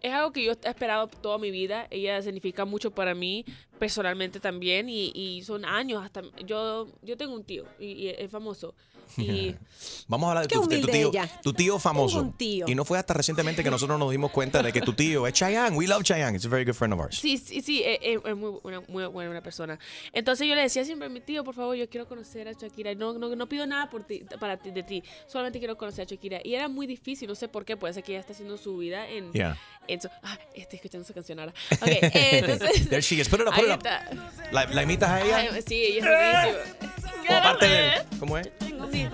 Es 0.00 0.12
algo 0.12 0.32
que 0.32 0.44
yo 0.44 0.52
he 0.52 0.68
esperado 0.68 1.08
toda 1.08 1.38
mi 1.38 1.50
vida. 1.50 1.86
Ella 1.90 2.22
significa 2.22 2.64
mucho 2.64 2.90
para 2.92 3.14
mí, 3.14 3.44
personalmente 3.78 4.40
también. 4.40 4.88
Y, 4.88 5.12
y 5.14 5.42
son 5.42 5.64
años 5.64 6.04
hasta. 6.04 6.22
Yo, 6.44 6.88
yo 7.02 7.16
tengo 7.16 7.34
un 7.34 7.44
tío 7.44 7.64
y, 7.78 7.86
y 7.92 8.08
es 8.08 8.30
famoso. 8.30 8.74
Y 9.16 9.54
Vamos 10.08 10.26
a 10.26 10.30
hablar 10.30 10.44
de 10.44 10.48
Qué 10.48 10.54
tu, 10.56 10.62
de 10.62 10.66
tu 10.66 10.74
humilde 10.88 10.92
tío. 10.92 11.08
ella. 11.10 11.40
Tu 11.42 11.52
tío 11.52 11.78
famoso. 11.78 12.20
un 12.20 12.32
tío. 12.32 12.66
Y 12.68 12.74
no 12.74 12.84
fue 12.84 12.98
hasta 12.98 13.14
recientemente 13.14 13.62
que 13.62 13.70
nosotros 13.70 13.98
nos 13.98 14.10
dimos 14.10 14.30
cuenta 14.32 14.62
de 14.62 14.72
que 14.72 14.80
tu 14.80 14.92
tío 14.92 15.26
es 15.26 15.32
Chayanne. 15.34 15.76
We 15.76 15.86
love 15.86 16.02
Chayanne. 16.02 16.36
It's 16.36 16.44
a 16.46 16.48
very 16.48 16.64
good 16.64 16.74
friend 16.74 16.94
of 16.94 17.00
ours. 17.00 17.16
sí, 17.18 17.38
sí, 17.38 17.60
sí, 17.62 17.82
es, 17.84 17.98
es- 18.02 18.20
es 18.24 18.36
muy, 18.36 18.58
una, 18.62 18.80
muy 18.88 19.06
buena 19.06 19.40
persona. 19.40 19.78
Entonces 20.12 20.46
yo 20.48 20.54
le 20.54 20.62
decía 20.62 20.84
siempre 20.84 21.06
a 21.06 21.08
mi 21.10 21.20
tío, 21.20 21.44
por 21.44 21.54
favor, 21.54 21.76
yo 21.76 21.88
quiero 21.88 22.06
conocer 22.08 22.48
a 22.48 22.52
Shakira. 22.52 22.94
No, 22.94 23.12
no, 23.18 23.34
no 23.36 23.48
pido 23.48 23.66
nada 23.66 23.88
por 23.88 24.02
ti, 24.04 24.24
para 24.40 24.56
ti, 24.56 24.70
de 24.72 24.82
ti. 24.82 25.02
Solamente 25.26 25.58
quiero 25.58 25.76
conocer 25.76 26.06
a 26.06 26.08
Shakira. 26.10 26.40
Y 26.42 26.54
era 26.54 26.68
muy 26.68 26.86
difícil, 26.86 27.28
no 27.28 27.34
sé 27.34 27.48
por 27.48 27.64
qué. 27.64 27.76
Puede 27.76 27.94
ser 27.94 28.02
que 28.02 28.12
ella 28.12 28.20
está 28.20 28.32
haciendo 28.32 28.56
su 28.56 28.76
vida 28.78 29.08
en. 29.08 29.32
Yeah. 29.32 29.56
en 29.86 30.00
su- 30.00 30.08
ah, 30.22 30.38
estoy 30.54 30.76
escuchando 30.76 31.06
su 31.06 31.14
canción 31.14 31.38
ahora. 31.38 31.52
Ok, 31.80 31.86
eh, 31.88 32.10
entonces. 32.44 32.88
There 32.88 33.00
she 33.02 33.20
is. 33.20 33.28
Put 33.28 33.40
it 33.40 33.46
up, 33.46 33.54
put 33.54 33.64
ahí 33.64 33.70
it 33.70 33.74
up. 33.74 33.78
está. 33.78 34.50
¿La, 34.52 34.64
la 34.66 34.82
imitas 34.82 35.10
a 35.10 35.20
ella? 35.24 35.36
Ay, 35.52 35.62
sí, 35.66 35.74
ella 35.76 36.46
es 36.48 36.54
buenísima. 36.56 36.87
O 37.30 37.34
aparte 37.34 37.66
de 37.68 37.86
él. 37.88 37.92
¿Cómo 38.18 38.38
es? 38.38 38.48
Sí. 38.92 39.06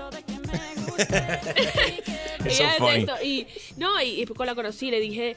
It's 2.44 2.56
so 2.58 2.64
es 2.64 2.76
funny. 2.78 3.00
esto, 3.00 3.14
Y 3.22 3.46
no, 3.76 4.00
y, 4.02 4.22
y 4.22 4.26
cuando 4.26 4.46
la 4.46 4.54
conocí 4.54 4.90
le 4.90 5.00
dije, 5.00 5.36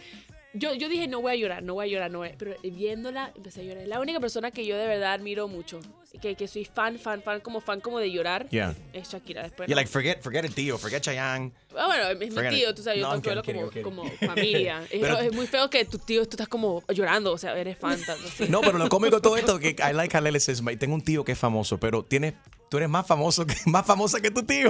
yo, 0.54 0.74
yo 0.74 0.90
dije, 0.90 1.08
no 1.08 1.22
voy 1.22 1.34
a 1.34 1.36
llorar, 1.36 1.64
no 1.64 1.74
voy 1.76 1.86
a 1.88 1.92
llorar, 1.92 2.12
no 2.12 2.20
voy 2.20 2.30
a-". 2.30 2.36
Pero 2.38 2.56
viéndola, 2.64 3.32
empecé 3.36 3.62
a 3.62 3.64
llorar. 3.64 3.84
Es 3.84 3.88
la 3.90 4.00
única 4.00 4.20
persona 4.20 4.52
que 4.52 4.66
yo 4.66 4.78
de 4.78 4.88
verdad 4.88 5.14
admiro 5.14 5.48
mucho. 5.48 5.80
y 6.14 6.20
Que, 6.20 6.36
que 6.36 6.48
soy 6.48 6.66
fan, 6.66 6.98
fan, 7.00 7.22
fan, 7.22 7.40
como 7.42 7.62
fan 7.62 7.80
como 7.80 8.00
de 8.00 8.12
llorar. 8.12 8.48
Yeah. 8.50 8.76
Es 8.94 9.10
Shakira. 9.12 9.44
Después, 9.44 9.68
You're 9.68 9.76
like, 9.80 9.90
forget, 9.90 10.22
forget 10.22 10.46
el 10.46 10.54
tío, 10.54 10.78
forget 10.78 11.02
Chayanne. 11.02 11.52
Ah, 11.78 11.86
bueno, 11.88 12.10
es 12.10 12.18
mi 12.34 12.50
tío, 12.58 12.74
tú 12.76 12.82
sabes, 12.84 13.00
yo 13.00 13.08
No, 13.08 13.14
tengo 13.22 13.28
verlo 13.28 13.42
kidding, 13.44 13.62
como, 13.84 14.04
kidding. 14.10 14.20
como 14.20 14.34
familia. 14.34 14.84
Es, 14.92 15.00
Pero- 15.00 15.20
es 15.20 15.34
muy 15.34 15.48
feo 15.48 15.70
que 15.70 15.86
tu 15.86 15.98
tío, 16.00 16.24
tú 16.26 16.32
estás 16.32 16.48
como 16.48 16.84
llorando, 16.90 17.32
o 17.34 17.38
sea, 17.38 17.58
eres 17.58 17.78
fan. 17.78 18.00
tanto. 18.04 18.28
No, 18.50 18.62
pero 18.62 18.78
lo 18.78 18.90
cómico 18.90 19.16
de 19.18 19.22
todo 19.22 19.38
esto 19.38 19.60
es 19.60 19.76
que 19.76 19.84
I 19.84 19.94
like 19.94 20.16
how 20.18 20.24
Lele 20.24 20.40
says, 20.40 20.62
"My- 20.62 20.76
tengo 20.76 20.96
un 20.96 21.02
tío 21.04 21.24
que 21.24 21.34
es 21.34 21.38
famoso, 21.40 21.80
pero 21.80 22.04
tienes, 22.04 22.34
tú 22.70 22.78
eres 22.78 22.90
más 22.90 23.06
famoso 23.08 23.46
que, 23.46 23.56
más 23.66 23.86
famosa 23.86 24.20
que 24.22 24.32
tu 24.32 24.44
tío. 24.44 24.70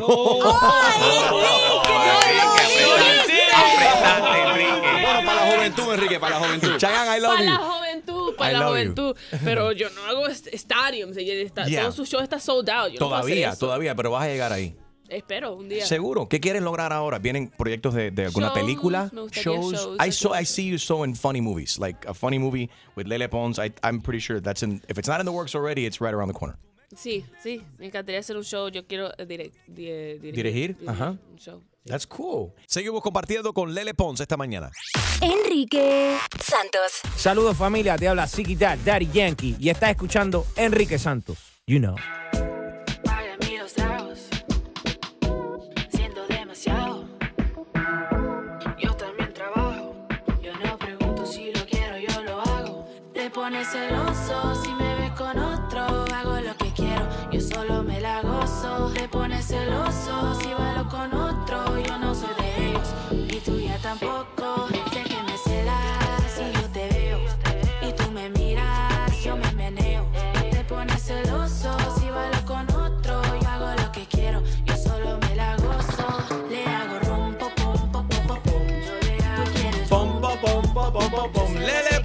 Bueno, 3.57 5.25
para 5.25 5.45
la 5.45 5.55
juventud, 5.55 5.93
Enrique, 5.93 6.19
para 6.19 6.39
la 6.39 6.45
juventud. 6.45 6.77
I 7.17 7.21
love 7.21 7.35
Para 7.37 7.43
la 7.43 7.51
you. 7.51 7.57
juventud, 7.57 8.35
para 8.35 8.49
I 8.49 8.53
la 8.53 8.59
love 8.59 8.67
you. 8.69 8.73
juventud. 8.73 9.15
Pero 9.43 9.71
yo 9.71 9.89
no 9.91 10.03
hago 10.05 10.27
ella 11.17 11.33
está- 11.33 11.65
Yeah. 11.67 11.83
Todo 11.83 11.91
su 11.91 12.05
show 12.05 12.21
está 12.21 12.39
sold 12.39 12.69
out. 12.69 12.87
Yo 12.91 12.99
no 12.99 13.07
Todavía, 13.07 13.49
eso. 13.49 13.59
todavía, 13.59 13.95
pero 13.95 14.11
vas 14.11 14.23
a 14.23 14.27
llegar 14.27 14.51
ahí. 14.53 14.75
Espero 15.09 15.55
un 15.55 15.69
día. 15.69 15.85
Seguro. 15.85 16.27
¿Qué 16.27 16.41
quieres 16.41 16.61
lograr 16.61 16.91
ahora? 16.91 17.17
¿Vienen 17.19 17.49
proyectos 17.49 17.93
de, 17.93 18.11
de 18.11 18.25
alguna 18.25 18.47
Shows, 18.47 18.59
película? 18.59 19.09
me 19.13 19.21
shows. 19.31 19.71
shows, 19.73 19.97
I 20.05 20.11
saw 20.11 20.33
I 20.37 20.43
see 20.45 20.67
you 20.69 20.77
so 20.77 21.05
in 21.05 21.15
funny 21.15 21.39
movies, 21.39 21.79
like 21.79 22.05
a 22.07 22.13
funny 22.13 22.37
movie 22.39 22.69
with 22.97 23.07
Lele 23.07 23.29
Pons. 23.29 23.57
I, 23.57 23.71
I'm 23.83 24.01
pretty 24.01 24.19
sure 24.19 24.41
that's 24.41 24.63
in. 24.63 24.81
If 24.89 24.97
it's 24.97 25.07
not 25.07 25.21
in 25.21 25.25
the 25.25 25.31
works 25.31 25.55
already, 25.55 25.85
it's 25.85 26.01
right 26.01 26.13
around 26.13 26.27
the 26.27 26.33
corner. 26.37 26.57
Sí, 26.95 27.25
sí. 27.43 27.61
Me 27.77 27.87
encantaría 27.87 28.19
hacer 28.19 28.37
un 28.37 28.43
show. 28.43 28.69
Yo 28.69 28.85
quiero 28.87 29.11
eh, 29.17 29.25
direct- 29.27 29.53
di- 29.67 29.87
eh, 29.89 30.19
Dirigir, 30.21 30.77
ajá. 30.87 31.17
un 31.31 31.37
show. 31.37 31.61
That's 31.85 32.05
cool. 32.07 32.51
Seguimos 32.65 33.01
compartiendo 33.01 33.53
con 33.53 33.73
Lele 33.73 33.93
Pons 33.93 34.19
esta 34.19 34.35
mañana. 34.37 34.69
Enrique 35.21 36.17
Santos. 36.43 36.99
Saludos 37.15 37.57
familia, 37.57 37.97
te 37.97 38.07
habla 38.07 38.27
Ziggy 38.27 38.55
Dad, 38.55 38.77
Daddy 38.85 39.09
Yankee 39.11 39.55
y 39.59 39.69
estás 39.69 39.91
escuchando 39.91 40.45
Enrique 40.55 40.97
Santos. 40.99 41.37
You 41.65 41.79
know. 41.79 41.95
Celoso 59.47 60.35
si 60.41 60.53
bailo 60.53 60.87
con 60.89 61.13
otro, 61.13 61.79
yo 61.79 61.97
no 61.97 62.13
soy 62.13 62.33
de 62.39 62.69
ellos, 62.69 62.87
y 63.11 63.39
tú 63.39 63.57
ya 63.59 63.77
tampoco. 63.77 64.67
Sé 64.91 65.03
que 65.03 65.23
me 65.23 65.37
celas 65.37 66.23
si 66.35 66.51
yo 66.51 66.67
te 66.73 66.89
veo, 66.89 67.19
y 67.81 67.93
tú 67.93 68.11
me 68.11 68.29
miras, 68.29 69.23
yo 69.23 69.37
me 69.37 69.49
meneo. 69.53 70.05
Te 70.51 70.63
pones 70.65 71.01
celoso 71.01 71.77
si 71.97 72.09
bailo 72.09 72.45
con 72.45 72.69
otro. 72.75 73.21
Yo 73.41 73.47
hago 73.47 73.81
lo 73.81 73.91
que 73.93 74.05
quiero, 74.07 74.41
yo 74.65 74.75
solo 74.75 75.17
me 75.19 75.35
la 75.35 75.55
gozo. 75.55 76.07
Le 76.49 76.65
hago 76.65 76.99
rum, 77.07 77.35
pom, 77.35 77.51
pom, 77.55 77.91
pom, 77.91 78.07
pom, 78.07 78.27
pom. 78.27 78.41
Tú 79.37 79.43
quieres 79.55 79.87
Pom, 79.87 80.19
pom, 80.21 80.37
pom, 80.41 80.73
pom, 80.73 80.91
pom, 80.93 81.09
pom, 81.11 81.31
pom. 81.31 81.53
Lele 81.53 81.96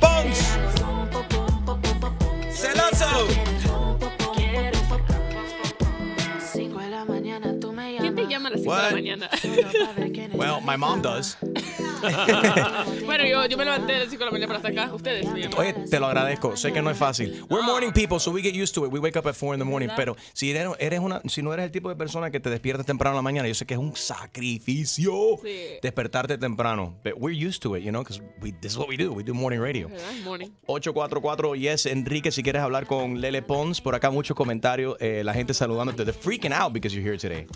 5 8.72 8.76
de 8.76 8.82
la 8.82 8.88
What? 8.88 8.92
mañana? 8.92 9.30
Well, 10.34 10.60
my 10.62 10.76
mom 10.76 11.02
does. 11.02 11.36
bueno, 13.06 13.24
yo, 13.24 13.46
yo 13.46 13.56
me 13.56 13.64
levanté 13.64 13.96
a 13.96 13.98
las 14.00 14.08
5 14.10 14.18
de 14.18 14.24
la 14.24 14.30
mañana 14.32 14.46
para 14.46 14.58
estar 14.58 14.72
acá. 14.72 14.94
Ustedes. 14.94 15.26
me 15.30 15.40
llaman. 15.42 15.58
Oye, 15.58 15.72
te 15.90 16.00
lo 16.00 16.06
agradezco. 16.06 16.56
Sé 16.56 16.72
que 16.72 16.82
no 16.82 16.90
es 16.90 16.96
fácil. 16.96 17.44
We're 17.48 17.64
morning 17.64 17.92
people, 17.92 18.18
so 18.18 18.30
we 18.30 18.42
get 18.42 18.54
used 18.54 18.74
to 18.74 18.84
it. 18.86 18.92
We 18.92 18.98
wake 18.98 19.16
up 19.18 19.26
at 19.26 19.34
4 19.34 19.54
in 19.54 19.58
the 19.60 19.64
morning. 19.64 19.88
Pero 19.94 20.16
si 20.32 20.50
eres, 20.50 20.68
eres 20.78 21.00
una, 21.00 21.20
si 21.28 21.42
no 21.42 21.52
eres 21.52 21.66
el 21.66 21.70
tipo 21.72 21.88
de 21.88 21.96
persona 21.96 22.30
que 22.30 22.40
te 22.40 22.50
despiertas 22.50 22.86
temprano 22.86 23.14
en 23.14 23.18
la 23.18 23.22
mañana, 23.22 23.46
yo 23.48 23.54
sé 23.54 23.66
que 23.66 23.74
es 23.74 23.80
un 23.80 23.94
sacrificio 23.96 25.12
Sí. 25.42 25.78
despertarte 25.82 26.38
temprano. 26.38 26.94
But 27.04 27.14
we're 27.18 27.36
used 27.36 27.62
to 27.62 27.76
it, 27.76 27.82
you 27.84 27.90
know, 27.90 28.02
because 28.02 28.20
this 28.60 28.72
is 28.72 28.78
what 28.78 28.88
we 28.88 28.96
do. 28.96 29.12
We 29.12 29.22
do 29.22 29.34
morning 29.34 29.60
radio. 29.60 29.88
¿Verdad? 29.88 30.24
Morning. 30.24 30.50
844 30.66 31.54
Yes 31.56 31.86
Enrique, 31.86 32.30
si 32.32 32.42
quieres 32.42 32.62
hablar 32.62 32.86
con 32.86 33.20
Lele 33.20 33.42
Pons, 33.42 33.80
por 33.80 33.94
acá 33.94 34.10
muchos 34.10 34.36
comentarios, 34.36 34.96
eh, 35.00 35.22
la 35.24 35.34
gente 35.34 35.54
saludándote, 35.54 36.04
they're 36.04 36.18
freaking 36.18 36.52
out 36.52 36.72
because 36.72 36.94
you're 36.94 37.06
here 37.06 37.18
today. 37.18 37.46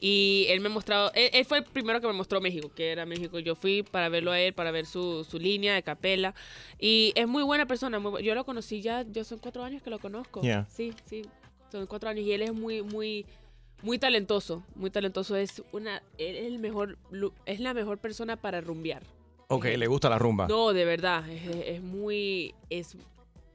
Y 0.00 0.46
él 0.48 0.60
me 0.60 0.66
ha 0.66 0.70
mostrado, 0.70 1.12
él, 1.14 1.30
él 1.32 1.44
fue 1.44 1.58
el 1.58 1.64
primero 1.64 2.00
que 2.00 2.06
me 2.06 2.12
mostró 2.12 2.40
México, 2.40 2.70
que 2.74 2.90
era 2.90 3.06
México. 3.06 3.38
Yo 3.38 3.54
fui 3.54 3.82
para 3.82 4.08
verlo 4.08 4.32
a 4.32 4.40
él, 4.40 4.52
para 4.52 4.70
ver 4.70 4.84
su, 4.86 5.24
su 5.24 5.38
línea 5.38 5.74
de 5.74 5.82
capela. 5.82 6.34
Y 6.78 7.12
es 7.16 7.26
muy 7.28 7.42
buena 7.42 7.66
persona. 7.66 7.98
muy 7.98 8.22
yo 8.22 8.34
lo 8.34 8.44
conocí 8.44 8.82
ya, 8.82 9.02
yo 9.10 9.24
son 9.24 9.38
cuatro 9.38 9.62
años 9.64 9.82
que 9.82 9.90
lo 9.90 9.98
conozco. 9.98 10.42
Yeah. 10.42 10.66
Sí, 10.70 10.92
sí, 11.06 11.22
son 11.70 11.86
cuatro 11.86 12.10
años. 12.10 12.24
Y 12.26 12.32
él 12.32 12.42
es 12.42 12.52
muy, 12.52 12.82
muy, 12.82 13.24
Muy 13.82 13.98
talentoso, 13.98 14.62
muy 14.76 14.88
talentoso. 14.88 15.36
Es 15.36 15.62
una, 15.72 16.02
es 16.16 16.46
el 16.46 16.58
mejor, 16.58 16.96
es 17.44 17.60
la 17.60 17.74
mejor 17.74 17.98
persona 17.98 18.36
para 18.36 18.62
rumbear. 18.62 19.02
Ok, 19.56 19.64
le 19.76 19.86
gusta 19.86 20.08
la 20.08 20.18
rumba. 20.18 20.46
No, 20.48 20.72
de 20.72 20.84
verdad, 20.84 21.28
es, 21.28 21.42
es 21.66 21.82
muy, 21.82 22.54
es, 22.70 22.96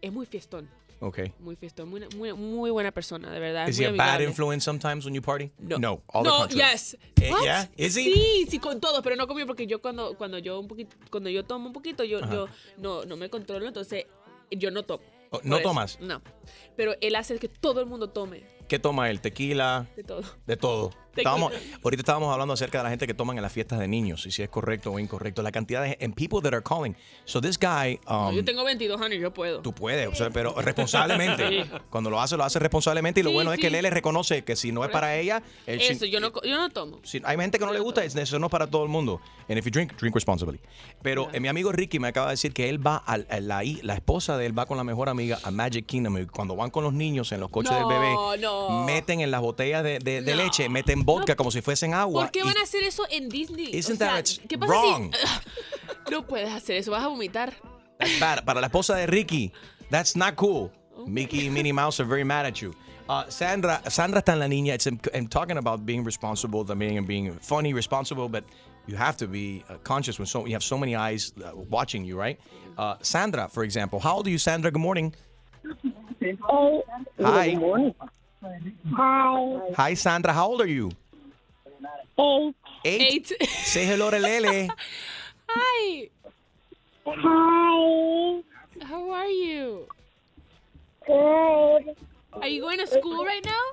es 0.01 0.11
muy 0.11 0.25
fiestón. 0.25 0.69
Ok. 1.01 1.19
Muy 1.39 1.55
fiestón, 1.55 1.89
muy, 1.89 2.01
muy, 2.17 2.33
muy 2.33 2.71
buena 2.71 2.91
persona, 2.91 3.31
de 3.31 3.39
verdad. 3.39 3.69
es 3.69 3.79
Is 3.79 3.79
he 3.79 3.87
a 3.87 3.91
bad 3.91 4.19
influence 4.19 4.65
sometimes 4.65 5.05
when 5.05 5.13
you 5.13 5.21
party? 5.21 5.49
No. 5.57 5.77
No, 5.77 6.01
all 6.07 6.23
the 6.23 6.29
no, 6.29 6.37
contrary. 6.39 6.71
yes. 6.71 6.97
Eh, 7.21 7.31
yeah? 7.41 7.69
Is 7.77 7.95
he? 7.95 8.03
Sí, 8.03 8.45
sí, 8.49 8.59
con 8.59 8.81
todos, 8.81 9.01
pero 9.01 9.15
no 9.15 9.25
conmigo 9.25 9.47
porque 9.47 9.65
yo 9.65 9.81
cuando, 9.81 10.17
cuando 10.17 10.37
yo 10.39 10.59
un 10.59 10.67
poquito, 10.67 10.97
cuando 11.09 11.29
yo 11.29 11.45
tomo 11.45 11.67
un 11.67 11.73
poquito, 11.73 12.03
yo, 12.03 12.21
Ajá. 12.21 12.33
yo 12.33 12.47
no, 12.77 13.05
no 13.05 13.15
me 13.15 13.29
controlo, 13.29 13.65
entonces 13.65 14.07
yo 14.51 14.71
no 14.71 14.83
tomo. 14.83 15.03
Oh, 15.31 15.39
¿no 15.43 15.57
eso, 15.57 15.63
tomas? 15.69 15.99
No. 16.01 16.21
Pero 16.75 16.95
él 16.99 17.15
hace 17.15 17.37
que 17.39 17.47
todo 17.47 17.79
el 17.79 17.85
mundo 17.85 18.09
tome 18.09 18.43
¿Qué 18.70 18.80
toma 18.80 19.09
él? 19.09 19.20
¿Tequila? 19.20 19.88
de 19.97 20.03
todo. 20.03 20.22
De 20.47 20.55
todo. 20.55 20.91
Estábamos, 21.20 21.51
ahorita 21.84 21.99
estábamos 22.01 22.32
hablando 22.32 22.53
acerca 22.53 22.78
de 22.78 22.84
la 22.86 22.89
gente 22.91 23.05
que 23.05 23.13
toman 23.13 23.36
en 23.36 23.41
las 23.43 23.51
fiestas 23.51 23.78
de 23.80 23.89
niños 23.89 24.26
y 24.26 24.32
si 24.32 24.41
es 24.41 24.47
correcto 24.47 24.93
o 24.93 24.99
incorrecto. 24.99 25.41
La 25.41 25.51
cantidad 25.51 25.84
de 25.84 25.97
and 26.01 26.13
people 26.15 26.39
that 26.41 26.53
are 26.53 26.63
calling. 26.63 26.95
So 27.26 27.41
this 27.41 27.57
guy, 27.59 27.99
No, 28.07 28.30
um, 28.30 28.36
yo 28.36 28.45
tengo 28.45 28.63
22 28.63 29.01
años, 29.01 29.20
yo 29.20 29.34
puedo. 29.34 29.59
tú 29.61 29.74
puedes, 29.74 30.07
o 30.07 30.15
sea, 30.15 30.30
pero 30.30 30.53
responsablemente. 30.61 31.63
Sí. 31.65 31.70
Cuando 31.89 32.09
lo 32.09 32.22
hace, 32.22 32.38
lo 32.38 32.45
hace 32.45 32.59
responsablemente 32.59 33.20
y 33.20 33.24
lo 33.24 33.32
Sí, 33.32 33.34
bueno 33.34 33.51
es 33.51 33.59
que 33.59 33.67
él 33.67 33.74
le 33.74 33.89
reconoce 33.89 34.45
que 34.45 34.55
si 34.55 34.72
no 34.72 34.86
es 34.86 34.91
para 34.91 35.17
ella, 35.17 35.43
él- 35.65 35.82
Eso, 35.82 36.05
yo 36.05 36.22
no, 36.22 36.32
yo 36.43 36.57
no 36.57 36.70
tomo. 36.70 36.99
si- 37.03 37.22
hay 37.26 37.36
gente 37.38 37.59
que 37.59 37.65
no 37.65 37.74
le 37.74 37.80
gusta, 37.82 38.01
es- 38.05 38.15
eso 38.15 38.39
no 38.39 38.45
es 38.45 38.51
para 38.51 38.67
todo 38.67 38.84
el 38.84 38.89
mundo. 38.89 39.20
And 39.49 39.57
if 39.57 39.65
you 39.65 39.72
drink, 39.72 39.97
drink 39.97 40.15
responsibly. 40.15 40.59
Pero 41.01 41.28
eh, 41.34 41.41
mi 41.41 41.49
amigo 41.49 41.74
Ricky 41.74 41.99
me 41.99 42.07
acaba 42.07 42.28
de 42.28 42.34
decir 42.34 42.53
que 42.53 42.70
él 42.70 42.86
va, 42.86 42.95
al- 42.97 43.28
a 43.30 43.39
la, 43.41 43.61
la 43.82 43.93
esposa 43.95 44.38
de 44.38 44.45
él 44.45 44.57
va 44.57 44.67
con 44.67 44.78
la 44.78 44.86
mejor 44.86 45.09
amiga 45.09 45.38
a 45.43 45.51
Magic 45.51 45.86
Kingdom 45.86 46.17
y 46.20 46.26
cuando 46.28 46.55
van 46.55 46.70
con 46.70 46.84
los 46.86 46.93
niños 46.93 47.32
en 47.34 47.41
los 47.41 47.49
coches 47.49 47.76
del 47.76 47.86
bebé, 47.88 48.13
No, 48.13 48.38
no. 48.38 48.59
Meten 48.86 49.22
en 49.22 49.32
las 49.32 49.41
botellas 49.41 49.84
de, 49.84 49.99
de- 49.99 50.22
de 50.22 50.36
leche, 50.36 50.68
meten 50.70 51.03
vodka 51.05 51.36
como 51.36 51.51
si 51.51 51.62
fuesen 51.62 51.93
agua. 51.93 52.24
¿Por 52.24 52.32
qué 52.32 52.39
y- 52.39 52.43
van 52.43 52.57
a 52.57 52.64
hacer 52.64 52.84
eso 52.84 53.05
en 53.10 53.30
Disney? 53.30 53.70
Isn't 53.74 53.95
o 54.01 54.05
sea, 54.05 54.16
that 54.24 54.26
¿qué 54.47 54.57
pasa 54.57 54.72
wrong? 54.74 55.12
si 56.07 56.12
no 56.12 56.26
puedes 56.26 56.49
hacer 56.51 56.78
eso? 56.78 56.91
Vas 56.91 57.03
a 57.03 57.07
vomitar. 57.07 57.53
Para 58.20 58.62
la 58.62 58.68
esposa 58.68 58.95
de 58.95 59.07
Ricky, 59.07 59.51
that's 59.89 60.16
not 60.16 60.36
cool. 60.36 60.72
Mickey 61.05 61.47
y 61.47 61.49
Minnie 61.49 61.74
Mouse 61.74 61.99
are 61.99 62.07
very 62.10 62.24
mad 62.24 62.45
at 62.45 62.55
you. 62.62 62.74
Uh, 63.07 63.24
Sandra, 63.30 63.82
Sandra 63.89 64.20
está 64.20 64.34
en 64.34 64.39
la 64.39 64.47
niña. 64.47 64.74
It's, 64.76 64.86
I'm 64.88 65.28
talking 65.28 65.57
about 65.57 65.86
being 65.86 66.03
responsible 66.03 66.64
también 66.64 66.97
and 66.97 67.07
being 67.07 67.34
funny, 67.41 67.74
responsible, 67.74 68.30
but 68.30 68.43
you 68.86 68.95
have 68.95 69.18
to 69.18 69.28
be 69.28 69.64
uh, 69.70 69.76
conscious 69.84 70.20
when 70.20 70.28
so 70.28 70.45
you 70.45 70.53
have 70.53 70.64
so 70.64 70.78
many 70.78 70.95
eyes 70.95 71.34
uh, 71.43 71.51
watching 71.70 72.05
you, 72.05 72.18
right? 72.20 72.39
Uh, 72.78 72.95
Sandra, 73.01 73.47
for 73.49 73.64
example, 73.64 73.99
how 73.99 74.18
old 74.18 74.28
are 74.28 74.30
you, 74.30 74.38
Sandra? 74.38 74.70
Good 74.72 74.80
morning. 74.82 75.14
Hi. 77.20 77.57
Hi. 78.41 79.59
Hi, 79.75 79.93
Sandra. 79.93 80.33
How 80.33 80.47
old 80.47 80.61
are 80.61 80.67
you? 80.67 80.91
Eight. 82.17 82.55
Eight. 82.85 83.31
Say 83.49 83.85
hello 83.85 84.09
to 84.11 84.19
Lele. 84.19 84.69
Hi. 85.49 86.09
Hi. 87.05 88.41
How 88.83 89.09
are 89.11 89.27
you? 89.27 89.87
Good. 91.05 91.95
Are 92.33 92.47
you 92.47 92.61
going 92.61 92.79
to 92.79 92.87
school 92.87 93.25
right 93.25 93.43
now? 93.43 93.63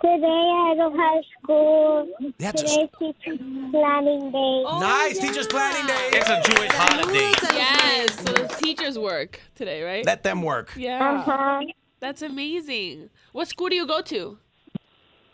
Today 0.00 0.26
I 0.26 0.74
don't 0.76 0.96
have 0.96 1.24
school. 1.42 2.08
That's 2.38 2.62
Today 2.62 2.88
teacher's 2.98 3.38
planning 3.72 4.30
day. 4.30 4.62
nice. 4.62 5.18
Teacher's 5.18 5.48
planning 5.48 5.86
day. 5.86 6.10
It's 6.12 6.28
a 6.28 6.40
Jewish 6.52 6.70
holiday. 6.72 7.32
Yes, 7.52 8.16
so 8.16 8.32
the 8.32 8.48
teachers 8.60 8.96
work 8.98 9.40
today, 9.56 9.82
right? 9.82 10.06
Let 10.06 10.22
them 10.22 10.42
work. 10.42 10.72
yeah. 10.76 11.18
Uh-huh. 11.18 11.62
That's 12.00 12.22
amazing. 12.22 13.10
What 13.32 13.48
school 13.48 13.68
do 13.68 13.76
you 13.76 13.86
go 13.86 14.00
to? 14.02 14.38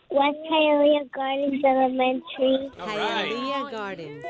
West 0.09 0.37
Hialeah 0.49 1.11
Gardens 1.11 1.63
Elementary. 1.63 2.71
Hialeah 2.77 3.61
oh, 3.61 3.69
Gardens. 3.71 4.23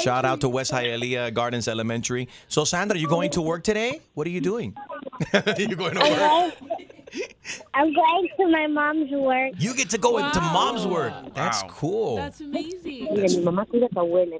Shout 0.00 0.24
out 0.24 0.40
to 0.40 0.48
West 0.48 0.72
Hialeah 0.72 1.34
Gardens 1.34 1.68
Elementary. 1.68 2.28
So, 2.48 2.64
Sandra, 2.64 2.98
you 2.98 3.08
going 3.08 3.30
to 3.32 3.42
work 3.42 3.62
today? 3.62 4.00
What 4.14 4.26
are 4.26 4.30
you 4.30 4.40
doing? 4.40 4.76
you 5.58 5.76
going 5.76 5.94
to 5.94 6.00
work? 6.00 6.98
Going, 7.12 7.28
I'm 7.74 7.92
going 7.92 8.28
to 8.38 8.48
my 8.48 8.66
mom's 8.66 9.10
work. 9.10 9.52
You 9.58 9.74
get 9.74 9.90
to 9.90 9.98
go 9.98 10.18
into 10.18 10.40
mom's 10.40 10.86
work. 10.86 11.12
That's 11.34 11.62
cool. 11.68 12.16
That's 12.16 12.40
amazing. 12.40 13.08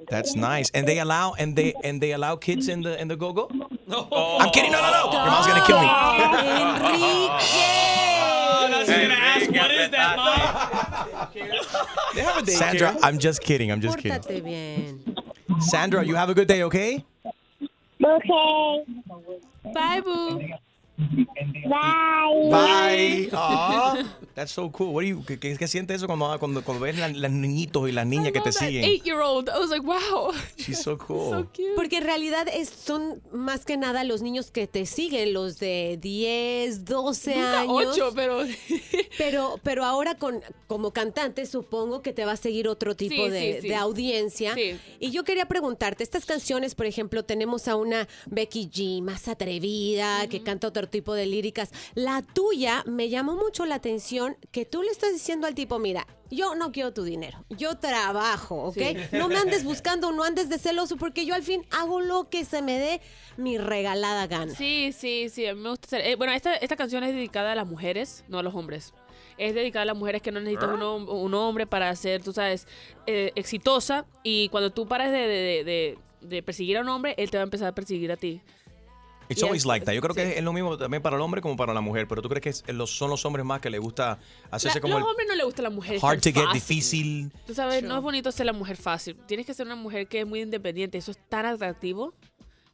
That's 0.09 0.35
nice. 0.35 0.69
And 0.73 0.87
they 0.87 0.99
allow 0.99 1.33
and 1.33 1.55
they 1.55 1.73
and 1.83 2.01
they 2.01 2.13
allow 2.13 2.35
kids 2.35 2.67
in 2.67 2.81
the 2.81 2.99
in 2.99 3.07
the 3.07 3.15
go 3.15 3.33
go. 3.33 3.49
No, 3.87 4.07
I'm 4.39 4.49
kidding. 4.51 4.71
No, 4.71 4.81
no, 4.81 4.91
no. 4.91 5.11
Your 5.11 5.25
mom's 5.31 5.47
gonna 5.47 5.65
kill 5.65 5.79
me. 5.81 5.87
Sandra, 12.45 12.95
I'm 13.01 13.17
just 13.19 13.41
kidding. 13.41 13.71
I'm 13.71 13.81
just 13.81 13.97
kidding. 13.97 14.43
Bien. 14.43 15.15
Sandra, 15.59 16.03
you 16.03 16.15
have 16.15 16.29
a 16.29 16.33
good 16.33 16.47
day, 16.47 16.63
okay? 16.63 17.03
Okay. 18.03 18.85
Bye, 19.73 20.01
boo. 20.01 20.41
Bye. 21.69 22.49
Bye. 22.51 23.29
Aw, 23.33 24.03
that's 24.35 24.51
so 24.51 24.71
cool. 24.71 24.93
What 24.93 25.01
do 25.03 25.07
you, 25.07 25.23
qué, 25.25 25.39
qué, 25.39 25.55
qué 25.57 25.67
siente 25.67 25.93
eso 25.93 26.07
cuando, 26.07 26.37
cuando, 26.39 26.63
cuando 26.63 26.83
ves 26.83 26.97
la- 26.97 27.07
los 27.09 27.31
niñitos 27.31 27.87
y 27.89 27.91
las 27.91 28.05
niñas 28.07 28.31
que 28.31 28.41
te 28.41 28.51
siguen? 28.51 28.83
Eight 28.83 29.03
year 29.03 29.19
old. 29.19 29.49
I 29.49 29.59
was 29.59 29.69
like, 29.69 29.85
wow. 29.85 30.31
She's 30.57 30.79
so 30.81 30.97
cool. 31.07 31.47
Porque 31.75 31.97
en 31.97 32.03
realidad 32.03 32.47
es, 32.53 32.69
son 32.69 33.21
más 33.31 33.65
que 33.65 33.77
nada 33.77 34.03
los 34.03 34.21
niños 34.21 34.51
que 34.51 34.67
te 34.67 34.85
siguen, 34.85 35.33
los 35.33 35.59
de 35.59 35.97
10, 36.01 36.85
12 36.85 37.35
Nunca 37.35 37.59
años. 37.61 37.87
ocho, 37.97 38.11
pero... 38.15 38.39
Pero, 39.17 39.59
pero 39.61 39.85
ahora 39.85 40.15
con, 40.15 40.41
como 40.67 40.91
cantante 40.91 41.45
supongo 41.45 42.01
que 42.01 42.13
te 42.13 42.25
va 42.25 42.31
a 42.31 42.35
seguir 42.37 42.67
otro 42.67 42.95
tipo 42.95 43.25
Sí, 43.25 43.29
de, 43.29 43.53
sí, 43.55 43.61
sí. 43.61 43.67
de 43.67 43.75
audiencia. 43.75 44.53
Sí. 44.55 44.75
Y 44.99 45.11
yo 45.11 45.23
quería 45.23 45.45
preguntarte, 45.47 46.03
estas 46.03 46.25
canciones, 46.25 46.73
por 46.73 46.87
ejemplo, 46.87 47.23
tenemos 47.23 47.67
a 47.67 47.75
una 47.75 48.07
Becky 48.25 48.69
G 48.73 49.01
más 49.03 49.27
atrevida, 49.27 50.27
que 50.27 50.41
canta 50.41 50.67
otro 50.67 50.89
tipo 50.89 51.13
de 51.13 51.27
líricas. 51.27 51.69
La 51.93 52.23
tuya 52.23 52.83
me 52.87 53.09
llamó 53.09 53.35
mucho 53.35 53.65
la 53.67 53.75
atención 53.75 54.22
que 54.51 54.65
tú 54.65 54.81
le 54.83 54.89
estás 54.91 55.11
diciendo 55.13 55.47
al 55.47 55.55
tipo, 55.55 55.79
mira, 55.79 56.05
yo 56.31 56.55
no 56.55 56.71
quiero 56.71 56.93
tu 56.93 57.03
dinero, 57.03 57.45
yo 57.49 57.77
trabajo, 57.77 58.55
¿ok? 58.65 58.75
Sí. 58.77 58.95
No 59.11 59.27
me 59.27 59.37
andes 59.37 59.63
buscando, 59.63 60.11
no 60.11 60.23
andes 60.23 60.49
de 60.49 60.57
celoso, 60.59 60.97
porque 60.97 61.25
yo 61.25 61.35
al 61.35 61.43
fin 61.43 61.65
hago 61.71 62.01
lo 62.01 62.29
que 62.29 62.43
se 62.45 62.61
me 62.61 62.79
dé 62.79 63.01
mi 63.37 63.57
regalada 63.57 64.25
gana. 64.27 64.53
Sí, 64.55 64.91
sí, 64.97 65.29
sí, 65.29 65.45
a 65.45 65.53
mí 65.53 65.61
me 65.61 65.69
gusta 65.69 65.87
hacer. 65.87 66.01
eh, 66.07 66.15
bueno, 66.15 66.33
esta, 66.33 66.55
esta 66.55 66.75
canción 66.75 67.03
es 67.03 67.13
dedicada 67.13 67.51
a 67.51 67.55
las 67.55 67.67
mujeres, 67.67 68.23
no 68.27 68.39
a 68.39 68.43
los 68.43 68.55
hombres. 68.55 68.93
Es 69.37 69.55
dedicada 69.55 69.83
a 69.83 69.85
las 69.85 69.97
mujeres 69.97 70.21
que 70.21 70.31
no 70.31 70.39
necesitan 70.39 70.71
un, 70.71 70.79
hom- 70.81 71.09
un 71.09 71.33
hombre 71.33 71.65
para 71.65 71.95
ser, 71.95 72.21
tú 72.23 72.33
sabes, 72.33 72.67
eh, 73.07 73.31
exitosa. 73.35 74.05
Y 74.23 74.49
cuando 74.49 74.69
tú 74.71 74.87
pares 74.87 75.11
de, 75.11 75.17
de- 75.17 75.63
de- 75.63 75.97
de 76.21 76.43
perseguir 76.43 76.77
a 76.77 76.81
un 76.81 76.89
hombre, 76.89 77.15
él 77.17 77.29
te 77.31 77.37
va 77.37 77.41
a 77.41 77.45
empezar 77.45 77.67
a 77.67 77.75
perseguir 77.75 78.11
a 78.11 78.17
ti. 78.17 78.41
It's 79.29 79.41
Y 79.41 79.45
always 79.45 79.61
es- 79.63 79.65
like 79.65 79.85
that. 79.85 79.93
Yo 79.93 80.01
creo 80.01 80.13
que 80.15 80.25
sí. 80.25 80.33
es 80.37 80.43
lo 80.43 80.53
mismo 80.53 80.77
también 80.77 81.01
para 81.01 81.15
el 81.15 81.21
hombre 81.21 81.41
como 81.41 81.55
para 81.55 81.73
la 81.73 81.81
mujer, 81.81 82.07
pero 82.07 82.21
tú 82.21 82.29
crees 82.29 82.41
que 82.43 82.49
es- 82.49 82.63
los, 82.75 82.95
son 82.95 83.09
los 83.09 83.25
hombres 83.25 83.45
más 83.45 83.61
que 83.61 83.69
les 83.69 83.79
gusta 83.79 84.19
hacerse 84.51 84.77
La- 84.77 84.81
como 84.81 84.93
los 84.95 85.03
el 85.03 85.09
hombres 85.11 85.27
no 85.29 85.35
les 85.35 85.45
gusta 85.45 85.61
a 85.61 85.63
las 85.63 85.73
mujeres. 85.73 86.03
hard 86.03 86.19
to 86.21 86.29
get, 86.31 86.35
fácil. 86.43 86.53
difícil. 86.53 87.31
Tú 87.47 87.53
sabes, 87.53 87.83
no 87.83 87.95
es 87.97 88.03
bonito 88.03 88.31
ser 88.31 88.45
la 88.45 88.53
mujer 88.53 88.77
fácil. 88.77 89.15
Tienes 89.27 89.45
que 89.45 89.53
ser 89.53 89.65
una 89.65 89.75
mujer 89.75 90.07
que 90.07 90.21
es 90.21 90.27
muy 90.27 90.41
independiente. 90.41 90.97
Eso 90.97 91.11
es 91.11 91.17
tan 91.29 91.45
atractivo. 91.45 92.13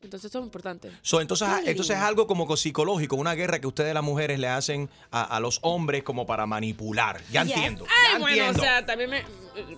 Entonces, 0.01 0.29
eso 0.31 0.39
es 0.39 0.45
importante. 0.45 0.89
So, 1.01 1.19
entonces, 1.19 1.45
Qué 1.65 1.71
entonces 1.71 1.97
es 1.97 2.01
algo 2.01 2.25
como 2.25 2.55
psicológico, 2.55 3.17
una 3.17 3.33
guerra 3.35 3.59
que 3.59 3.67
ustedes 3.67 3.93
las 3.93 4.01
mujeres 4.01 4.39
le 4.39 4.47
hacen 4.47 4.89
a, 5.11 5.23
a 5.23 5.41
los 5.41 5.59
hombres 5.61 6.03
como 6.03 6.25
para 6.25 6.45
manipular. 6.45 7.19
Ya 7.33 7.43
Yes. 7.43 7.53
entiendo. 7.53 7.85
Ay, 7.89 8.13
ya 8.13 8.19
bueno, 8.19 8.37
entiendo. 8.37 8.61
o 8.61 8.63
sea, 8.63 8.85
también 8.85 9.09
me, 9.09 9.23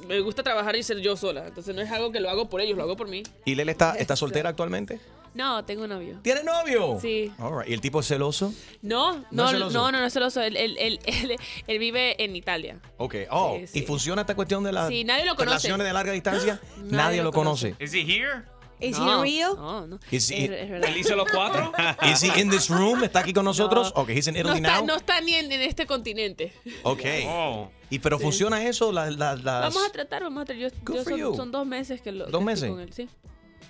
me 0.08 0.20
gusta 0.20 0.44
trabajar 0.44 0.76
y 0.76 0.84
ser 0.84 1.00
yo 1.00 1.18
sola. 1.18 1.48
Entonces, 1.48 1.74
no 1.76 1.82
es 1.82 1.90
algo 1.90 2.12
que 2.12 2.20
lo 2.20 2.30
hago 2.30 2.50
por 2.50 2.62
ellos, 2.62 2.78
lo 2.78 2.84
hago 2.84 2.96
por 2.96 3.08
mí. 3.08 3.24
¿Y 3.46 3.56
Lele 3.56 3.72
está, 3.72 3.96
está 3.96 4.16
soltera 4.16 4.50
actualmente? 4.50 5.00
No, 5.34 5.64
tengo 5.64 5.88
novio. 5.88 6.20
¿Tiene 6.22 6.44
novio? 6.44 7.00
Sí. 7.02 7.32
All 7.40 7.60
right. 7.60 7.70
¿Y 7.70 7.74
el 7.74 7.80
tipo 7.82 8.02
es 8.02 8.08
celoso? 8.08 8.54
No, 8.82 9.14
¿No 9.14 9.20
no, 9.32 9.46
es 9.46 9.52
no, 9.54 9.70
celoso? 9.70 9.92
no, 9.92 10.00
no, 10.00 10.06
es 10.06 10.14
celoso. 10.14 10.42
Él, 10.42 10.58
él, 10.58 10.76
él, 10.78 11.00
él- 11.06 11.36
él 11.68 11.80
vive 11.80 12.22
en 12.24 12.36
Italia. 12.36 12.80
Ok. 12.98 13.16
Oh, 13.30 13.58
Sí, 13.62 13.68
sí. 13.68 13.80
¿y 13.80 13.82
funciona 13.84 14.22
esta 14.22 14.36
cuestión 14.36 14.64
de 14.64 14.72
las 14.74 14.90
Sí, 14.90 15.04
nadie 15.04 15.24
lo 15.26 15.36
conoce. 15.36 15.46
relaciones 15.46 15.88
de 15.88 15.94
larga 15.94 16.12
distancia? 16.12 16.60
nadie, 16.78 16.92
Nadie 16.92 17.24
lo 17.24 17.32
conoce. 17.32 17.76
Is 17.80 17.94
he 17.94 18.02
here? 18.02 18.44
¿Es 18.82 18.98
No, 18.98 19.22
real? 19.22 19.54
No, 19.56 19.86
no. 19.88 20.00
Is 20.10 20.32
he- 20.32 20.46
Es, 20.46 20.52
es 20.64 20.70
verdad. 20.70 20.90
¿Él 20.90 20.98
hizo 20.98 21.16
los 21.16 21.28
cuatro? 21.32 21.72
Is 22.12 22.24
he 22.24 22.42
in 22.42 22.50
this 22.50 22.68
room? 22.68 23.04
¿Está 23.04 23.20
aquí 23.20 23.32
con 23.32 23.46
nosotros? 23.46 23.94
No. 23.96 24.02
Ok, 24.02 24.10
he's 24.10 24.28
in 24.28 24.34
No 24.34 24.40
Italy 24.40 24.58
está, 24.58 24.78
now. 24.78 24.86
no 24.88 24.96
está 24.96 25.22
ni 25.22 25.36
en, 25.36 25.52
en 25.52 25.62
este 25.62 25.86
continente. 25.86 26.52
Ok. 26.84 27.04
Oh. 27.28 27.70
¿Y 27.92 28.00
pero 28.00 28.18
funciona 28.20 28.64
eso? 28.66 28.92
La- 28.92 29.12
la- 29.12 29.36
las- 29.36 29.74
Vamos 29.74 29.86
a 29.88 29.92
tratar, 29.92 30.24
vamos 30.24 30.42
a 30.42 30.46
tratar. 30.46 30.62
Yo, 30.62 30.70
Good 30.84 30.96
yo 30.96 31.04
for 31.04 31.12
son, 31.12 31.20
you. 31.20 31.36
son 31.36 31.52
dos 31.52 31.66
meses 31.68 32.02
que 32.02 32.12
lo 32.12 32.26
¿Dos 32.26 32.28
que 32.28 32.38
estoy 32.38 32.46
meses? 32.46 32.70
con 32.70 32.80
él, 32.80 32.94
sí. 32.94 33.10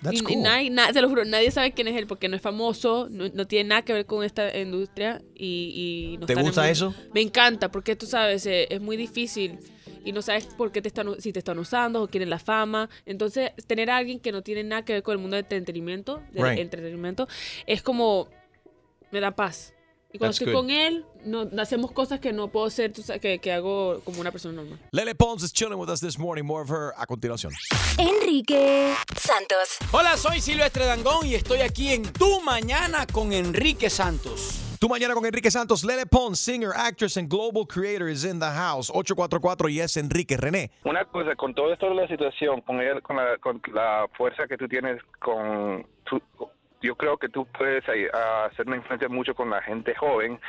That's 0.02 0.16
y, 0.16 0.18
y 0.18 0.34
cool. 0.34 0.42
nadie, 0.42 0.70
na- 0.70 0.92
te 0.92 1.00
lo 1.00 1.08
juro, 1.08 1.24
nadie 1.24 1.50
sabe 1.50 1.72
quién 1.72 1.88
es 1.88 1.96
él 1.96 2.06
porque 2.06 2.28
no 2.28 2.36
es 2.36 2.42
famoso, 2.42 3.08
no, 3.10 3.28
no 3.28 3.46
tiene 3.46 3.68
nada 3.68 3.82
que 3.82 3.92
ver 3.92 4.04
con 4.06 4.24
esta 4.24 4.56
industria 4.58 5.22
y, 5.34 6.12
y 6.14 6.18
no 6.18 6.26
¿Te 6.26 6.34
gusta 6.34 6.62
mundo. 6.62 6.72
eso? 6.72 6.94
Me 7.14 7.20
encanta 7.20 7.70
porque 7.70 7.94
tú 7.96 8.06
sabes, 8.06 8.44
eh, 8.46 8.66
es 8.70 8.80
muy 8.80 8.96
difícil 8.96 9.58
y 10.04 10.10
no 10.12 10.20
sabes 10.20 10.46
por 10.46 10.72
qué 10.72 10.82
te 10.82 10.88
están, 10.88 11.20
si 11.20 11.32
te 11.32 11.38
están 11.38 11.58
usando 11.60 12.02
o 12.02 12.08
quieren 12.08 12.28
la 12.30 12.40
fama. 12.40 12.90
Entonces, 13.06 13.52
tener 13.68 13.90
a 13.90 13.96
alguien 13.98 14.18
que 14.18 14.32
no 14.32 14.42
tiene 14.42 14.64
nada 14.64 14.84
que 14.84 14.94
ver 14.94 15.02
con 15.04 15.12
el 15.12 15.18
mundo 15.18 15.36
del 15.36 15.44
entretenimiento, 15.44 16.20
del 16.32 16.42
Right. 16.44 16.58
entretenimiento, 16.58 17.28
es 17.66 17.82
como, 17.82 18.28
me 19.12 19.20
da 19.20 19.30
paz. 19.30 19.72
Y 20.14 20.18
cuando 20.18 20.32
That's 20.32 20.40
estoy 20.42 20.52
good. 20.52 20.60
con 20.60 20.70
él, 20.70 21.06
no, 21.24 21.48
hacemos 21.62 21.90
cosas 21.92 22.20
que 22.20 22.32
no 22.34 22.48
puedo 22.48 22.66
hacer, 22.66 22.92
que, 23.20 23.38
que 23.38 23.52
hago 23.52 24.00
como 24.04 24.20
una 24.20 24.30
persona 24.30 24.54
normal. 24.56 24.78
Lele 24.90 25.14
Pons 25.14 25.42
is 25.42 25.52
chilling 25.52 25.78
with 25.78 25.88
us 25.88 26.00
this 26.00 26.18
morning. 26.18 26.44
More 26.44 26.62
of 26.62 26.70
her 26.70 26.92
a 26.98 27.06
continuación. 27.06 27.52
Enrique 27.98 28.94
Santos. 29.16 29.78
Hola, 29.90 30.16
soy 30.16 30.40
Silvestre 30.40 30.84
Dangón 30.84 31.26
y 31.26 31.34
estoy 31.34 31.60
aquí 31.60 31.92
en 31.92 32.02
Tu 32.12 32.40
Mañana 32.42 33.06
con 33.10 33.32
Enrique 33.32 33.88
Santos. 33.88 34.58
Tu 34.78 34.88
mañana 34.88 35.14
con 35.14 35.24
Enrique 35.24 35.50
Santos. 35.50 35.84
Lele 35.84 36.06
Pons, 36.06 36.38
singer, 36.40 36.72
actress, 36.74 37.16
and 37.16 37.28
global 37.30 37.64
creator 37.66 38.08
is 38.08 38.24
in 38.24 38.38
the 38.40 38.50
house. 38.50 38.90
844 38.90 39.68
y 39.68 39.80
es 39.80 39.96
Enrique 39.96 40.36
René. 40.36 40.70
Una 40.84 41.04
cosa, 41.04 41.36
con 41.36 41.54
todo 41.54 41.72
esto 41.72 41.86
de 41.88 41.94
la 41.94 42.08
situación, 42.08 42.60
con, 42.62 42.80
el- 42.80 43.00
con, 43.02 43.16
la, 43.16 43.38
con 43.38 43.62
la 43.72 44.06
fuerza 44.16 44.46
que 44.48 44.58
tú 44.58 44.66
tienes, 44.68 45.00
con 45.20 45.86
tu- 46.04 46.20
yo 46.82 46.96
creo 46.96 47.16
que 47.16 47.28
tú 47.28 47.46
puedes 47.46 47.84
ah, 48.12 48.46
hacer 48.50 48.66
una 48.66 48.76
influencia 48.76 49.08
mucho 49.08 49.34
con 49.34 49.50
la 49.50 49.62
gente 49.62 49.94
joven 49.94 50.40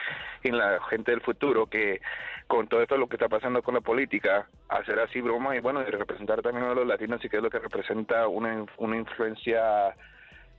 y 0.43 0.51
la 0.51 0.79
gente 0.89 1.11
del 1.11 1.21
futuro, 1.21 1.67
que 1.67 2.01
con 2.47 2.67
todo 2.67 2.81
esto 2.81 2.97
lo 2.97 3.07
que 3.07 3.15
está 3.15 3.29
pasando 3.29 3.61
con 3.61 3.75
la 3.75 3.81
política, 3.81 4.47
hacer 4.69 4.99
así 4.99 5.21
bromas 5.21 5.55
y 5.55 5.59
bueno, 5.59 5.81
y 5.81 5.85
representar 5.85 6.41
también 6.41 6.65
a 6.65 6.73
los 6.73 6.87
latinos 6.87 7.23
y 7.23 7.29
que 7.29 7.37
es 7.37 7.43
lo 7.43 7.49
que 7.49 7.59
representa 7.59 8.27
una, 8.27 8.65
una 8.77 8.97
influencia 8.97 9.95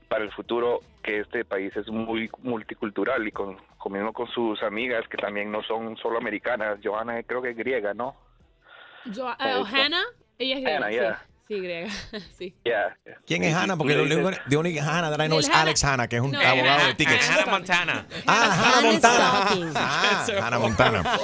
para 0.09 0.25
el 0.25 0.33
futuro 0.33 0.81
que 1.03 1.21
este 1.21 1.45
país 1.45 1.77
es 1.77 1.89
muy 1.89 2.31
multicultural 2.43 3.27
y 3.27 3.33
con, 3.33 3.57
mismo 3.91 4.13
con 4.13 4.29
sus 4.29 4.63
amigas 4.63 5.07
que 5.09 5.17
también 5.17 5.51
no 5.51 5.63
son 5.63 5.97
solo 5.97 6.19
americanas. 6.19 6.79
Johanna 6.83 7.23
creo 7.25 7.43
que 7.43 7.51
es 7.51 7.57
griega, 7.57 7.95
¿no? 7.95 8.15
Eh, 9.07 9.63
Hannah, 9.73 10.05
ella 10.39 10.55
es 10.57 10.63
griega. 10.63 10.77
Hannah, 10.77 10.89
sí. 10.89 10.95
yeah. 10.95 11.34
Sí, 11.47 11.61
griega. 11.61 11.91
sí. 12.39 12.55
Yeah. 12.65 12.97
¿Quién 13.27 13.45
es 13.45 13.55
Hannah? 13.55 13.77
Porque 13.77 13.95
lo 13.95 14.05
único 14.05 14.31
de 14.47 14.57
única 14.57 14.83
Hannah 14.83 15.11
that 15.15 15.23
I 15.23 15.29
know 15.29 15.39
es 15.39 15.49
Alex 15.51 15.85
Hannah, 15.85 16.09
que 16.09 16.17
es 16.17 16.23
un 16.23 16.31
No. 16.31 16.41
abogado 16.41 16.87
de 16.87 16.95
tickets. 16.95 17.29
Hannah 17.29 17.47
Montana. 17.51 18.07
Ah, 18.27 18.73
Hannah 18.77 18.91
Montana. 18.91 19.73
Ah, 19.75 20.27
Hannah 20.43 20.59
Montana. 20.59 21.19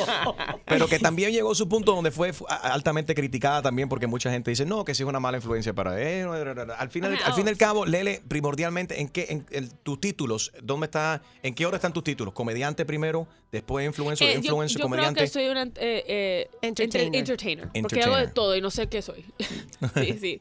Pero 0.67 0.89
que 0.89 0.99
también 0.99 1.33
llegó 1.33 1.53
a 1.53 1.55
su 1.55 1.69
punto 1.71 1.95
donde 1.95 2.11
fue 2.11 2.33
altamente 2.63 3.15
criticada 3.15 3.63
también 3.63 3.89
porque 3.89 4.07
mucha 4.07 4.31
gente 4.31 4.51
dice, 4.51 4.67
no, 4.67 4.85
que 4.85 4.95
sí 4.95 5.03
es 5.05 5.09
una 5.09 5.21
mala 5.21 5.39
influencia 5.39 5.73
para 5.73 6.01
él. 6.01 6.29
Al 6.77 6.91
final, 6.91 7.19
al 7.25 7.33
fin 7.33 7.47
y 7.47 7.51
al 7.51 7.57
cabo, 7.57 7.87
Lele, 7.87 8.23
primordialmente, 8.29 9.01
¿en 9.01 9.09
qué, 9.09 9.27
en, 9.31 9.47
el- 9.51 9.73
tus 9.73 10.01
títulos, 10.01 10.53
dónde 10.63 10.85
está, 10.85 11.23
en 11.43 11.55
qué 11.55 11.65
hora 11.65 11.77
están 11.77 11.95
tus 11.95 12.05
títulos? 12.05 12.35
¿Comediante 12.35 12.85
primero, 12.85 13.27
después 13.51 13.87
influencer, 13.87 14.29
Eh, 14.29 14.33
yo, 14.35 14.39
influencer, 14.41 14.79
yo 14.79 14.87
creo 14.87 14.91
comediante? 14.91 15.21
que 15.23 15.27
soy 15.29 15.49
una 15.49 15.63
eh, 15.63 15.71
eh, 15.77 16.51
Entertainer. 16.61 17.07
enter- 17.09 17.19
entertainer. 17.21 17.65
Porque 17.67 17.79
Entertainer. 17.79 18.09
hago 18.19 18.27
de 18.27 18.33
todo 18.35 18.55
y 18.57 18.61
no 18.61 18.71
sé 18.71 18.87
qué 18.89 19.01
soy. 19.03 19.25
sí, 19.95 20.10
sí. 20.19 20.41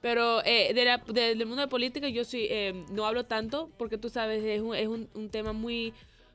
Pero 0.00 0.42
eh, 0.44 0.72
de 0.72 0.84
la- 0.84 0.96
de- 0.98 1.34
del 1.34 1.46
mundo 1.46 1.60
de 1.62 1.68
política 1.68 2.08
yo 2.08 2.24
sí 2.24 2.46
eh, 2.48 2.84
no 2.90 3.04
hablo 3.06 3.24
tanto 3.26 3.70
porque 3.76 3.98
tú 3.98 4.08
sabes, 4.08 4.42
es 4.44 4.60
un, 4.62 4.74
es 4.74 4.88
un, 4.88 5.08
un 5.14 5.28
tema 5.28 5.52
muy 5.52 5.92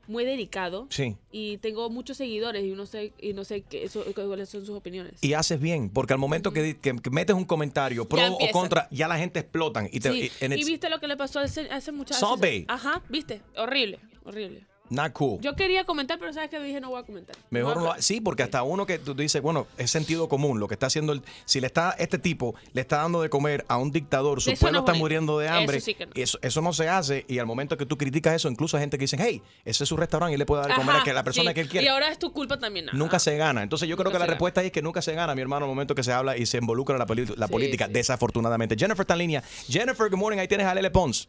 muy 0.08 0.24
delicado. 0.24 0.86
Sí. 0.92 1.18
Y 1.32 1.58
tengo 1.58 1.90
muchos 1.90 2.18
seguidores 2.18 2.64
y 2.64 2.74
no 2.74 2.86
sé 2.86 3.12
y 3.20 3.34
no 3.34 3.44
sé 3.44 3.62
qué, 3.62 3.86
eso- 3.86 4.06
cuáles 4.14 4.50
son 4.50 4.64
sus 4.64 4.76
opiniones. 4.78 5.14
Y 5.24 5.34
haces 5.34 5.60
bien, 5.60 5.90
porque 5.90 6.14
al 6.14 6.20
momento 6.20 6.54
que, 6.54 6.78
metes 7.12 7.36
un 7.36 7.44
comentario 7.46 8.08
pro 8.08 8.22
o 8.36 8.38
contra, 8.52 8.88
ya 8.92 9.08
la 9.08 9.18
gente 9.18 9.40
explotan. 9.40 9.90
Y, 9.92 10.00
te, 10.00 10.12
Sí. 10.12 10.32
y- 10.42 10.46
Y 10.54 10.64
viste 10.64 10.92
lo 10.92 11.00
que 11.00 11.08
le 11.08 11.18
pasó 11.18 11.40
hace, 11.40 11.62
hace 11.72 11.92
muchas 11.92 12.20
Solvay. 12.20 12.66
Ajá, 12.68 13.02
viste, 13.10 13.42
horrible, 13.58 13.98
horrible. 14.26 14.64
Not 14.90 15.14
cool. 15.14 15.40
Yo 15.42 15.56
quería 15.56 15.84
comentar, 15.86 16.20
pero 16.20 16.32
sabes 16.34 16.50
que 16.50 16.60
dije 16.60 16.80
no 16.82 16.90
voy 16.90 17.02
a 17.02 17.04
comentar. 17.04 17.36
Mejor 17.50 17.78
No, 17.78 17.84
no, 17.96 18.02
sí, 18.02 18.22
porque 18.22 18.44
hasta 18.44 18.64
uno 18.64 18.86
que 18.86 19.00
tú 19.00 19.14
dices, 19.14 19.42
bueno, 19.42 19.68
es 19.78 19.92
sentido 19.92 20.28
común 20.30 20.60
lo 20.60 20.68
que 20.68 20.74
está 20.76 20.88
haciendo 20.88 21.14
el, 21.14 21.22
si 21.46 21.60
le 21.62 21.68
está 21.68 21.92
este 21.98 22.18
tipo 22.20 22.56
le 22.74 22.82
está 22.82 22.98
dando 22.98 23.22
de 23.22 23.30
comer 23.30 23.66
a 23.68 23.78
un 23.78 23.92
dictador, 23.92 24.42
su 24.42 24.52
Eso 24.52 24.60
pueblo 24.62 24.80
no 24.80 24.86
es 24.86 24.90
está 24.90 25.00
muriendo 25.00 25.40
de 25.40 25.48
Eso 25.48 25.56
hambre, 25.56 25.80
sí 25.82 25.94
que 25.96 26.06
no. 26.06 26.12
eso, 26.16 26.38
eso 26.42 26.62
no 26.62 26.74
se 26.74 26.88
hace 26.90 27.26
y 27.28 27.40
al 27.40 27.46
momento 27.46 27.78
que 27.78 27.86
tú 27.86 27.98
criticas 27.98 28.36
eso, 28.36 28.50
incluso 28.50 28.78
hay 28.78 28.82
gente 28.84 28.98
que 28.98 29.04
dicen, 29.04 29.20
hey, 29.22 29.42
ese 29.66 29.84
es 29.84 29.90
su 29.90 29.98
restaurante 29.98 30.34
y 30.36 30.38
le 30.38 30.46
puede 30.46 30.62
dar 30.62 30.72
de 30.72 30.76
comer 30.76 30.96
Ajá, 30.96 31.02
a 31.02 31.06
que 31.06 31.14
la 31.14 31.24
persona 31.24 31.52
sí. 31.52 31.56
que 31.56 31.62
él 31.62 31.70
quiere. 31.70 31.86
Y 31.86 31.90
ahora 31.90 32.10
es 32.12 32.20
tu 32.20 32.32
culpa 32.32 32.60
también. 32.60 32.90
ajá. 32.90 32.98
Nunca 32.98 33.20
se 33.20 33.36
gana. 33.38 33.64
Entonces 33.64 33.88
yo 33.90 33.98
creo 33.98 34.12
que 34.12 34.20
la 34.20 34.26
gana. 34.26 34.34
respuesta 34.34 34.62
es 34.64 34.72
que 34.72 34.82
nunca 34.82 35.02
se 35.02 35.14
gana, 35.14 35.34
mi 35.36 35.42
hermano, 35.42 35.66
al 35.66 35.70
momento 35.70 35.96
que 35.96 36.04
se 36.04 36.12
habla 36.12 36.38
y 36.38 36.46
se 36.46 36.58
involucra 36.58 36.98
la, 36.98 37.06
la 37.38 37.48
Sí, 37.48 37.52
política, 37.52 37.88
desafortunadamente. 37.88 38.76
Jennifer 38.78 39.02
está 39.04 39.14
en 39.14 39.20
línea. 39.20 39.44
Jennifer, 39.68 40.10
good 40.10 40.18
morning. 40.18 40.40
Ahí 40.40 40.48
tienes 40.48 40.68
a 40.68 40.74
Lele 40.76 40.92
Pons. 40.92 41.28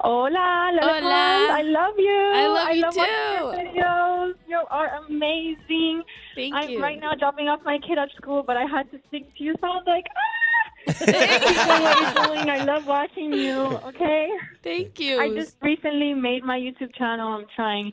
Hola, 0.00 0.70
Lele 0.74 1.00
Hola. 1.00 1.48
I 1.52 1.62
love 1.62 1.94
you. 1.98 2.30
I 2.34 2.46
love 2.46 2.76
you 2.76 2.82
watching 2.84 3.02
too. 3.02 3.44
your 3.44 3.54
videos. 3.54 4.34
You 4.48 4.62
are 4.70 5.04
amazing. 5.06 6.02
Thank 6.34 6.52
you. 6.52 6.60
I'm 6.60 6.70
you. 6.70 6.82
right 6.82 7.00
now 7.00 7.14
dropping 7.14 7.48
off 7.48 7.60
my 7.64 7.78
kid 7.78 7.98
at 7.98 8.10
school, 8.16 8.42
but 8.46 8.56
I 8.56 8.64
had 8.64 8.90
to 8.92 8.98
speak 9.06 9.34
to 9.36 9.44
you, 9.44 9.54
so 9.60 9.66
I 9.66 9.70
was 9.70 9.84
like, 9.86 10.04
ah. 10.16 10.46
Keep 10.86 10.98
doing 10.98 11.82
what 11.82 12.00
you're 12.00 12.26
doing. 12.26 12.50
I 12.50 12.64
love 12.64 12.86
watching 12.86 13.32
you. 13.32 13.58
Okay. 13.88 14.28
Thank 14.62 15.00
you. 15.00 15.20
I 15.20 15.34
just 15.34 15.56
recently 15.62 16.14
made 16.14 16.44
my 16.44 16.58
YouTube 16.58 16.94
channel. 16.94 17.32
I'm 17.32 17.46
trying 17.56 17.92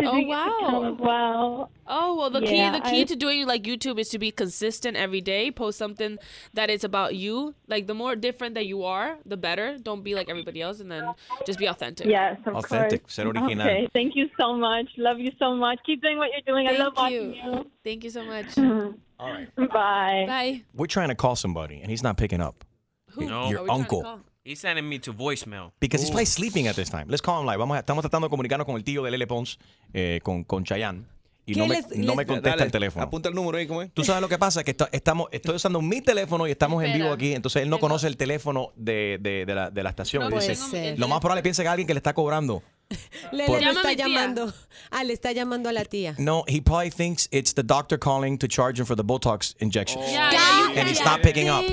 Oh, 0.00 0.02
do 0.02 0.26
YouTube 0.26 0.26
wow. 0.26 0.96
well. 0.98 1.70
Oh 1.86 2.16
well, 2.16 2.30
the 2.30 2.40
Yeah, 2.40 2.72
key 2.72 2.78
the 2.78 2.84
key 2.90 3.00
I- 3.02 3.04
to 3.04 3.16
doing 3.16 3.46
like 3.46 3.62
YouTube 3.62 3.98
is 3.98 4.08
to 4.10 4.18
be 4.18 4.30
consistent 4.30 4.96
every 4.96 5.20
day. 5.20 5.50
Post 5.50 5.78
something 5.78 6.18
that 6.54 6.68
is 6.70 6.82
about 6.84 7.14
you. 7.14 7.54
Like 7.68 7.86
the 7.86 7.94
more 7.94 8.16
different 8.16 8.54
that 8.54 8.66
you 8.66 8.84
are, 8.84 9.18
the 9.26 9.36
better. 9.36 9.78
Don't 9.78 10.02
be 10.02 10.14
like 10.14 10.28
everybody 10.28 10.60
else, 10.62 10.80
and 10.80 10.90
then 10.90 11.04
just 11.46 11.58
be 11.58 11.66
authentic. 11.66 12.06
Yes, 12.06 12.38
of 12.46 12.56
Authentic, 12.56 13.02
course. 13.02 13.14
ser 13.14 13.28
original. 13.28 13.60
Okay, 13.60 13.88
thank 13.92 14.16
you 14.16 14.28
so 14.40 14.56
much. 14.56 14.88
Love 14.96 15.18
you 15.20 15.30
so 15.38 15.54
much. 15.54 15.78
Keep 15.86 16.02
doing 16.02 16.18
what 16.18 16.30
you're 16.32 16.46
doing. 16.54 16.66
I 16.66 16.72
love 16.76 16.94
watching 16.96 17.34
you. 17.34 17.52
you. 17.52 17.70
Thank 17.84 18.04
you 18.04 18.10
so 18.10 18.24
much. 18.24 18.56
All 19.20 19.30
right. 19.30 19.54
Bye. 19.56 20.24
Bye. 20.26 20.62
We're 20.74 20.86
trying 20.86 21.08
to 21.10 21.14
call 21.14 21.36
somebody 21.36 21.80
and 21.80 21.88
he's 21.90 22.02
not 22.02 22.16
picking 22.16 22.40
up. 22.40 22.64
Who? 23.12 23.26
No. 23.28 23.48
Your 23.48 23.60
Are 23.60 23.64
we 23.64 23.70
uncle. 23.70 24.20
He's 24.46 24.60
sending 24.60 24.86
me 24.86 24.98
to 24.98 25.14
voicemail. 25.14 25.72
Because 25.80 26.02
he's 26.02 26.10
probably 26.10 26.26
sleeping 26.26 26.68
at 26.68 26.76
this 26.76 26.90
time. 26.90 27.06
Let's 27.08 27.22
call 27.22 27.40
him 27.40 27.46
live. 27.46 27.56
Vamos 27.58 27.76
a- 27.76 27.80
estamos 27.80 28.02
tratando 28.02 28.26
de 28.26 28.30
comunicarnos 28.30 28.66
con 28.66 28.76
el 28.76 28.84
tío 28.84 29.02
de 29.02 29.10
Lele 29.10 29.26
Pons, 29.26 29.58
eh, 29.94 30.20
con, 30.22 30.44
con 30.44 30.64
Chayanne. 30.64 31.06
Y 31.46 31.54
¿Qué 31.54 31.60
no 31.60 31.66
me, 31.66 31.76
les- 31.76 31.88
no 31.96 32.08
les- 32.08 32.16
me 32.16 32.26
contesta 32.26 32.50
Dale, 32.50 32.64
el 32.64 32.70
teléfono. 32.72 33.04
Apunta 33.06 33.30
el 33.30 33.34
número 33.34 33.56
ahí, 33.56 33.66
¿cómo 33.66 33.80
es? 33.80 33.90
Tú 33.94 34.04
sabes 34.04 34.20
lo 34.20 34.28
que 34.28 34.36
pasa, 34.38 34.62
que 34.62 34.72
esto- 34.72 34.88
estamos, 34.92 35.28
estoy 35.32 35.54
usando 35.56 35.80
mi 35.80 36.02
teléfono 36.02 36.46
y 36.46 36.50
estamos 36.50 36.82
en 36.82 36.90
Espera. 36.90 37.04
vivo 37.04 37.14
aquí, 37.14 37.32
entonces 37.32 37.62
él 37.62 37.70
no 37.70 37.76
Tengo- 37.76 37.88
conoce 37.88 38.06
el 38.06 38.18
teléfono 38.18 38.72
de, 38.76 39.16
de- 39.20 39.46
de 39.46 39.54
la, 39.54 39.70
de 39.70 39.82
la 39.82 39.88
estación. 39.90 40.24
No 40.24 40.28
puede 40.30 40.46
dice, 40.48 40.62
ser. 40.70 40.98
lo 40.98 41.08
más 41.08 41.20
probable 41.20 41.42
piensa 41.42 41.62
que 41.62 41.68
alguien 41.70 41.86
que 41.86 41.94
le 41.94 41.98
está 42.00 42.12
cobrando. 42.12 42.62
Lele 43.32 43.46
Por- 43.46 43.62
lo 43.62 43.70
está 43.70 43.92
llamando. 43.94 44.52
Ah, 44.90 45.04
le 45.04 45.14
está 45.14 45.32
llamando 45.32 45.70
a 45.70 45.72
la 45.72 45.86
tía. 45.86 46.14
No, 46.18 46.44
he 46.46 46.60
probably 46.60 46.90
thinks 46.90 47.28
it's 47.30 47.54
the 47.54 47.62
doctor 47.62 47.98
calling 47.98 48.36
to 48.38 48.46
charge 48.46 48.78
him 48.78 48.84
for 48.84 48.94
the 48.96 49.04
Botox 49.04 49.54
injection. 49.60 50.02
Yeah, 50.02 50.30
yeah, 50.32 50.80
And 50.80 50.86
he's 50.88 51.02
not 51.02 51.22
picking 51.22 51.48
up. 51.48 51.64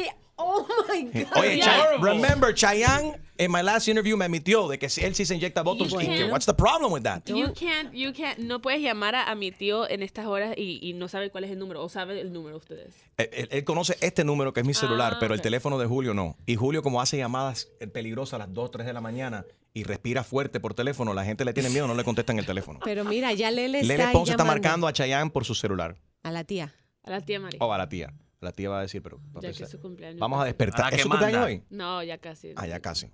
Oh 0.43 0.65
my 0.89 1.03
God. 1.23 1.37
Oye, 1.37 1.57
Yeah. 1.57 1.65
Chay- 1.65 1.97
remember, 2.01 2.53
Chayanne, 2.53 3.21
en 3.37 3.51
my 3.51 3.61
last 3.61 3.87
interview 3.87 4.17
me 4.17 4.25
admitió 4.25 4.67
de 4.67 4.77
que 4.79 4.89
si 4.89 5.01
él 5.03 5.15
sí 5.15 5.25
se 5.25 5.35
inyecta 5.35 5.61
Botox. 5.63 5.93
Y 5.93 6.07
que, 6.07 6.25
what's 6.25 6.45
the 6.45 6.53
problem 6.53 6.91
with 6.91 7.03
that? 7.03 7.23
You 7.27 7.53
can't, 7.53 7.93
you 7.93 8.11
can't, 8.13 8.37
no 8.39 8.61
puedes 8.61 8.81
llamar 8.81 9.15
a, 9.15 9.29
a 9.31 9.35
mi 9.35 9.51
tío 9.51 9.89
en 9.89 10.03
estas 10.03 10.25
horas 10.25 10.53
y, 10.57 10.79
y 10.81 10.93
no 10.93 11.07
sabe 11.07 11.29
cuál 11.29 11.43
es 11.45 11.51
el 11.51 11.59
número 11.59 11.83
o 11.83 11.89
sabe 11.89 12.19
el 12.21 12.31
número 12.33 12.57
ustedes. 12.57 12.93
Él, 13.17 13.29
él- 13.31 13.47
él 13.51 13.63
conoce 13.63 13.97
este 14.01 14.23
número 14.23 14.53
que 14.53 14.59
es 14.61 14.65
mi 14.65 14.73
celular, 14.73 15.13
Ah, 15.15 15.17
pero 15.19 15.33
el 15.33 15.39
ok. 15.39 15.43
teléfono 15.43 15.77
de 15.79 15.85
Julio 15.87 16.13
no. 16.13 16.37
Y 16.45 16.55
Julio, 16.55 16.81
como 16.83 17.01
hace 17.01 17.17
llamadas 17.17 17.69
eh, 17.79 17.87
peligrosas 17.87 18.33
a 18.35 18.37
las 18.39 18.53
2, 18.53 18.71
3 18.71 18.85
de 18.87 18.93
la 18.93 19.01
mañana 19.01 19.45
y 19.73 19.83
respira 19.83 20.23
fuerte 20.23 20.59
por 20.59 20.73
teléfono, 20.73 21.13
la 21.13 21.23
gente 21.23 21.45
le 21.45 21.53
tiene 21.53 21.69
miedo, 21.69 21.87
no 21.87 21.95
le 21.95 22.03
contestan 22.03 22.37
el 22.39 22.45
teléfono. 22.45 22.79
Pero 22.83 23.05
mira, 23.05 23.33
ya 23.33 23.49
Lele 23.51 23.79
está 23.81 23.93
Lele 23.97 24.11
Ponce 24.11 24.31
está 24.31 24.43
llamando 24.43 24.61
marcando 24.61 24.87
a 24.87 24.93
Chayanne 24.93 25.31
por 25.31 25.45
su 25.45 25.55
celular. 25.55 25.95
a 26.23 26.31
la 26.31 26.43
tía. 26.43 26.73
A 27.03 27.09
la 27.09 27.21
tía 27.21 27.39
María. 27.39 27.57
O 27.61 27.73
a 27.73 27.77
la 27.79 27.89
tía. 27.89 28.13
La 28.41 28.51
tía 28.51 28.69
va 28.69 28.79
a 28.79 28.81
decir, 28.81 29.01
pero... 29.03 29.21
ya 29.39 29.53
que 29.53 29.63
es 29.63 29.69
su 29.69 29.79
cumpleaños. 29.79 30.19
Vamos 30.19 30.41
a 30.41 30.45
despertar. 30.45 30.93
¿Es 30.93 31.01
su 31.01 31.09
cumpleaños 31.09 31.45
hoy? 31.45 31.63
No, 31.69 32.01
ya 32.01 32.17
casi. 32.17 32.53
Ah, 32.55 32.65
ya 32.65 32.79
casi. 32.79 33.11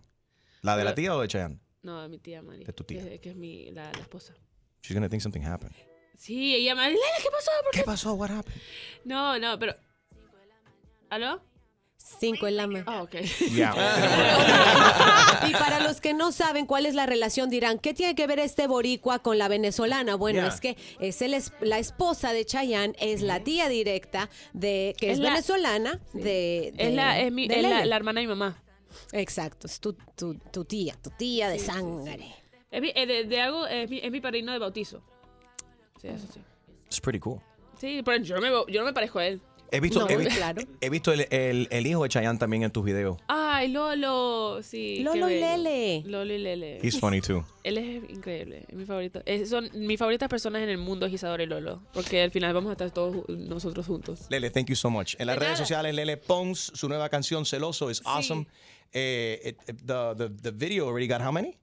¿La 0.61 0.78
de 0.78 0.86
la 0.86 0.95
tía 0.95 1.15
o 1.15 1.21
de 1.21 1.28
Chayanne? 1.28 1.59
No, 1.84 1.99
a 1.99 2.07
mi 2.07 2.17
tía 2.17 2.41
María. 2.41 2.65
De 2.65 2.73
tu 2.73 2.86
tía. 2.86 3.03
Que, 3.03 3.19
que 3.19 3.30
es 3.32 3.36
mi, 3.36 3.69
la, 3.71 3.91
la 3.91 3.99
esposa. 3.99 4.34
She's 4.82 4.95
gonna 4.95 5.09
think 5.09 5.21
something 5.21 5.41
happened. 5.41 5.75
Sí, 6.17 6.55
ella 6.55 6.75
me 6.75 6.89
dice, 6.89 7.01
¿qué 7.21 7.30
pasó? 7.30 7.51
¿Por 7.63 7.71
¿Qué 7.73 7.84
pasó? 7.84 8.13
What 8.13 8.32
happened? 8.32 8.61
No, 9.03 9.38
no, 9.38 9.59
pero... 9.59 9.75
¿Aló? 11.09 11.41
Cinco 12.20 12.47
en 12.47 12.58
la 12.58 12.68
mañana. 12.68 12.86
Ah, 12.88 13.03
ok. 13.03 13.16
Y 15.47 15.51
para 15.53 15.80
los 15.82 16.01
que 16.01 16.14
no 16.14 16.32
saben 16.32 16.66
cuál 16.66 16.86
es 16.86 16.95
la 16.95 17.05
relación, 17.05 17.49
dirán, 17.49 17.80
¿qué 17.80 17.93
tiene 17.93 18.16
que 18.16 18.28
ver 18.28 18.39
este 18.39 18.68
boricua 18.68 19.20
con 19.20 19.38
la 19.38 19.47
venezolana? 19.47 20.16
Bueno, 20.16 20.39
Yeah. 20.41 20.47
es 20.47 20.62
que 20.62 20.78
es 20.99 21.22
el 21.22 21.34
es- 21.34 21.51
la 21.62 21.80
esposa 21.80 22.34
de 22.34 22.45
Chayanne, 22.45 22.95
es 22.99 23.22
la 23.22 23.43
tía 23.43 23.70
directa 23.70 24.30
de 24.53 24.95
que 24.97 25.08
es, 25.08 25.14
Es 25.14 25.20
la- 25.20 25.30
venezolana 25.30 25.99
de, 26.14 26.74
Es, 26.78 26.93
la, 26.93 27.20
es, 27.20 27.32
mi, 27.32 27.47
de 27.47 27.55
es 27.55 27.62
la, 27.64 27.86
la 27.86 27.95
hermana 27.95 28.22
de 28.22 28.28
mi 28.28 28.34
mamá. 28.34 28.62
Exacto, 29.12 29.68
es 29.68 29.80
tu, 29.80 29.93
tu, 30.16 30.36
tu 30.36 30.66
tía, 30.66 30.95
tu 31.01 31.10
tía 31.12 31.49
de 31.49 31.60
sangre. 31.60 32.36
Es 32.72 32.82
mi, 32.82 32.91
eh, 32.95 33.05
de, 33.05 33.24
de 33.26 33.41
algo, 33.41 33.66
es 33.68 33.89
mi, 33.89 33.99
es 33.99 34.12
mi 34.12 34.22
padrino 34.22 34.51
de 34.51 34.60
bautizo. 34.60 35.01
Sí, 36.01 36.08
eso 36.08 36.28
sí. 36.34 36.41
It's 36.86 36.99
pretty 37.01 37.20
cool. 37.20 37.39
Sí, 37.80 38.01
pero 38.03 38.22
yo 38.24 38.36
no 38.36 38.41
me, 38.41 38.49
yo 38.74 38.80
no 38.82 38.86
me 38.86 38.93
parezco 38.93 39.20
a 39.20 39.28
él. 39.28 39.41
He 39.72 39.80
visto, 39.80 39.99
No, 39.99 40.07
he 40.09 40.18
vi- 40.18 40.26
claro. 40.28 40.61
he 40.82 40.89
visto 40.89 41.11
el, 41.11 41.28
el- 41.30 41.68
el 41.72 41.88
hijo 41.88 42.03
de 42.03 42.09
Chayanne 42.09 42.39
también 42.39 42.63
en 42.63 42.72
tus 42.72 42.86
videos. 42.86 43.18
Ay, 43.28 43.68
Lolo, 43.70 44.59
sí. 44.63 44.99
Lolo 44.99 45.30
y. 45.30 45.39
Lele. 45.39 46.03
Lolo 46.05 46.34
y 46.34 46.38
Lele. 46.38 46.80
He's 46.82 46.99
funny 46.99 47.22
too. 47.22 47.43
Él 47.63 47.78
es 47.78 48.09
increíble, 48.09 48.65
es 48.68 48.74
mi 48.76 48.86
favorito. 48.86 49.22
Es- 49.26 49.49
son 49.49 49.70
mis 49.74 49.99
favoritas 49.99 50.30
personas 50.30 50.61
en 50.61 50.70
el 50.70 50.78
mundo 50.78 51.05
es 51.05 51.13
Isadora 51.13 51.43
y 51.43 51.47
Lolo, 51.47 51.82
porque 51.93 52.22
al 52.22 52.32
final 52.32 52.53
vamos 52.53 52.70
a 52.70 52.74
estar 52.74 52.91
todos 52.91 53.28
nosotros 53.30 53.86
juntos. 53.86 54.28
Lele, 54.30 54.49
thank 54.51 54.68
you 54.68 54.76
so 54.76 54.89
much. 54.89 55.15
En 55.20 55.28
las 55.28 55.36
De 55.36 55.39
redes 55.41 55.53
nada. 55.53 55.65
sociales, 55.65 55.93
Lele 55.95 56.18
Pons, 56.18 56.72
su 56.74 56.88
nueva 56.88 57.09
canción 57.09 57.45
Celoso 57.45 57.89
is 57.91 58.01
awesome. 58.05 58.45
Eh, 58.93 59.41
it- 59.43 59.70
it- 59.70 59.86
the, 59.86 60.13
the, 60.15 60.30
the 60.30 60.51
video 60.51 60.88
already 60.88 61.07
got 61.07 61.22
how 61.22 61.32
many? 61.32 61.57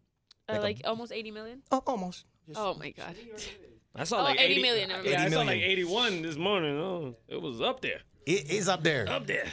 Uh, 0.46 0.60
like 0.60 0.86
almost 0.86 1.10
80 1.10 1.32
million. 1.32 1.62
Oh, 1.70 1.82
almost. 1.86 2.26
Oh 2.54 2.74
my 2.78 2.92
god. 2.92 3.16
I 3.96 4.04
saw 4.04 4.20
Oh, 4.20 4.22
like 4.24 4.40
80 4.40 4.62
million, 4.62 4.88
never 4.88 5.08
Yeah, 5.08 5.22
I 5.22 5.26
80 5.26 5.34
saw 5.34 5.42
like 5.42 5.60
81 5.62 6.22
this 6.22 6.36
morning. 6.36 6.78
Oh, 6.78 7.14
it 7.28 7.40
was 7.40 7.60
up 7.60 7.80
there. 7.80 8.00
It 8.26 8.50
is 8.50 8.68
up 8.68 8.82
there. 8.82 9.08
Up 9.08 9.26
there. 9.26 9.46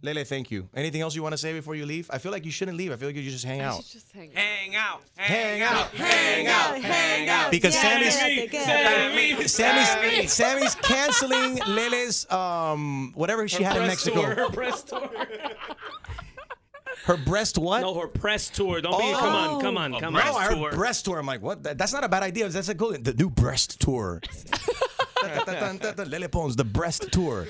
Lele, 0.00 0.24
thank 0.24 0.52
you. 0.52 0.68
Anything 0.76 1.00
else 1.00 1.16
you 1.16 1.24
want 1.24 1.32
to 1.32 1.38
say 1.38 1.52
before 1.52 1.74
you 1.74 1.84
leave? 1.84 2.08
I 2.12 2.18
feel 2.18 2.30
like 2.30 2.44
you 2.44 2.52
shouldn't 2.52 2.76
leave. 2.76 2.92
I 2.92 2.96
feel 2.96 3.08
like 3.08 3.16
you 3.16 3.22
should 3.24 3.32
just 3.32 3.44
hang 3.44 3.60
out. 3.60 3.82
Hang 4.32 4.76
out. 4.76 5.02
Hang 5.16 5.60
out. 5.60 5.88
Hang 5.92 6.46
out. 6.46 6.78
Hang 6.80 7.28
out. 7.28 7.50
Because 7.50 7.74
Sammy's 7.74 8.14
Sammy, 8.16 9.48
Sammy's 9.48 10.32
Sammy's 10.32 10.74
canceling 10.76 11.58
Lele's 11.66 12.30
um 12.30 13.10
whatever 13.16 13.48
she 13.48 13.64
had 13.64 13.76
in 13.76 13.88
Mexico. 13.88 14.20
tour, 14.22 14.34
her 14.36 14.50
press 14.50 14.84
tour. 14.84 15.10
Her 17.04 17.16
breast 17.16 17.58
what? 17.58 17.80
No, 17.80 17.94
her 17.94 18.08
press 18.08 18.50
tour. 18.50 18.80
Don't 18.80 18.98
be. 18.98 19.04
Oh. 19.06 19.18
Come 19.18 19.34
on, 19.34 19.60
come 19.60 19.78
on, 19.78 20.00
come 20.00 20.14
no, 20.14 20.20
on. 20.20 20.26
I 20.26 20.54
heard 20.54 20.74
breast 20.74 21.04
tour. 21.04 21.18
I'm 21.18 21.26
like, 21.26 21.42
what? 21.42 21.62
That- 21.62 21.78
That's 21.78 21.92
not 21.92 22.04
a 22.04 22.08
bad 22.08 22.22
idea. 22.22 22.48
That's 22.48 22.68
a 22.68 22.74
good. 22.74 23.04
The 23.04 23.14
new 23.14 23.30
breast 23.30 23.80
tour. 23.80 24.20
Lele 26.06 26.28
Pons, 26.28 26.56
the 26.56 26.64
breast 26.64 27.10
tour, 27.10 27.48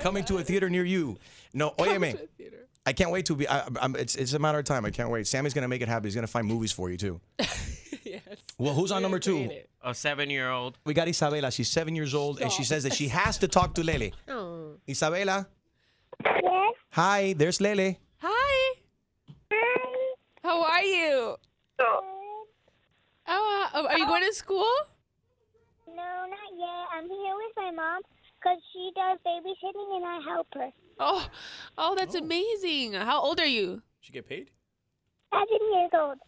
coming 0.00 0.24
to 0.24 0.38
a 0.38 0.42
theater 0.42 0.68
near 0.68 0.84
you. 0.84 1.18
No, 1.54 1.74
oye 1.80 1.98
me. 1.98 2.14
I 2.86 2.92
can't 2.92 3.10
wait 3.10 3.26
to 3.26 3.34
be. 3.34 3.48
I, 3.48 3.66
I'm, 3.80 3.94
it's, 3.96 4.14
it's 4.14 4.32
a 4.32 4.38
matter 4.38 4.58
of 4.58 4.64
time. 4.64 4.84
I 4.84 4.90
can't 4.90 5.10
wait. 5.10 5.26
Sammy's 5.26 5.54
gonna 5.54 5.68
make 5.68 5.82
it 5.82 5.88
happen. 5.88 6.04
He's 6.04 6.14
gonna 6.14 6.26
find 6.26 6.46
movies 6.46 6.72
for 6.72 6.90
you 6.90 6.96
too. 6.96 7.20
yes. 8.04 8.22
Well, 8.58 8.74
who's 8.74 8.90
on 8.92 9.02
number 9.02 9.18
two? 9.18 9.50
A 9.82 9.94
seven-year-old. 9.94 10.78
We 10.84 10.94
got 10.94 11.08
Isabela. 11.08 11.52
She's 11.52 11.70
seven 11.70 11.94
years 11.94 12.14
old, 12.14 12.40
and 12.40 12.50
she 12.50 12.64
says 12.64 12.82
that 12.84 12.94
she 12.94 13.08
has 13.08 13.38
to 13.38 13.48
talk 13.48 13.74
to 13.74 13.82
Lele. 13.84 14.10
Oh. 14.28 14.72
Isabela. 14.88 15.46
Yes. 16.24 16.74
Hi, 16.90 17.34
there's 17.36 17.60
Lele. 17.60 17.96
Hi. 20.50 20.56
How 20.56 20.62
are 20.64 20.82
you? 20.82 21.36
Oh, 23.28 23.68
uh, 23.72 23.86
are 23.88 23.98
you 23.98 24.06
going 24.06 24.24
to 24.24 24.34
school? 24.34 24.66
No, 25.86 25.94
not 25.94 26.50
yet. 26.58 26.86
I'm 26.92 27.04
here 27.04 27.34
with 27.36 27.52
my 27.56 27.70
mom 27.70 28.02
because 28.34 28.58
she 28.72 28.90
does 28.96 29.18
babysitting 29.24 29.96
and 29.96 30.04
I 30.04 30.20
help 30.28 30.48
her. 30.54 30.70
Oh, 30.98 31.26
oh, 31.78 31.94
that's 31.96 32.16
amazing. 32.16 32.94
How 32.94 33.20
old 33.20 33.38
are 33.38 33.46
you? 33.46 33.82
She 34.00 34.12
get 34.12 34.28
paid? 34.28 34.50
Seven 35.32 35.72
years 35.72 35.90
old. 35.94 36.18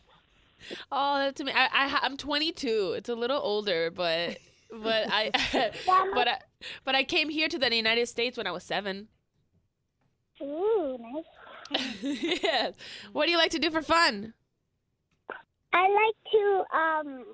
Oh, 0.93 1.19
that's 1.19 1.41
amazing. 1.41 1.59
I, 1.59 1.69
I, 1.73 1.99
I'm 2.03 2.17
22. 2.17 2.95
It's 2.97 3.09
a 3.09 3.17
little 3.17 3.41
older, 3.43 3.91
but 3.91 4.39
but 4.71 5.09
I 5.11 5.33
but 6.15 6.29
I 6.29 6.39
but 6.85 6.95
I 6.95 7.03
came 7.03 7.29
here 7.29 7.49
to 7.49 7.59
the 7.59 7.75
United 7.75 8.07
States 8.07 8.37
when 8.37 8.47
I 8.47 8.53
was 8.53 8.63
seven. 8.63 9.09
Ooh, 10.41 10.97
nice. 11.01 11.25
yes. 12.03 12.75
What 13.13 13.27
do 13.27 13.31
you 13.31 13.39
like 13.39 13.51
to 13.53 13.59
do 13.59 13.71
for 13.71 13.83
fun? 13.83 14.35
I 15.73 15.89
like 15.89 16.33
to 16.33 16.77
um 16.77 17.25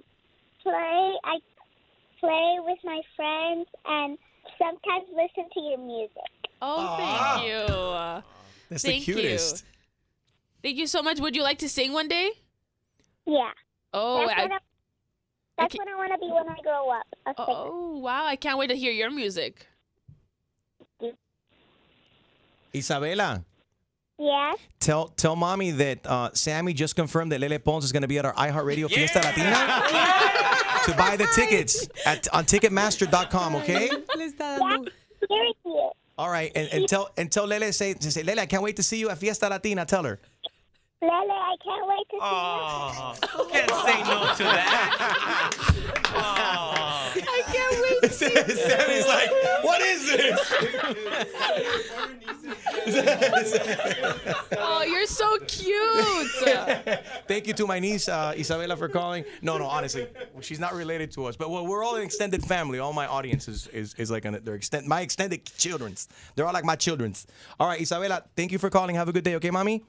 play. 0.62 1.14
I 1.24 1.38
play 2.20 2.56
with 2.60 2.78
my 2.84 3.00
friends 3.16 3.68
and 3.84 4.18
sometimes 4.58 5.08
listen 5.10 5.48
to 5.54 5.60
your 5.60 5.78
music. 5.78 6.12
Oh, 6.60 6.96
thank 6.96 7.46
you. 7.46 8.22
That's 8.68 8.82
Thank 8.82 9.06
the 9.06 9.12
you. 9.12 9.16
cutest. 9.16 9.64
Thank 10.62 10.76
you 10.76 10.86
so 10.86 11.02
much. 11.02 11.20
Would 11.20 11.36
you 11.36 11.42
like 11.42 11.58
to 11.58 11.68
sing 11.68 11.92
one 11.92 12.08
day? 12.08 12.30
Yeah. 13.26 13.50
Oh, 13.94 14.26
that's 14.26 14.40
I, 14.40 14.42
what 14.42 14.52
I, 14.52 14.58
that's 15.56 15.74
what 15.76 15.88
I 15.88 15.96
want 15.96 16.12
to 16.12 16.18
be 16.18 16.26
when 16.26 16.48
I 16.48 16.60
grow 16.62 16.90
up. 16.90 17.06
Oh, 17.38 17.98
wow! 17.98 18.26
I 18.26 18.36
can't 18.36 18.58
wait 18.58 18.68
to 18.68 18.74
hear 18.74 18.92
your 18.92 19.10
music. 19.10 19.66
Isabela. 22.74 23.44
Yes. 24.18 24.58
Tell 24.80 25.08
tell 25.08 25.36
mommy 25.36 25.70
that 25.70 26.04
uh, 26.04 26.30
Sammy 26.32 26.72
just 26.72 26.96
confirmed 26.96 27.30
that 27.32 27.40
Lele 27.40 27.58
Pons 27.60 27.84
is 27.84 27.92
going 27.92 28.02
to 28.02 28.08
be 28.08 28.18
at 28.18 28.24
our 28.24 28.34
iHeartRadio 28.34 28.90
Fiesta 28.90 29.20
Latina 29.20 29.54
to 30.84 30.94
buy 30.96 31.16
the 31.16 31.28
tickets 31.34 31.88
at 32.04 32.26
on 32.34 32.44
Ticketmaster.com. 32.44 33.56
Okay. 33.56 33.88
Very 35.28 35.54
cute. 35.62 35.92
All 36.18 36.30
right, 36.30 36.50
and, 36.56 36.68
and 36.72 36.88
tell 36.88 37.10
and 37.16 37.30
tell 37.30 37.46
Lele 37.46 37.72
say 37.72 37.94
say 38.00 38.24
Lele, 38.24 38.40
I 38.40 38.46
can't 38.46 38.62
wait 38.62 38.74
to 38.76 38.82
see 38.82 38.98
you 38.98 39.08
at 39.08 39.18
Fiesta 39.18 39.48
Latina. 39.48 39.84
Tell 39.86 40.02
her. 40.02 40.18
Lele, 41.00 41.12
I 41.12 41.54
can't 41.62 41.86
wait 41.86 42.08
to 42.10 42.16
see 42.16 42.16
you. 42.16 43.38
Oh, 43.38 43.48
can't 43.52 43.70
say 43.70 44.02
no 44.02 44.34
to 44.34 44.42
that. 44.42 45.54
Oh. 46.10 46.88
I 47.14 47.42
can't 47.52 47.80
wait 47.82 48.02
to 48.02 48.08
see 48.10 48.30
Sammy's 48.68 49.06
like, 49.06 49.30
what 49.62 49.80
is 49.80 50.06
this? 50.06 50.54
Oh, 54.60 54.82
you're 54.82 55.06
so 55.06 55.38
cute. 55.46 56.26
Thank 57.26 57.46
you 57.46 57.54
to 57.54 57.66
my 57.66 57.78
niece 57.78 58.08
uh, 58.08 58.32
Isabela 58.34 58.76
for 58.78 58.88
calling. 58.88 59.24
No, 59.42 59.58
no, 59.58 59.66
honestly, 59.66 60.06
she's 60.40 60.60
not 60.60 60.74
related 60.74 61.10
to 61.12 61.26
us, 61.26 61.36
but 61.36 61.50
we're, 61.50 61.62
we're 61.62 61.84
all 61.84 61.96
an 61.96 62.02
extended 62.02 62.44
family. 62.44 62.78
All 62.78 62.92
my 62.92 63.06
audience 63.06 63.48
is 63.48 63.66
is, 63.68 63.94
is 63.94 64.10
like 64.10 64.24
an, 64.24 64.40
they're 64.44 64.54
extend 64.54 64.86
my 64.86 65.00
extended 65.00 65.44
childrens. 65.44 66.08
They're 66.34 66.46
all 66.46 66.52
like 66.52 66.64
my 66.64 66.76
childrens. 66.76 67.26
All 67.58 67.68
right, 67.68 67.80
Isabela, 67.80 68.24
thank 68.36 68.52
you 68.52 68.58
for 68.58 68.70
calling. 68.70 68.94
Have 68.96 69.08
a 69.08 69.12
good 69.12 69.24
day, 69.24 69.34
okay, 69.36 69.50
mommy? 69.50 69.84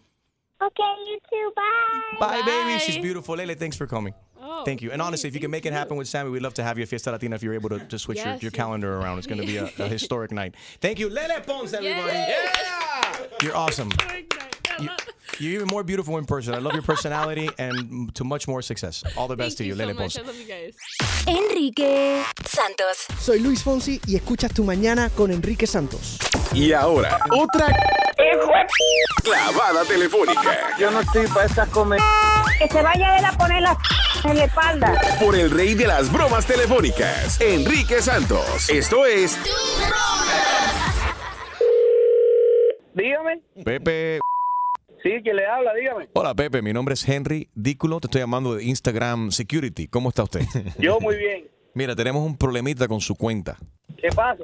Okay, 0.62 0.94
you 1.08 1.20
too. 1.30 1.52
Bye. 1.56 2.02
Bye, 2.20 2.42
baby. 2.46 2.80
She's 2.80 2.98
beautiful. 2.98 3.36
Lele, 3.36 3.56
thanks 3.56 3.78
for 3.78 3.88
coming. 3.88 4.14
Oh, 4.42 4.64
Thank 4.66 4.82
you. 4.82 4.92
And 4.92 5.02
honestly, 5.02 5.28
if 5.28 5.34
you 5.34 5.40
can 5.42 5.52
make 5.52 5.66
it 5.66 5.74
happen 5.74 5.96
with 5.98 6.08
Sammy, 6.08 6.30
we'd 6.32 6.42
love 6.42 6.54
to 6.56 6.64
have 6.64 6.78
you 6.78 6.84
at 6.84 6.90
Fiesta 6.90 7.12
Latina 7.12 7.36
if 7.36 7.44
you're 7.44 7.54
able 7.54 7.70
to, 7.70 7.80
to 7.80 8.00
switch 8.00 8.18
your, 8.18 8.28
Yes, 8.28 8.42
your 8.42 8.50
yes. 8.52 8.56
calendar 8.58 8.94
around. 8.98 9.18
It's 9.20 9.28
going 9.28 9.40
to 9.42 9.48
be 9.48 9.58
a, 9.58 9.70
a 9.80 9.88
historic 9.88 10.32
night. 10.32 10.56
Thank 10.82 11.00
you. 11.00 11.10
Lele 11.10 11.40
Pons, 11.42 11.74
everybody. 11.74 12.14
Yeah. 12.18 13.26
You're 13.42 13.56
awesome. 13.56 13.90
You, 14.80 14.90
you're 15.38 15.54
even 15.54 15.68
more 15.68 15.84
beautiful 15.84 16.18
in 16.18 16.26
person. 16.26 16.54
I 16.54 16.60
love 16.60 16.74
your 16.74 16.84
personality 16.84 17.50
and 17.58 18.14
to 18.16 18.24
much 18.24 18.48
more 18.48 18.62
success. 18.62 19.04
All 19.18 19.28
the 19.28 19.36
best 19.36 19.58
to 19.60 19.64
you, 19.64 19.76
Lele 19.76 19.94
Pons. 19.94 20.18
love 20.18 20.36
you 20.36 20.46
guys. 20.46 20.76
Enrique 21.28 22.24
Santos. 22.46 23.06
Soy 23.20 23.40
Luis 23.40 23.62
Fonsi 23.64 24.00
y 24.08 24.16
escuchas 24.16 24.54
Tu 24.54 24.64
Mañana 24.64 25.10
con 25.10 25.32
Enrique 25.32 25.68
Santos. 25.68 26.18
Y 26.54 26.74
ahora, 26.74 27.20
otra 27.38 27.68
clavada 29.24 29.86
telefónica 29.86 30.76
Yo 30.80 30.90
no 30.92 31.02
estoy 31.02 31.28
para 31.28 31.46
estas 31.46 31.70
comer. 31.70 32.00
Que 32.58 32.68
se 32.68 32.82
vaya 32.82 33.18
él 33.18 33.26
a 33.26 33.32
poner 33.34 33.62
la 33.62 33.78
en 34.26 34.38
la 34.38 34.44
espalda. 34.46 35.00
por 35.20 35.36
el 35.36 35.50
rey 35.50 35.76
de 35.76 35.88
las 35.88 36.12
bromas 36.12 36.46
telefónicas, 36.46 37.40
Enrique 37.40 38.02
Santos. 38.02 38.70
Esto 38.70 39.06
es 39.06 39.38
Dígame. 42.94 43.42
Pepe. 43.64 44.20
Sí, 45.04 45.22
que 45.24 45.34
le 45.34 45.46
habla, 45.46 45.74
dígame. 45.74 46.10
Hola, 46.14 46.36
Pepe. 46.36 46.62
Mi 46.62 46.74
nombre 46.74 46.94
es 46.94 47.08
Henry 47.08 47.50
Dículo. 47.54 48.00
Te 48.00 48.08
estoy 48.08 48.22
llamando 48.22 48.56
de 48.56 48.64
Instagram 48.64 49.32
Security. 49.32 49.88
¿Cómo 49.88 50.10
está 50.10 50.24
usted? 50.24 50.42
Yo 50.80 51.00
muy 51.00 51.16
bien. 51.16 51.48
Mira, 51.74 51.96
tenemos 51.96 52.26
un 52.26 52.38
problemita 52.38 52.88
con 52.88 53.00
su 53.00 53.16
cuenta. 53.16 53.58
¿Qué 53.98 54.10
pasa? 54.16 54.44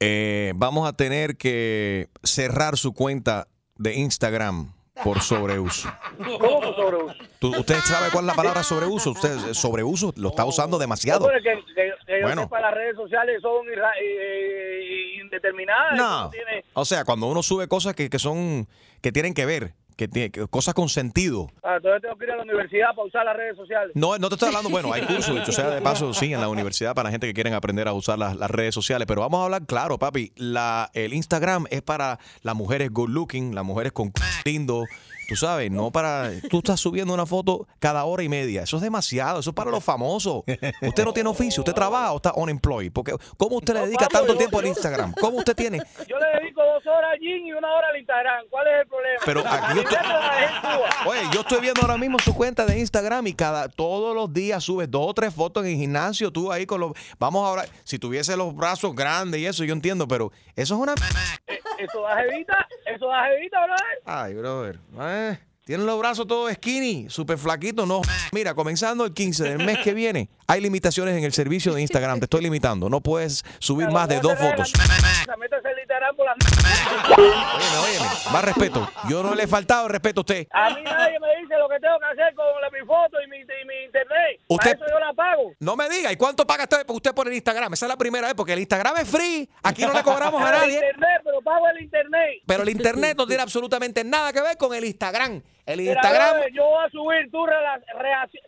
Eh, 0.00 0.52
vamos 0.54 0.88
a 0.88 0.92
tener 0.92 1.36
que 1.36 2.08
cerrar 2.22 2.76
su 2.76 2.92
cuenta 2.92 3.48
de 3.76 3.94
Instagram 3.94 4.72
por 5.04 5.20
sobreuso. 5.20 5.88
¿Cómo 6.18 6.74
sobreuso? 6.74 7.14
¿Tú- 7.38 7.56
¿Usted 7.56 7.76
sabe 7.84 8.10
cuál 8.10 8.24
es 8.24 8.28
la 8.28 8.34
palabra 8.34 8.62
sobreuso? 8.62 9.10
Usted 9.12 9.50
eh, 9.50 9.54
sobreuso 9.54 10.12
lo 10.16 10.28
está 10.30 10.44
usando 10.44 10.78
demasiado. 10.78 11.26
No, 11.26 11.32
que, 11.34 11.42
que, 11.74 11.92
que 12.06 12.20
yo 12.20 12.26
Bueno. 12.26 12.42
sepa, 12.42 12.60
las 12.60 12.74
redes 12.74 12.96
sociales 12.96 13.40
son 13.42 13.66
irra- 13.66 13.92
eh, 14.00 14.80
eh, 14.82 15.20
indeterminadas. 15.22 15.96
No. 15.96 16.30
Tiene- 16.30 16.64
O 16.74 16.84
sea, 16.84 17.04
cuando 17.04 17.26
uno 17.26 17.42
sube 17.42 17.68
cosas 17.68 17.94
que, 17.94 18.10
que 18.10 18.18
son 18.18 18.66
que 19.00 19.12
tienen 19.12 19.34
que 19.34 19.46
ver, 19.46 19.74
que, 19.98 20.06
tiene- 20.08 20.30
que- 20.30 20.46
cosas 20.46 20.72
con 20.74 20.88
sentido. 20.88 21.50
Ah, 21.62 21.74
entonces 21.76 22.00
tengo 22.02 22.16
que 22.16 22.24
ir 22.24 22.30
a 22.30 22.36
la 22.36 22.44
universidad 22.44 22.86
para 22.94 23.08
usar 23.08 23.24
las 23.24 23.36
redes 23.36 23.56
sociales. 23.56 23.90
No, 23.96 24.16
no 24.16 24.28
te 24.28 24.36
estoy 24.36 24.46
hablando, 24.48 24.70
bueno, 24.70 24.92
hay 24.92 25.02
cursos, 25.06 25.34
dicho 25.34 25.50
sea 25.52 25.68
de 25.70 25.82
paso, 25.82 26.14
sí, 26.14 26.32
en 26.32 26.40
la 26.40 26.48
universidad 26.48 26.94
para 26.94 27.10
gente 27.10 27.26
que 27.26 27.34
quieren 27.34 27.52
aprender 27.52 27.88
a 27.88 27.92
usar 27.92 28.16
las, 28.18 28.36
las 28.36 28.48
redes 28.50 28.72
sociales, 28.74 29.06
pero 29.08 29.22
vamos 29.22 29.40
a 29.40 29.44
hablar 29.46 29.66
claro, 29.66 29.98
papi, 29.98 30.32
la, 30.36 30.88
el 30.94 31.12
Instagram 31.12 31.66
es 31.70 31.82
para 31.82 32.20
las 32.42 32.54
mujeres 32.54 32.90
good 32.92 33.10
looking, 33.10 33.54
las 33.56 33.64
mujeres 33.64 33.90
con 33.92 34.12
lindo, 34.44 34.84
tú 35.28 35.36
sabes, 35.36 35.70
no 35.70 35.90
para, 35.90 36.30
tú 36.48 36.58
estás 36.58 36.80
subiendo 36.80 37.12
una 37.12 37.26
foto 37.26 37.68
cada 37.78 38.04
hora 38.04 38.22
y 38.22 38.30
media, 38.30 38.62
eso 38.62 38.76
es 38.78 38.82
demasiado, 38.82 39.40
eso 39.40 39.50
es 39.50 39.54
para 39.54 39.70
los 39.70 39.84
famosos. 39.84 40.42
Usted 40.80 41.04
no 41.04 41.12
tiene 41.12 41.28
oficio, 41.28 41.60
usted 41.60 41.74
trabaja 41.74 42.12
o 42.12 42.16
está 42.16 42.32
unemployed, 42.34 42.90
porque 42.90 43.14
¿cómo 43.36 43.56
usted 43.58 43.74
le 43.74 43.80
dedica 43.80 44.06
tanto 44.08 44.32
yo- 44.32 44.38
tiempo 44.38 44.58
al 44.58 44.66
Instagram? 44.66 45.12
¿Cómo 45.20 45.36
usted 45.36 45.54
tiene? 45.54 45.82
Yo 46.08 46.16
le 46.18 46.40
dedico 46.40 46.62
dos 46.64 46.86
horas 46.86 47.10
al 47.12 47.18
gym 47.20 47.46
y 47.46 47.52
una 47.52 47.68
hora 47.70 47.88
al 47.92 47.98
Instagram. 47.98 48.46
¿Cuál 48.48 48.66
es 48.68 48.80
el 48.82 48.88
problema? 48.88 49.20
Pero 49.26 49.40
aquí 49.46 49.74
yo 49.76 49.82
estoy-. 49.82 51.08
Oye, 51.08 51.20
yo 51.34 51.40
estoy 51.40 51.60
viendo 51.60 51.82
ahora 51.82 51.98
mismo 51.98 52.18
su 52.24 52.34
cuenta 52.34 52.64
de 52.64 52.78
Instagram 52.78 53.26
y 53.26 53.34
cada 53.34 53.68
todos 53.68 54.14
los 54.14 54.32
días 54.32 54.64
subes 54.64 54.90
dos 54.90 55.08
o 55.08 55.14
tres 55.14 55.34
fotos 55.34 55.64
en 55.66 55.72
el 55.72 55.76
gimnasio, 55.76 56.30
tú 56.32 56.50
ahí 56.50 56.64
con 56.64 56.80
los 56.80 56.92
vamos 57.18 57.46
ahora, 57.46 57.66
si 57.84 57.98
tuviese 57.98 58.34
los 58.34 58.56
brazos 58.56 58.94
grandes 58.96 59.40
y 59.40 59.46
eso 59.46 59.62
yo 59.64 59.74
entiendo, 59.74 60.08
pero 60.08 60.32
eso 60.56 60.74
es 60.74 60.80
una 60.80 60.94
Eh, 61.46 61.57
Eso 61.78 62.00
da 62.02 62.16
jevita, 62.22 62.66
eso 62.86 63.06
da 63.06 63.28
jevita, 63.28 63.64
brother. 63.64 64.02
Ay, 64.04 64.34
brother. 64.34 64.78
eh, 65.00 65.38
tienen 65.68 65.84
los 65.84 65.98
brazos 65.98 66.26
todos 66.26 66.50
skinny, 66.54 67.10
súper 67.10 67.36
flaquitos, 67.36 67.86
no. 67.86 68.00
Mira, 68.32 68.54
comenzando 68.54 69.04
el 69.04 69.12
15 69.12 69.44
del 69.44 69.58
mes 69.66 69.76
que 69.84 69.92
viene, 69.92 70.30
hay 70.46 70.62
limitaciones 70.62 71.14
en 71.14 71.24
el 71.24 71.32
servicio 71.34 71.74
de 71.74 71.82
Instagram, 71.82 72.20
te 72.20 72.24
estoy 72.24 72.40
limitando, 72.40 72.88
no 72.88 73.02
puedes 73.02 73.44
subir 73.58 73.90
más 73.90 74.08
de 74.08 74.18
dos 74.20 74.38
fotos. 74.38 74.72
Óyeme, 77.18 77.78
óyeme, 77.84 78.06
más 78.32 78.44
respeto. 78.44 78.90
Yo 79.10 79.22
no 79.22 79.34
le 79.34 79.42
he 79.42 79.46
faltado 79.46 79.86
el 79.86 79.92
respeto 79.92 80.20
a 80.20 80.22
usted. 80.22 80.46
A 80.52 80.70
mí 80.70 80.80
nadie 80.82 81.18
me 81.20 81.28
dice 81.42 81.54
lo 81.58 81.68
que 81.68 81.78
tengo 81.80 81.98
que 81.98 82.06
hacer 82.06 82.34
con 82.34 82.46
la, 82.62 82.70
mi 82.70 82.86
foto 82.86 83.16
y 83.22 83.28
mi, 83.28 83.36
y 83.38 83.66
mi 83.66 83.84
internet. 83.84 84.40
Usted- 84.48 84.78
Para 84.78 84.84
eso 84.86 84.94
yo 84.94 85.00
la 85.00 85.12
pago. 85.12 85.52
No 85.60 85.76
me 85.76 85.88
diga, 85.90 86.10
¿y 86.12 86.16
cuánto 86.16 86.46
paga 86.46 86.64
usted, 86.64 86.84
usted 86.88 87.12
por 87.14 87.28
el 87.28 87.34
Instagram? 87.34 87.74
Esa 87.74 87.84
es 87.86 87.88
la 87.90 87.96
primera 87.98 88.26
vez, 88.28 88.34
porque 88.34 88.54
el 88.54 88.60
Instagram 88.60 88.96
es 88.98 89.08
free. 89.08 89.48
Aquí 89.62 89.82
no 89.82 89.92
le 89.92 90.02
cobramos 90.02 90.42
a 90.42 90.46
El 90.48 90.52
nadie. 90.60 90.74
internet, 90.76 91.20
pero 91.24 91.42
pago 91.42 91.68
el 91.68 91.82
internet. 91.82 92.30
Pero 92.46 92.62
el 92.62 92.68
internet 92.70 93.14
no 93.18 93.26
tiene 93.26 93.42
absolutamente 93.42 94.02
nada 94.04 94.32
que 94.32 94.40
ver 94.40 94.56
con 94.56 94.74
el 94.74 94.84
Instagram. 94.84 95.42
El 95.68 95.80
Instagram. 95.82 96.36
yo 96.54 96.64
voy 96.64 96.86
a 96.86 96.90
subir 96.90 97.30
tu 97.30 97.44
reacción. 97.46 98.42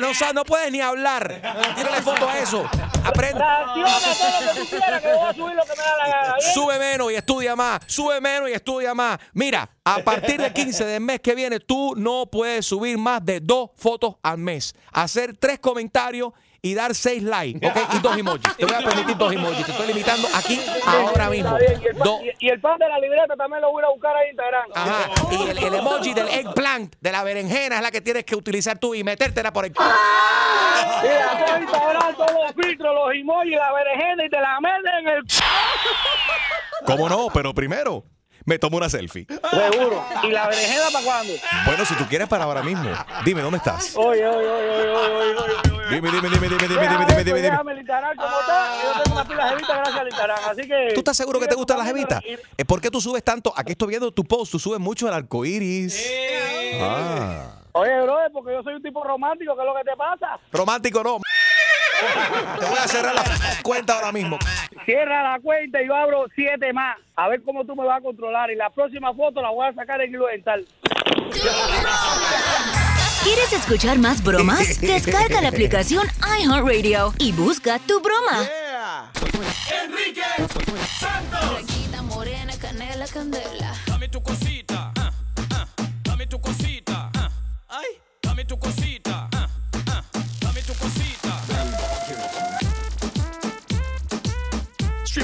no, 0.00 0.14
sa- 0.14 0.32
no 0.32 0.44
puedes 0.44 0.72
ni 0.72 0.80
hablar. 0.80 1.28
Tírale 1.76 2.00
foto 2.02 2.26
a 2.28 2.38
eso. 2.38 2.64
Aprende. 3.04 3.38
Reacciona 3.38 3.96
a 3.96 4.00
todo 4.00 4.40
lo 4.46 4.52
que 4.54 4.60
tú 4.60 4.66
quieras, 4.70 5.02
que 5.02 5.08
yo 5.08 5.18
voy 5.18 5.28
a 5.28 5.34
subir 5.34 5.54
lo 5.56 5.62
que 5.64 5.70
me 5.70 5.76
da 5.82 5.96
la 5.98 6.08
gana. 6.08 6.34
¿bien? 6.38 6.52
Sube 6.54 6.78
menos 6.78 7.12
y 7.12 7.14
estudia 7.16 7.54
más. 7.56 7.80
Sube 7.86 8.20
menos 8.20 8.48
y 8.48 8.52
estudia 8.54 8.94
más. 8.94 9.18
Mira, 9.34 9.68
a 9.84 9.98
partir 9.98 10.40
del 10.40 10.52
15 10.54 10.84
del 10.86 11.00
mes 11.02 11.20
que 11.20 11.34
viene, 11.34 11.60
tú 11.60 11.94
no 11.96 12.26
puedes 12.26 12.64
subir 12.64 12.96
más 12.96 13.22
de 13.24 13.40
dos 13.40 13.70
fotos 13.76 14.16
al 14.22 14.38
mes. 14.38 14.74
Hacer 14.92 15.36
tres 15.36 15.58
comentarios 15.58 16.32
y 16.60 16.74
dar 16.74 16.94
seis 16.94 17.22
likes, 17.22 17.66
¿ok? 17.66 17.76
Y 17.94 17.98
dos 18.00 18.16
emojis. 18.18 18.56
Te 18.56 18.64
voy 18.66 18.74
a 18.74 18.78
permitir 18.78 19.16
dos 19.16 19.32
emojis. 19.32 19.64
Te 19.64 19.70
estoy 19.72 19.86
limitando 19.88 20.28
aquí 20.34 20.60
ahora 20.86 21.30
mismo. 21.30 21.56
Y 21.58 21.64
el, 21.64 21.80
pan, 21.96 22.02
Dos. 22.04 22.20
y- 22.40 22.46
y 22.46 22.48
el 22.50 22.60
pan 22.60 22.78
de 22.78 22.88
la 22.88 22.98
libreta 22.98 23.36
también 23.36 23.62
lo 23.62 23.70
voy 23.70 23.80
a 23.82 23.86
ir 23.86 23.86
a 23.86 23.92
buscar 23.92 24.16
a 24.16 24.28
Instagram. 24.28 24.70
Ajá. 24.74 25.10
Y 25.30 25.50
el, 25.50 25.58
el 25.58 25.74
emoji 25.74 26.14
del 26.14 26.28
eggplant, 26.28 26.94
de 27.00 27.12
la 27.12 27.22
berenjena, 27.22 27.76
es 27.76 27.82
la 27.82 27.90
que 27.90 28.00
tienes 28.00 28.24
que 28.24 28.34
utilizar 28.36 28.78
tú 28.78 28.94
y 28.94 29.04
metértela 29.04 29.52
por 29.52 29.64
el. 29.66 29.72
Mira, 31.02 31.32
aquí 31.32 31.52
en 31.56 31.62
Instagram 31.62 32.14
todos 32.16 32.32
los 32.32 32.52
filtros, 32.66 32.94
los 32.94 33.14
emojis, 33.14 33.54
la 33.56 33.72
berenjena 33.72 34.24
y 34.24 34.30
te 34.30 34.40
la 34.40 34.60
meten 34.60 34.98
en 34.98 35.08
el... 35.08 35.22
¿Cómo 36.86 37.08
no? 37.08 37.28
Pero 37.32 37.54
primero, 37.54 38.04
me 38.48 38.58
tomo 38.58 38.78
una 38.78 38.88
selfie. 38.88 39.26
Seguro. 39.50 40.02
¿Y 40.22 40.30
la 40.30 40.48
berenjena 40.48 40.84
para 40.90 41.04
cuándo? 41.04 41.34
Bueno, 41.66 41.84
si 41.84 41.94
tú 41.96 42.04
quieres 42.08 42.28
para 42.28 42.44
ahora 42.44 42.62
mismo, 42.62 42.90
dime, 43.24 43.42
¿dónde 43.42 43.58
estás? 43.58 43.94
Oye, 43.94 44.26
oye, 44.26 44.48
oye, 44.48 44.70
oye, 44.70 45.34
oye. 45.36 45.88
Dime, 45.90 46.10
dime, 46.10 46.28
dime, 46.28 46.48
dime, 46.48 46.48
dime, 46.48 46.68
dime, 46.68 46.88
dime, 46.88 47.06
dime, 47.06 47.24
dime. 47.24 47.40
déjame 47.42 47.84
como 48.16 48.40
está. 48.40 48.82
Yo 48.82 49.02
tengo 49.02 49.16
una 49.16 49.28
pila 49.28 49.44
de 49.44 49.50
jevita 49.50 49.74
gracias 49.76 50.20
al 50.20 50.30
así 50.30 50.62
que... 50.62 50.88
¿Tú 50.94 51.00
estás 51.00 51.16
seguro 51.16 51.38
que 51.38 51.46
te 51.46 51.54
gustan 51.54 51.78
las 51.78 51.86
jevitas? 51.86 52.22
¿Por 52.66 52.80
qué 52.80 52.90
tú 52.90 53.02
subes 53.02 53.22
tanto? 53.22 53.52
Aquí 53.54 53.72
estoy 53.72 53.88
viendo 53.88 54.10
tu 54.10 54.24
post, 54.24 54.50
tú 54.50 54.58
subes 54.58 54.80
mucho 54.80 55.06
el 55.06 55.12
arco 55.12 55.44
iris. 55.44 56.10
Ah. 56.80 57.60
Oye, 57.72 58.00
brother, 58.00 58.32
porque 58.32 58.52
yo 58.52 58.62
soy 58.62 58.74
un 58.74 58.82
tipo 58.82 59.04
romántico, 59.04 59.54
¿qué 59.54 59.60
es 59.60 59.66
lo 59.66 59.74
que 59.74 59.84
te 59.84 59.96
pasa? 59.96 60.40
Romántico 60.52 61.04
no. 61.04 61.18
Te 62.60 62.66
voy 62.66 62.78
a 62.78 62.88
cerrar 62.88 63.14
la 63.14 63.24
cuenta 63.62 63.94
ahora 63.94 64.12
mismo. 64.12 64.38
Cierra 64.88 65.22
la 65.22 65.38
cuenta 65.40 65.82
y 65.82 65.86
yo 65.86 65.94
abro 65.94 66.24
siete 66.34 66.72
más. 66.72 66.96
A 67.14 67.28
ver 67.28 67.42
cómo 67.42 67.62
tú 67.66 67.76
me 67.76 67.84
vas 67.84 67.98
a 67.98 68.00
controlar. 68.00 68.50
Y 68.50 68.56
la 68.56 68.70
próxima 68.70 69.12
foto 69.12 69.42
la 69.42 69.50
voy 69.50 69.68
a 69.68 69.74
sacar 69.74 70.00
en 70.00 70.08
hilo 70.14 70.26
dental. 70.28 70.66
¿Quieres 73.22 73.52
escuchar 73.52 73.98
más 73.98 74.24
bromas? 74.24 74.80
Descarga 74.80 75.42
la 75.42 75.48
aplicación 75.48 76.06
iHeartRadio 76.40 77.12
y 77.18 77.32
busca 77.32 77.78
tu 77.80 78.00
broma. 78.00 78.48
Enrique 79.84 80.22
Santos. 80.98 81.50
Blanquita, 81.50 82.00
morena, 82.04 82.52
canela, 82.58 83.06
candela. 83.08 83.74
Dame 83.88 84.08
tu 84.08 84.22
cosita. 84.22 84.90
ah, 84.98 85.12
ah, 85.52 85.66
Dame 86.04 86.26
tu 86.26 86.40
cosita. 86.40 87.10
ah, 87.14 87.28
Ay, 87.68 87.88
dame 88.22 88.46
tu 88.46 88.58
cosita. 88.58 89.07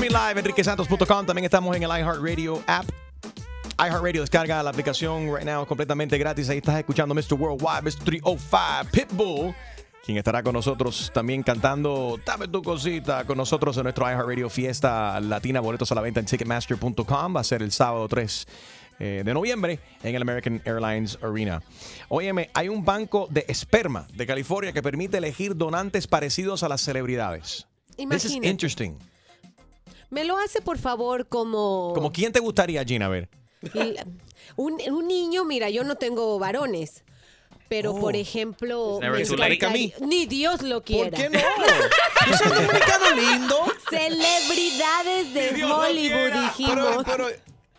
Streaming 0.04 0.28
live, 0.28 0.40
enriquesantos.com. 0.40 1.26
También 1.26 1.44
estamos 1.46 1.74
en 1.74 1.82
el 1.82 1.88
iHeartRadio 1.88 2.62
app. 2.66 2.86
iHeartRadio 3.78 4.20
descarga 4.20 4.62
la 4.62 4.68
aplicación 4.68 5.34
right 5.34 5.46
now 5.46 5.66
completamente 5.66 6.18
gratis. 6.18 6.50
Ahí 6.50 6.58
estás 6.58 6.78
escuchando 6.78 7.14
Mr. 7.14 7.32
Worldwide, 7.32 7.80
Mr. 7.82 8.04
305, 8.04 8.90
Pitbull, 8.92 9.54
quien 10.04 10.18
estará 10.18 10.42
con 10.42 10.52
nosotros 10.52 11.10
también 11.14 11.42
cantando 11.42 12.20
Dame 12.22 12.48
tu 12.48 12.62
cosita 12.62 13.24
con 13.24 13.38
nosotros 13.38 13.78
en 13.78 13.84
nuestro 13.84 14.04
iHeartRadio 14.04 14.50
Fiesta 14.50 15.18
Latina. 15.20 15.60
Boletos 15.60 15.90
a 15.90 15.94
la 15.94 16.02
venta 16.02 16.20
en 16.20 16.26
Ticketmaster.com. 16.26 17.34
Va 17.34 17.40
a 17.40 17.44
ser 17.44 17.62
el 17.62 17.72
sábado 17.72 18.06
3 18.06 18.46
eh, 18.98 19.22
de 19.24 19.32
noviembre 19.32 19.80
en 20.02 20.14
el 20.14 20.20
American 20.20 20.60
Airlines 20.66 21.18
Arena. 21.22 21.62
Óyeme, 22.10 22.50
hay 22.52 22.68
un 22.68 22.84
banco 22.84 23.26
de 23.30 23.46
esperma 23.48 24.06
de 24.12 24.26
California 24.26 24.74
que 24.74 24.82
permite 24.82 25.16
elegir 25.16 25.56
donantes 25.56 26.06
parecidos 26.06 26.62
a 26.62 26.68
las 26.68 26.82
celebridades. 26.82 27.66
This 27.96 28.26
is 28.26 28.32
Imagínate. 28.32 28.48
interesting. 28.48 29.13
Me 30.14 30.24
lo 30.24 30.38
hace, 30.38 30.60
por 30.62 30.78
favor, 30.78 31.26
como... 31.28 31.92
¿Como 31.94 32.12
quién 32.12 32.30
te 32.32 32.38
gustaría, 32.40 32.84
Gina? 32.84 33.06
A 33.06 33.08
ver. 33.08 33.28
un, 34.56 34.80
un 34.92 35.08
niño, 35.08 35.44
mira, 35.44 35.68
yo 35.70 35.82
no 35.84 35.96
tengo 35.96 36.38
varones. 36.38 37.02
Pero, 37.68 37.92
Oh. 37.94 38.00
por 38.00 38.14
ejemplo, 38.14 38.98
Never 39.00 39.18
me 39.20 39.26
too 39.26 39.36
late. 39.36 39.54
encantaría- 39.54 39.94
ni 40.00 40.26
Dios 40.26 40.62
lo 40.62 40.82
quiera. 40.84 41.16
qué 41.16 41.30
no? 41.30 41.40
Yo 42.28 42.36
soy 42.36 42.48
dominicano 42.52 43.10
lindo. 43.16 43.56
Celebridades 43.90 45.34
de 45.34 45.64
Hollywood, 45.64 46.32
dijimos. 46.44 46.74
Pero, 46.74 47.02
pero, 47.04 47.26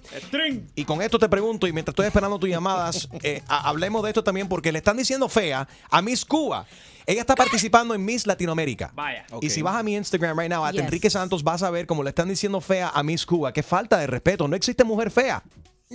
Y 0.75 0.83
con 0.85 1.01
esto 1.01 1.17
te 1.19 1.29
pregunto 1.29 1.67
Y 1.67 1.73
mientras 1.73 1.93
estoy 1.93 2.07
esperando 2.07 2.37
tus 2.39 2.49
llamadas 2.49 3.07
eh, 3.23 3.41
ha- 3.47 3.69
Hablemos 3.69 4.03
de 4.03 4.09
esto 4.09 4.23
también 4.23 4.47
Porque 4.49 4.71
le 4.71 4.79
están 4.79 4.97
diciendo 4.97 5.29
fea 5.29 5.67
a 5.89 6.01
Miss 6.01 6.25
Cuba 6.25 6.65
ella 7.07 7.21
está 7.21 7.35
participando 7.35 7.93
en 7.93 8.03
Miss 8.03 8.25
Latinoamérica. 8.25 8.91
Vaya. 8.95 9.27
Y 9.39 9.51
si 9.51 9.61
vas 9.61 9.75
a 9.75 9.83
mi 9.83 9.95
Instagram 9.95 10.39
right 10.39 10.49
now, 10.51 10.65
a 10.65 10.71
Yes. 10.71 10.81
Enrique 10.81 11.07
Santos, 11.11 11.43
vas 11.43 11.61
a 11.61 11.69
ver 11.69 11.85
cómo 11.85 12.01
le 12.01 12.09
están 12.09 12.27
diciendo 12.27 12.59
fea 12.61 12.89
a 12.91 13.03
Miss 13.03 13.27
Cuba. 13.27 13.53
Qué 13.53 13.61
falta 13.61 13.99
de 13.99 14.07
respeto. 14.07 14.47
No 14.47 14.55
existe 14.55 14.83
mujer 14.83 15.11
fea. 15.11 15.43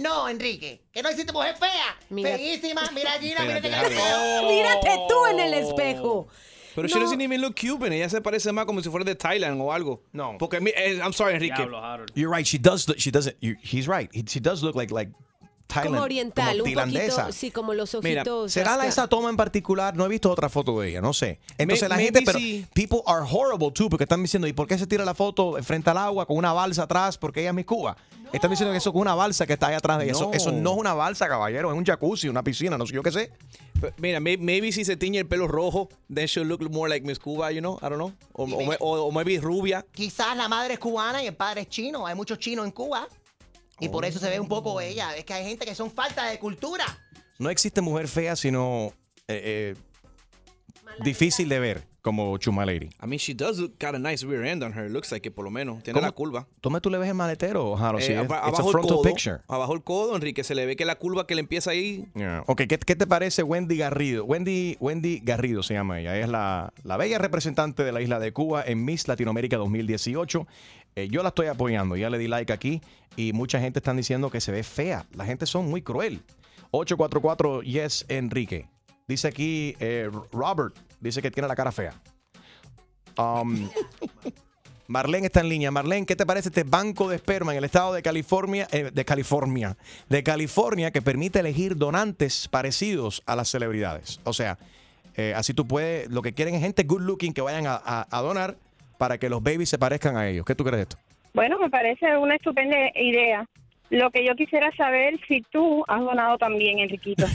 No, 0.01 0.29
Enrique, 0.29 0.83
que 0.93 1.03
no 1.03 1.09
existe 1.09 1.33
mujer 1.33 1.57
fea. 1.57 1.97
Mira. 2.11 2.31
Feísima, 2.37 2.83
mira 2.95 3.13
Gina, 3.21 3.41
mírate 3.43 3.63
que 3.63 3.69
déjame. 3.71 4.43
Mírate 4.49 4.91
tú 5.09 5.27
en 5.27 5.41
el 5.41 5.55
espejo. 5.55 6.29
Pero 6.75 6.87
she 6.89 6.95
No. 6.95 7.01
doesn't 7.05 7.21
even 7.21 7.41
look 7.41 7.57
Cuban. 7.57 7.93
Ella 7.93 8.09
se 8.09 8.21
parece 8.21 8.53
más 8.53 8.65
como 8.65 8.81
si 8.81 8.89
fuera 8.89 9.05
de 9.05 9.15
Thailand 9.17 9.61
o 9.61 9.73
algo. 9.73 10.05
No. 10.13 10.37
Porque, 10.39 10.59
eh, 10.77 11.01
I'm 11.03 11.13
sorry, 11.13 11.35
Enrique. 11.35 11.67
You're 12.15 12.31
right. 12.35 12.47
She 12.47 12.59
does. 12.59 12.87
look- 12.89 12.99
She 12.99 13.11
doesn't. 13.11 13.37
you- 13.41 13.57
he's 13.61 13.87
right. 13.89 14.09
He- 14.15 14.25
She 14.27 14.39
does 14.41 14.63
look 14.63 14.77
like 14.77 14.93
like 14.93 15.11
Thailand. 15.71 15.95
Como 15.95 16.05
oriental, 16.05 16.59
como 16.59 16.59
un 16.59 16.75
tailandesa. 16.75 17.17
poquito, 17.23 17.33
sí, 17.39 17.51
como 17.51 17.75
los 17.75 17.97
Mira, 18.03 18.23
ojitos. 18.23 18.53
¿será 18.53 18.73
la- 18.77 18.85
rasca- 18.85 18.89
esa 18.89 19.09
toma 19.09 19.31
en 19.31 19.37
particular? 19.37 19.97
No 19.97 20.05
he 20.05 20.09
visto 20.09 20.31
otra 20.31 20.49
foto 20.49 20.81
de 20.81 20.91
ella, 20.91 21.01
no 21.01 21.13
sé. 21.13 21.39
Entonces 21.59 21.89
la 21.89 21.97
gente, 21.97 22.13
maybe 22.21 22.27
pero 22.27 22.39
sí. 22.39 22.67
people 22.75 23.01
are 23.07 23.25
horrible 23.31 23.71
too, 23.73 23.89
porque 23.89 24.05
están 24.05 24.23
diciendo, 24.23 24.47
¿y 24.47 24.53
por 24.53 24.67
qué 24.67 24.77
se 24.79 24.87
tira 24.87 25.05
la 25.05 25.15
foto 25.15 25.57
frente 25.63 25.89
al 25.91 25.99
agua 25.99 26.27
con 26.27 26.37
una 26.37 26.53
balsa 26.53 26.83
atrás? 26.83 27.17
Porque 27.17 27.41
ella 27.41 27.51
es 27.51 27.55
mi 27.57 27.65
Cuba. 27.65 27.97
Están 28.33 28.51
diciendo 28.51 28.71
que 28.73 28.79
eso 28.79 28.93
con 28.93 29.01
una 29.03 29.15
balsa 29.17 29.45
que 29.45 29.55
está 29.55 29.67
ahí 29.69 29.75
atrás 29.75 29.99
de 29.99 30.05
ella. 30.05 30.13
Eso, 30.13 30.27
No. 30.27 30.33
eso 30.33 30.53
no 30.53 30.73
es 30.75 30.79
una 30.79 30.95
balsa, 30.95 31.27
caballero, 31.29 31.73
es 31.73 31.77
un 31.77 31.85
jacuzzi, 31.85 32.29
una 32.29 32.45
piscina, 32.45 32.79
no 32.79 32.87
sé 32.87 32.95
yo 32.95 33.03
qué 33.03 33.11
sé. 33.11 33.33
Pero, 33.81 33.93
Mira, 33.99 34.21
may- 34.21 34.37
maybe 34.37 34.71
si 34.71 34.85
se 34.85 34.97
tiñe 34.97 35.19
el 35.19 35.27
pelo 35.27 35.49
rojo, 35.49 35.89
then 36.15 36.27
she'll 36.27 36.47
look 36.47 36.63
more 36.71 36.89
like 36.89 37.05
Miss 37.05 37.19
Cuba, 37.19 37.51
you 37.51 37.59
know? 37.61 37.77
I 37.79 37.89
don't 37.89 37.97
know. 37.97 38.13
O, 38.35 38.45
o, 38.45 38.47
me- 38.67 38.77
o- 38.79 39.07
o 39.07 39.11
maybe 39.11 39.39
rubia. 39.41 39.85
Quizás 39.93 40.37
la 40.37 40.47
madre 40.49 40.75
es 40.75 40.79
cubana 40.79 41.23
y 41.25 41.27
el 41.27 41.35
padre 41.35 41.63
es 41.63 41.69
chino. 41.71 42.07
Hay 42.07 42.15
muchos 42.15 42.39
chinos 42.39 42.65
en 42.67 42.71
Cuba. 42.71 43.09
Y 43.81 43.89
por 43.89 44.05
eso 44.05 44.19
se 44.19 44.29
ve 44.29 44.39
un 44.41 44.49
poco 44.49 44.81
ella. 44.81 45.17
Es 45.17 45.25
que 45.25 45.33
hay 45.35 45.45
gente 45.47 45.65
que 45.65 45.75
son 45.75 45.91
falta 45.91 46.27
de 46.27 46.39
cultura. 46.39 46.85
No 47.39 47.49
existe 47.51 47.81
mujer 47.81 48.07
fea, 48.09 48.37
sino 48.37 48.93
eh, 49.29 49.75
eh, 49.75 49.77
difícil 51.03 51.49
de 51.49 51.59
ver, 51.59 51.83
como 52.03 52.37
Chuma 52.39 52.67
Lady. 52.67 52.87
I 53.03 53.07
mean, 53.07 53.19
she 53.19 53.33
does 53.35 53.59
look 53.59 53.73
got 53.81 53.95
a 53.95 53.99
nice 53.99 54.25
rear 54.27 54.45
end 54.45 54.63
on 54.63 54.73
her. 54.77 54.91
Looks 54.91 55.11
like 55.13 55.23
que 55.23 55.31
por 55.31 55.45
lo 55.45 55.51
menos 55.51 55.83
tiene 55.83 55.99
¿Cómo? 55.99 56.07
la 56.07 56.13
curva. 56.13 56.47
¿Dónde 56.61 56.81
tú 56.81 56.91
le 56.91 56.99
ves 56.99 57.09
el 57.09 57.15
maletero, 57.15 57.75
Jaro? 57.77 57.99
Eh, 57.99 58.03
Sí, 58.03 58.13
es- 58.13 58.19
aba- 58.19 58.37
it's 58.37 58.45
a 58.45 58.49
abajo 58.49 58.67
el 58.69 58.73
frontal 58.73 58.97
codo, 58.97 59.03
picture. 59.03 59.39
abajo 59.49 59.73
el 59.75 59.83
codo, 59.83 60.17
Enrique, 60.17 60.45
se 60.45 60.55
le 60.55 60.67
ve 60.67 60.77
que 60.77 60.85
la 60.85 60.97
curva 60.97 61.27
que 61.27 61.35
le 61.35 61.41
empieza 61.41 61.71
ahí. 61.71 62.05
Yeah. 62.15 62.45
Ok, 62.47 62.63
¿qué, 62.69 62.79
qué 62.79 62.97
te 62.97 63.07
parece 63.07 63.43
Wendy 63.43 63.77
Garrido? 63.79 64.25
Wendy, 64.25 64.77
Wendy 64.81 65.21
Garrido 65.23 65.63
se 65.63 65.75
llama 65.75 66.01
ella. 66.01 66.17
Ella 66.17 66.25
es 66.25 66.31
la, 66.31 66.73
la 66.83 66.97
bella 66.99 67.19
representante 67.19 67.85
de 67.85 67.93
la 67.93 68.03
isla 68.03 68.19
de 68.19 68.33
Cuba 68.33 68.63
en 68.67 68.85
Miss 68.85 69.09
Latinoamérica 69.09 69.57
2018. 69.57 70.47
Eh, 70.97 71.09
yo 71.11 71.23
la 71.23 71.29
estoy 71.31 71.47
apoyando, 71.47 71.97
ya 71.97 72.11
le 72.11 72.19
di 72.19 72.29
like 72.29 72.53
aquí 72.53 72.81
y 73.17 73.33
mucha 73.33 73.61
gente 73.61 73.79
están 73.79 73.97
diciendo 73.97 74.31
que 74.31 74.41
se 74.41 74.53
ve 74.53 74.63
fea. 74.63 75.07
La 75.15 75.25
gente 75.25 75.47
son 75.47 75.69
muy 75.71 75.83
cruel. 75.83 76.23
844 76.73 77.63
Yes 77.63 78.05
Enrique. 78.09 78.69
Dice 79.09 79.29
aquí 79.29 79.77
eh, 79.81 80.09
Robert, 80.33 80.77
dice 81.01 81.21
que 81.23 81.31
tiene 81.31 81.49
la 81.49 81.57
cara 81.57 81.73
fea. 81.73 81.95
Um, 83.19 83.69
Marlene 84.87 85.27
está 85.27 85.41
en 85.41 85.49
línea. 85.49 85.71
Marlene, 85.71 86.05
¿qué 86.07 86.17
te 86.17 86.27
parece 86.27 86.49
este 86.49 86.65
banco 86.65 87.09
de 87.09 87.17
esperma 87.17 87.53
en 87.53 87.59
el 87.59 87.65
estado 87.65 87.93
de 87.93 88.03
California, 88.03 88.67
eh, 88.73 88.91
de 88.93 89.05
California, 89.05 89.77
de 90.09 90.23
California 90.25 90.91
que 90.91 91.01
permite 91.01 91.39
elegir 91.39 91.77
donantes 91.77 92.49
parecidos 92.49 93.23
a 93.27 93.37
las 93.37 93.49
celebridades? 93.51 94.19
O 94.25 94.33
sea, 94.33 94.59
eh, 95.17 95.33
así 95.37 95.55
tú 95.55 95.67
puedes, 95.67 96.09
lo 96.11 96.23
que 96.23 96.33
quieren 96.35 96.55
es 96.57 96.63
gente 96.63 96.83
good 96.85 97.03
looking 97.03 97.33
que 97.33 97.41
vayan 97.41 97.67
a, 97.69 97.75
a- 97.85 98.07
a 98.11 98.21
donar 98.21 98.57
para 99.01 99.17
que 99.17 99.31
los 99.31 99.43
babies 99.43 99.71
se 99.71 99.79
parezcan 99.79 100.19
a 100.19 100.29
ellos. 100.29 100.45
¿Qué 100.45 100.55
tú 100.55 100.63
crees 100.63 100.77
de 100.77 100.83
esto? 100.83 100.99
Bueno, 101.33 101.59
me 101.59 101.71
parece 101.71 102.19
una 102.19 102.35
estupenda 102.35 102.77
idea. 102.95 103.47
Lo 103.89 104.11
que 104.11 104.27
yo 104.27 104.35
quisiera 104.37 104.71
saber 104.77 105.19
si 105.27 105.41
tú 105.51 105.83
has 105.89 106.01
donado 106.01 106.37
también, 106.37 106.81
Enriquito. 106.81 107.25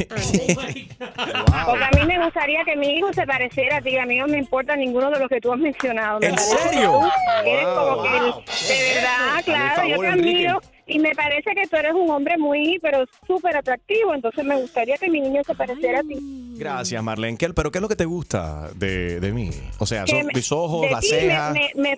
Porque 1.65 1.83
a 1.83 1.89
mí 1.97 2.05
me 2.05 2.23
gustaría 2.23 2.63
que 2.65 2.75
mi 2.75 2.97
hijo 2.97 3.11
se 3.13 3.25
pareciera 3.25 3.77
a 3.77 3.81
ti. 3.81 3.97
A 3.97 4.05
mí 4.05 4.19
no 4.19 4.27
me 4.27 4.37
importa 4.37 4.75
ninguno 4.75 5.09
de 5.09 5.19
los 5.19 5.27
que 5.27 5.41
tú 5.41 5.51
has 5.51 5.59
mencionado. 5.59 6.19
Me 6.19 6.27
¿En 6.27 6.37
serio? 6.37 7.01
eres 7.43 7.65
como 7.65 8.03
que 8.03 8.09
de 8.09 8.93
verdad, 8.93 9.43
claro, 9.43 9.87
yo 9.87 9.97
te 9.97 10.07
admiro. 10.07 10.61
Y 10.87 10.99
me 10.99 11.15
parece 11.15 11.55
que 11.55 11.67
tú 11.67 11.77
eres 11.77 11.93
un 11.93 12.09
hombre 12.11 12.37
muy, 12.37 12.77
pero 12.79 13.05
súper 13.25 13.57
atractivo. 13.57 14.13
Entonces 14.13 14.45
me 14.45 14.55
gustaría 14.61 14.97
que 14.97 15.09
mi 15.09 15.19
niño 15.19 15.41
se 15.43 15.55
pareciera 15.55 15.99
a 15.99 16.03
ti. 16.03 16.15
Gracias, 16.57 17.03
Marlene. 17.03 17.37
¿Qué- 17.37 17.49
¿Pero 17.53 17.71
qué 17.71 17.79
es 17.79 17.81
lo 17.81 17.87
que 17.89 17.95
te 17.95 18.05
gusta 18.05 18.69
de, 18.75 19.19
de 19.19 19.31
mí? 19.31 19.49
O 19.79 19.85
sea, 19.87 20.05
son 20.05 20.27
me- 20.27 20.33
mis 20.33 20.51
ojos, 20.51 20.81
de 20.83 20.91
las 20.91 21.05
cejas. 21.07 21.53
me- 21.53 21.71
me 21.75 21.97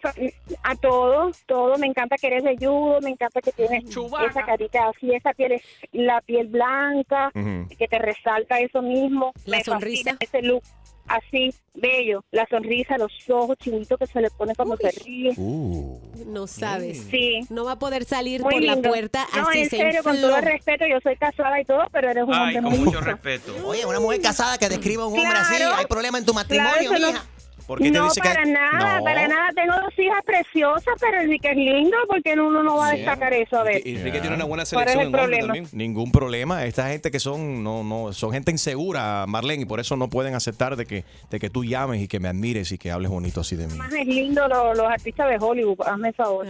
a 0.64 0.76
todo, 0.76 1.32
todo. 1.46 1.78
Me 1.78 1.88
encanta 1.88 2.16
que 2.18 2.28
eres 2.28 2.44
velludo, 2.44 3.02
me 3.02 3.10
encanta 3.10 3.42
que 3.42 3.52
tienes 3.52 3.84
esa 3.86 4.46
carita 4.46 4.88
así, 4.88 5.14
esa 5.14 5.34
piel, 5.34 5.62
la 5.92 6.22
piel 6.22 6.48
blanca, 6.48 7.32
que 7.78 7.88
te 7.88 8.00
resalta 8.00 8.60
eso 8.62 8.82
mismo. 8.82 9.34
La 9.46 9.58
me 9.58 9.64
sonrisa. 9.64 10.16
ese 10.20 10.42
look 10.42 10.64
así, 11.08 11.54
bello. 11.74 12.24
La 12.32 12.46
sonrisa, 12.50 12.98
los 12.98 13.12
ojos 13.30 13.58
chinitos 13.58 13.98
que 13.98 14.08
se 14.08 14.22
le 14.22 14.30
pone 14.32 14.54
cuando 14.56 14.78
se 14.78 14.92
ríe. 15.04 15.34
Uh. 15.38 16.00
No 16.28 16.48
sabes. 16.48 17.06
Sí. 17.10 17.40
No 17.50 17.66
va 17.66 17.74
a 17.74 17.80
poder 17.80 18.06
salir 18.06 18.42
Muy 18.42 18.54
por 18.56 18.64
la 18.64 18.74
lindo. 18.74 18.90
puerta 18.90 19.28
No, 19.36 19.48
así 19.50 19.60
en 19.60 19.70
se 19.70 19.78
serio, 19.78 20.04
con 20.04 20.16
infló. 20.16 20.30
todo 20.30 20.38
el 20.40 20.46
respeto, 20.46 20.86
yo 20.86 21.00
soy 21.02 21.16
casada 21.18 21.60
y 21.62 21.66
todo, 21.66 21.84
pero 21.92 22.10
eres 22.12 22.24
un 22.24 22.34
Ay, 22.34 22.40
hombre 22.58 22.62
con 22.62 22.70
muy 22.72 22.80
mucho 22.80 23.00
lindo. 23.02 23.12
respeto. 23.12 23.54
Oye, 23.68 23.86
una 23.86 24.00
mujer 24.00 24.22
casada 24.22 24.58
que 24.58 24.70
describa 24.70 25.04
a 25.04 25.08
un 25.08 25.20
hombre 25.20 25.38
así, 25.40 25.56
Claro. 25.56 25.76
hay 25.76 25.86
problema 25.86 26.18
en 26.18 26.26
tu 26.26 26.34
Claro, 26.34 26.50
matrimonio, 26.50 27.00
no- 27.00 27.08
mija. 27.14 27.26
¿Por 27.68 27.80
qué 27.80 27.92
te 27.92 27.98
no, 27.98 28.06
dice 28.06 28.22
que- 28.22 28.30
para 28.30 28.46
nada, 28.46 28.98
No. 29.00 29.04
para 29.04 29.28
nada. 29.28 29.50
Tengo 29.54 29.74
dos 29.76 29.94
hijas 30.00 30.24
preciosas, 30.26 30.94
pero 31.00 31.20
el 31.22 31.40
que 31.42 31.52
es 31.52 31.58
lindo, 31.58 31.98
porque 32.08 32.34
uno 32.34 32.64
no 32.64 32.78
va 32.78 32.88
a 32.90 32.92
destacar 32.94 33.34
eso? 33.34 33.58
A 33.58 33.64
ver. 33.64 33.82
Enrique 33.86 34.22
tiene 34.22 34.36
una 34.36 34.46
buena 34.46 34.64
¿Cuál 34.64 34.88
es 34.88 34.94
selección 34.94 35.02
en 35.06 35.12
problema? 35.12 35.46
también. 35.48 35.68
Ningún 35.74 36.12
problema. 36.12 36.64
Esta 36.66 36.88
gente 36.90 37.12
que 37.12 37.20
son, 37.20 37.64
no, 37.64 37.84
no, 37.84 38.14
son 38.14 38.32
gente 38.32 38.52
insegura, 38.52 39.26
Marlene, 39.28 39.64
y 39.64 39.66
por 39.66 39.80
eso 39.82 39.98
no 39.98 40.10
pueden 40.10 40.34
aceptar 40.34 40.78
de 40.78 40.86
que, 40.86 41.04
de 41.30 41.40
que 41.40 41.50
tú 41.50 41.66
llames 41.66 42.02
y 42.02 42.08
que 42.08 42.20
me 42.22 42.30
admires 42.30 42.72
y 42.72 42.78
que 42.78 42.90
hables 42.90 43.12
bonito 43.12 43.42
así 43.42 43.58
de 43.58 43.68
mí. 43.68 43.74
Más 43.76 43.92
es 43.94 44.08
lindo 44.08 44.48
lo- 44.48 44.74
los 44.74 44.86
artistas 44.88 45.28
de 45.30 45.38
Hollywood, 45.38 45.82
hazme 45.86 46.08
el 46.10 46.14
favor. 46.16 46.48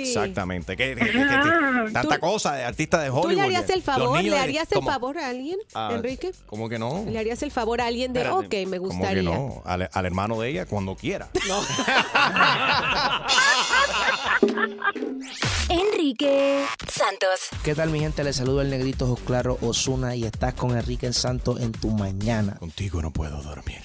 Exactamente. 0.00 0.76
¿Qué- 0.76 0.94
qué- 0.94 1.04
qué- 1.04 1.12
qué- 1.12 1.92
tanta 1.92 2.14
Tú- 2.16 2.20
cosa 2.20 2.54
de 2.56 2.64
artista 2.64 3.00
de 3.00 3.08
¿Tú 3.10 3.16
Hollywood. 3.18 3.34
le 3.34 3.42
harías 3.42 3.70
el 3.70 3.82
favor? 3.82 4.22
¿Le 4.22 4.30
de- 4.30 4.38
harías 4.38 4.70
el 4.72 4.76
¿cómo? 4.78 4.90
favor 4.90 5.18
a 5.18 5.28
alguien, 5.28 5.58
Ah, 5.74 5.90
Enrique? 5.94 6.32
¿Cómo 6.46 6.68
que 6.68 6.78
no? 6.78 7.04
¿Le 7.08 7.18
harías 7.18 7.42
el 7.42 7.50
favor 7.50 7.80
a 7.80 7.86
alguien 7.86 8.12
de, 8.12 8.20
Espérate. 8.22 8.46
ok, 8.64 8.68
me 8.68 8.78
¿Cómo 8.78 8.90
que 8.90 8.96
gustaría? 8.96 9.22
no? 9.22 9.62
Al, 9.64 9.88
al 9.92 10.06
hermano 10.06 10.23
de 10.28 10.48
ella 10.48 10.66
cuando 10.66 10.96
quiera. 10.96 11.28
Enrique 15.68 16.64
Santos. 16.88 17.48
¿Qué 17.62 17.74
tal 17.74 17.90
mi 17.90 18.00
gente? 18.00 18.24
Les 18.24 18.36
saludo 18.36 18.62
el 18.62 18.70
negrito 18.70 19.04
Ojos 19.04 19.20
Claro 19.20 19.58
Osuna 19.60 20.16
y 20.16 20.24
estás 20.24 20.54
con 20.54 20.76
Enrique 20.76 21.12
Santos 21.12 21.60
en 21.60 21.72
tu 21.72 21.90
mañana. 21.90 22.56
Contigo 22.56 23.02
no 23.02 23.12
puedo 23.12 23.42
dormir. 23.42 23.82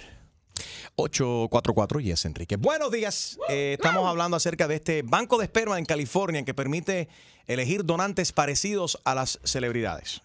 844 0.96 2.00
Yes, 2.00 2.26
Enrique. 2.26 2.58
Buenos 2.58 2.92
días. 2.92 3.38
Eh, 3.48 3.76
estamos 3.78 4.08
hablando 4.08 4.36
acerca 4.36 4.68
de 4.68 4.76
este 4.76 5.02
banco 5.02 5.38
de 5.38 5.46
esperma 5.46 5.78
en 5.78 5.86
California 5.86 6.44
que 6.44 6.54
permite 6.54 7.08
elegir 7.48 7.86
donantes 7.86 8.32
parecidos 8.32 9.00
a 9.06 9.16
las 9.16 9.40
celebridades. 9.44 10.22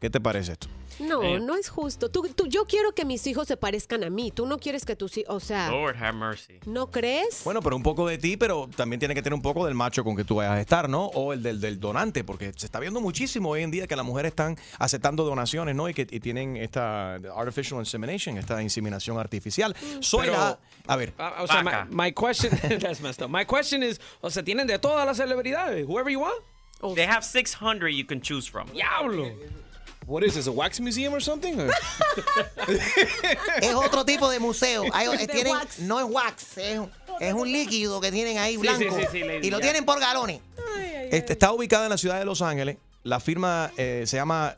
¿Qué 0.00 0.10
te 0.10 0.20
parece 0.20 0.52
esto? 0.52 0.68
No, 1.00 1.22
Eh. 1.22 1.40
no 1.40 1.54
es 1.56 1.68
justo. 1.68 2.10
Tú, 2.10 2.28
tú- 2.34 2.46
yo 2.46 2.64
quiero 2.66 2.92
que 2.92 3.04
mis 3.04 3.26
hijos 3.26 3.46
se 3.48 3.56
parezcan 3.56 4.02
a 4.04 4.10
mí. 4.10 4.30
Tú 4.30 4.46
no 4.46 4.58
quieres 4.58 4.84
que 4.84 4.96
tus 4.96 5.16
hijos, 5.18 5.34
o 5.34 5.40
sea, 5.40 5.70
Lord 5.70 5.96
have 5.96 6.12
mercy. 6.12 6.58
¿no 6.66 6.90
crees? 6.90 7.42
Bueno, 7.44 7.60
pero 7.62 7.76
un 7.76 7.82
poco 7.82 8.06
de 8.08 8.18
ti, 8.18 8.36
pero 8.36 8.68
también 8.76 8.98
tiene 8.98 9.14
que 9.14 9.22
tener 9.22 9.34
un 9.34 9.42
poco 9.42 9.64
del 9.66 9.74
macho 9.74 10.02
con 10.04 10.16
que 10.16 10.24
tú 10.24 10.36
vayas 10.36 10.54
a 10.54 10.60
estar, 10.60 10.88
¿no? 10.88 11.06
O 11.06 11.32
el 11.32 11.42
del, 11.42 11.60
del 11.60 11.78
donante, 11.78 12.24
porque 12.24 12.52
se 12.56 12.66
está 12.66 12.80
viendo 12.80 13.00
muchísimo 13.00 13.50
hoy 13.50 13.62
en 13.62 13.70
día 13.70 13.86
que 13.86 13.96
las 13.96 14.04
mujeres 14.04 14.30
están 14.30 14.56
aceptando 14.78 15.24
donaciones, 15.24 15.74
¿no? 15.76 15.88
Y 15.88 15.94
que 15.94 16.06
y 16.10 16.20
tienen 16.20 16.56
esta 16.56 17.14
artificial 17.36 17.80
insemination, 17.80 18.36
esta 18.38 18.62
inseminación 18.62 19.18
artificial. 19.18 19.74
Soy 20.00 20.26
Pero- 20.26 20.32
la... 20.32 20.58
A 20.86 20.96
ver. 20.96 21.12
Ah, 21.18 21.42
o 21.42 21.46
sea, 21.46 21.62
my, 21.62 21.94
my 22.06 22.12
question, 22.12 22.50
that's 22.80 23.00
messed 23.00 23.22
up. 23.22 23.30
My 23.30 23.44
question 23.44 23.82
is, 23.82 24.00
o 24.22 24.30
sea, 24.30 24.42
tienen 24.42 24.66
de 24.66 24.78
todas 24.78 25.04
las 25.06 25.18
celebridades, 25.18 25.86
whoever 25.86 26.10
you 26.12 26.20
want. 26.20 26.34
They 26.94 27.04
have 27.06 27.22
600 27.24 27.90
you 27.92 28.06
can 28.06 28.20
choose 28.22 28.48
from. 28.48 28.68
Diablo. 28.72 29.30
What 30.08 30.22
is 30.24 30.34
this, 30.34 30.46
a 30.46 30.50
wax 30.52 30.80
museum 30.80 31.12
or 31.12 31.20
something? 31.20 31.54
or- 31.60 31.70
Es 33.60 33.74
otro 33.74 34.04
tipo 34.04 34.30
de 34.30 34.38
museo. 34.40 34.84
Hay- 34.92 35.08
De 35.18 35.26
tienen- 35.26 35.52
wax. 35.52 35.78
no 35.80 35.98
es 36.00 36.06
wax, 36.10 36.56
es, 36.58 36.80
es 37.20 37.34
un 37.34 37.50
líquido 37.52 38.00
que 38.00 38.10
tienen 38.10 38.38
ahí 38.38 38.56
blanco. 38.56 38.78
sí, 38.80 38.88
sí, 39.02 39.06
sí, 39.12 39.18
lady, 39.24 39.46
y 39.46 39.50
lo 39.50 39.60
tienen 39.60 39.84
por 39.84 40.00
galones. 40.00 40.40
Este, 41.10 41.34
está 41.34 41.52
ubicada 41.52 41.84
en 41.84 41.90
la 41.90 41.98
ciudad 41.98 42.18
de 42.18 42.24
Los 42.24 42.40
Ángeles. 42.42 42.76
La 43.02 43.20
firma 43.20 43.70
eh, 43.76 44.04
se 44.06 44.16
llama 44.16 44.56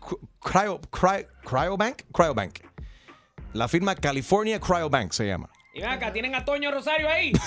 Cry- 0.00 0.18
Cryo, 0.40 0.80
Cry- 0.90 1.26
Cryobank. 1.44 2.02
Cryobank. 2.12 2.58
La 3.52 3.68
firma 3.68 3.94
California 3.94 4.58
Cryobank 4.60 5.12
se 5.12 5.26
llama. 5.26 5.48
Y 5.74 5.80
ven 5.80 5.90
acá, 5.90 6.12
tienen 6.12 6.36
a 6.36 6.44
Toño 6.44 6.70
Rosario 6.70 7.08
ahí. 7.08 7.32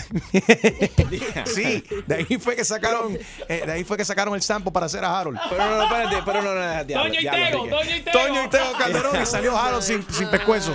Sí, 1.46 1.84
de 2.06 2.16
ahí 2.16 2.38
fue 2.38 2.56
que 2.56 2.66
sacaron, 2.66 3.18
eh, 3.48 3.64
de 3.66 3.72
ahí 3.72 3.84
fue 3.84 3.96
que 3.96 4.04
sacaron 4.04 4.36
el 4.36 4.42
sample 4.42 4.72
para 4.72 4.88
hacer 4.88 5.04
a 5.06 5.18
Harold. 5.18 5.40
Pero 5.50 5.64
no, 5.64 5.78
no, 5.78 5.84
espérate, 5.84 6.16
pero 6.26 6.42
no, 6.42 6.54
no, 6.54 6.84
diablo, 6.84 7.10
Toño 7.10 7.22
y 7.22 7.24
Tego. 7.24 7.68
Toño 7.68 7.96
y 7.96 8.02
Tego. 8.02 8.20
Toño 8.20 8.44
y 8.44 8.78
Calderón 8.78 9.22
y 9.22 9.26
salió 9.26 9.58
Harold 9.58 9.84
sin, 9.84 10.06
sin 10.12 10.30
pescuezo. 10.30 10.74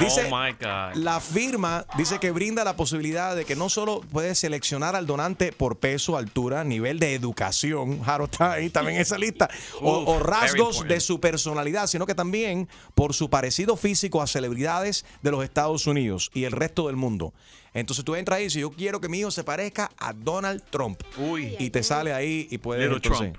Dice, 0.00 0.28
oh 0.30 0.36
my 0.36 0.52
God. 0.52 0.96
La 0.96 1.20
firma 1.20 1.86
dice 1.96 2.18
que 2.18 2.30
brinda 2.30 2.64
la 2.64 2.76
posibilidad 2.76 3.36
de 3.36 3.44
que 3.44 3.54
no 3.54 3.68
solo 3.68 4.00
puedes 4.12 4.38
seleccionar 4.38 4.96
al 4.96 5.06
donante 5.06 5.52
por 5.52 5.78
peso, 5.78 6.16
altura, 6.16 6.64
nivel 6.64 6.98
de 6.98 7.14
educación, 7.14 8.00
Harold 8.04 8.32
está 8.32 8.52
ahí 8.52 8.70
también 8.70 8.96
en 8.96 9.02
esa 9.02 9.18
lista, 9.18 9.48
o, 9.80 9.98
Uf, 9.98 10.08
o 10.08 10.12
very 10.14 10.24
rasgos 10.24 10.86
de 10.88 11.00
su 11.00 11.20
personalidad, 11.20 11.86
sino 11.86 12.06
que 12.06 12.14
también 12.14 12.68
por 12.94 13.14
su 13.14 13.30
parecido 13.30 13.76
físico 13.76 14.20
a 14.22 14.26
celebridades 14.26 15.04
de 15.22 15.30
los 15.30 15.44
Estados 15.44 15.86
Unidos 15.86 16.30
y 16.34 16.47
el 16.48 16.52
resto 16.52 16.86
del 16.88 16.96
mundo. 16.96 17.32
Entonces 17.74 18.04
tú 18.04 18.14
entras 18.16 18.38
ahí 18.38 18.44
y 18.44 18.46
dices, 18.46 18.60
yo 18.62 18.70
quiero 18.70 19.00
que 19.00 19.08
mi 19.08 19.20
hijo 19.20 19.30
se 19.30 19.44
parezca 19.44 19.90
a 19.98 20.12
Donald 20.12 20.62
Trump. 20.70 21.00
Uy. 21.18 21.54
Y 21.58 21.70
te 21.70 21.82
sale 21.82 22.12
ahí 22.12 22.48
y 22.50 22.58
puedes 22.58 22.84
entonces- 22.90 23.18
Trump. 23.18 23.36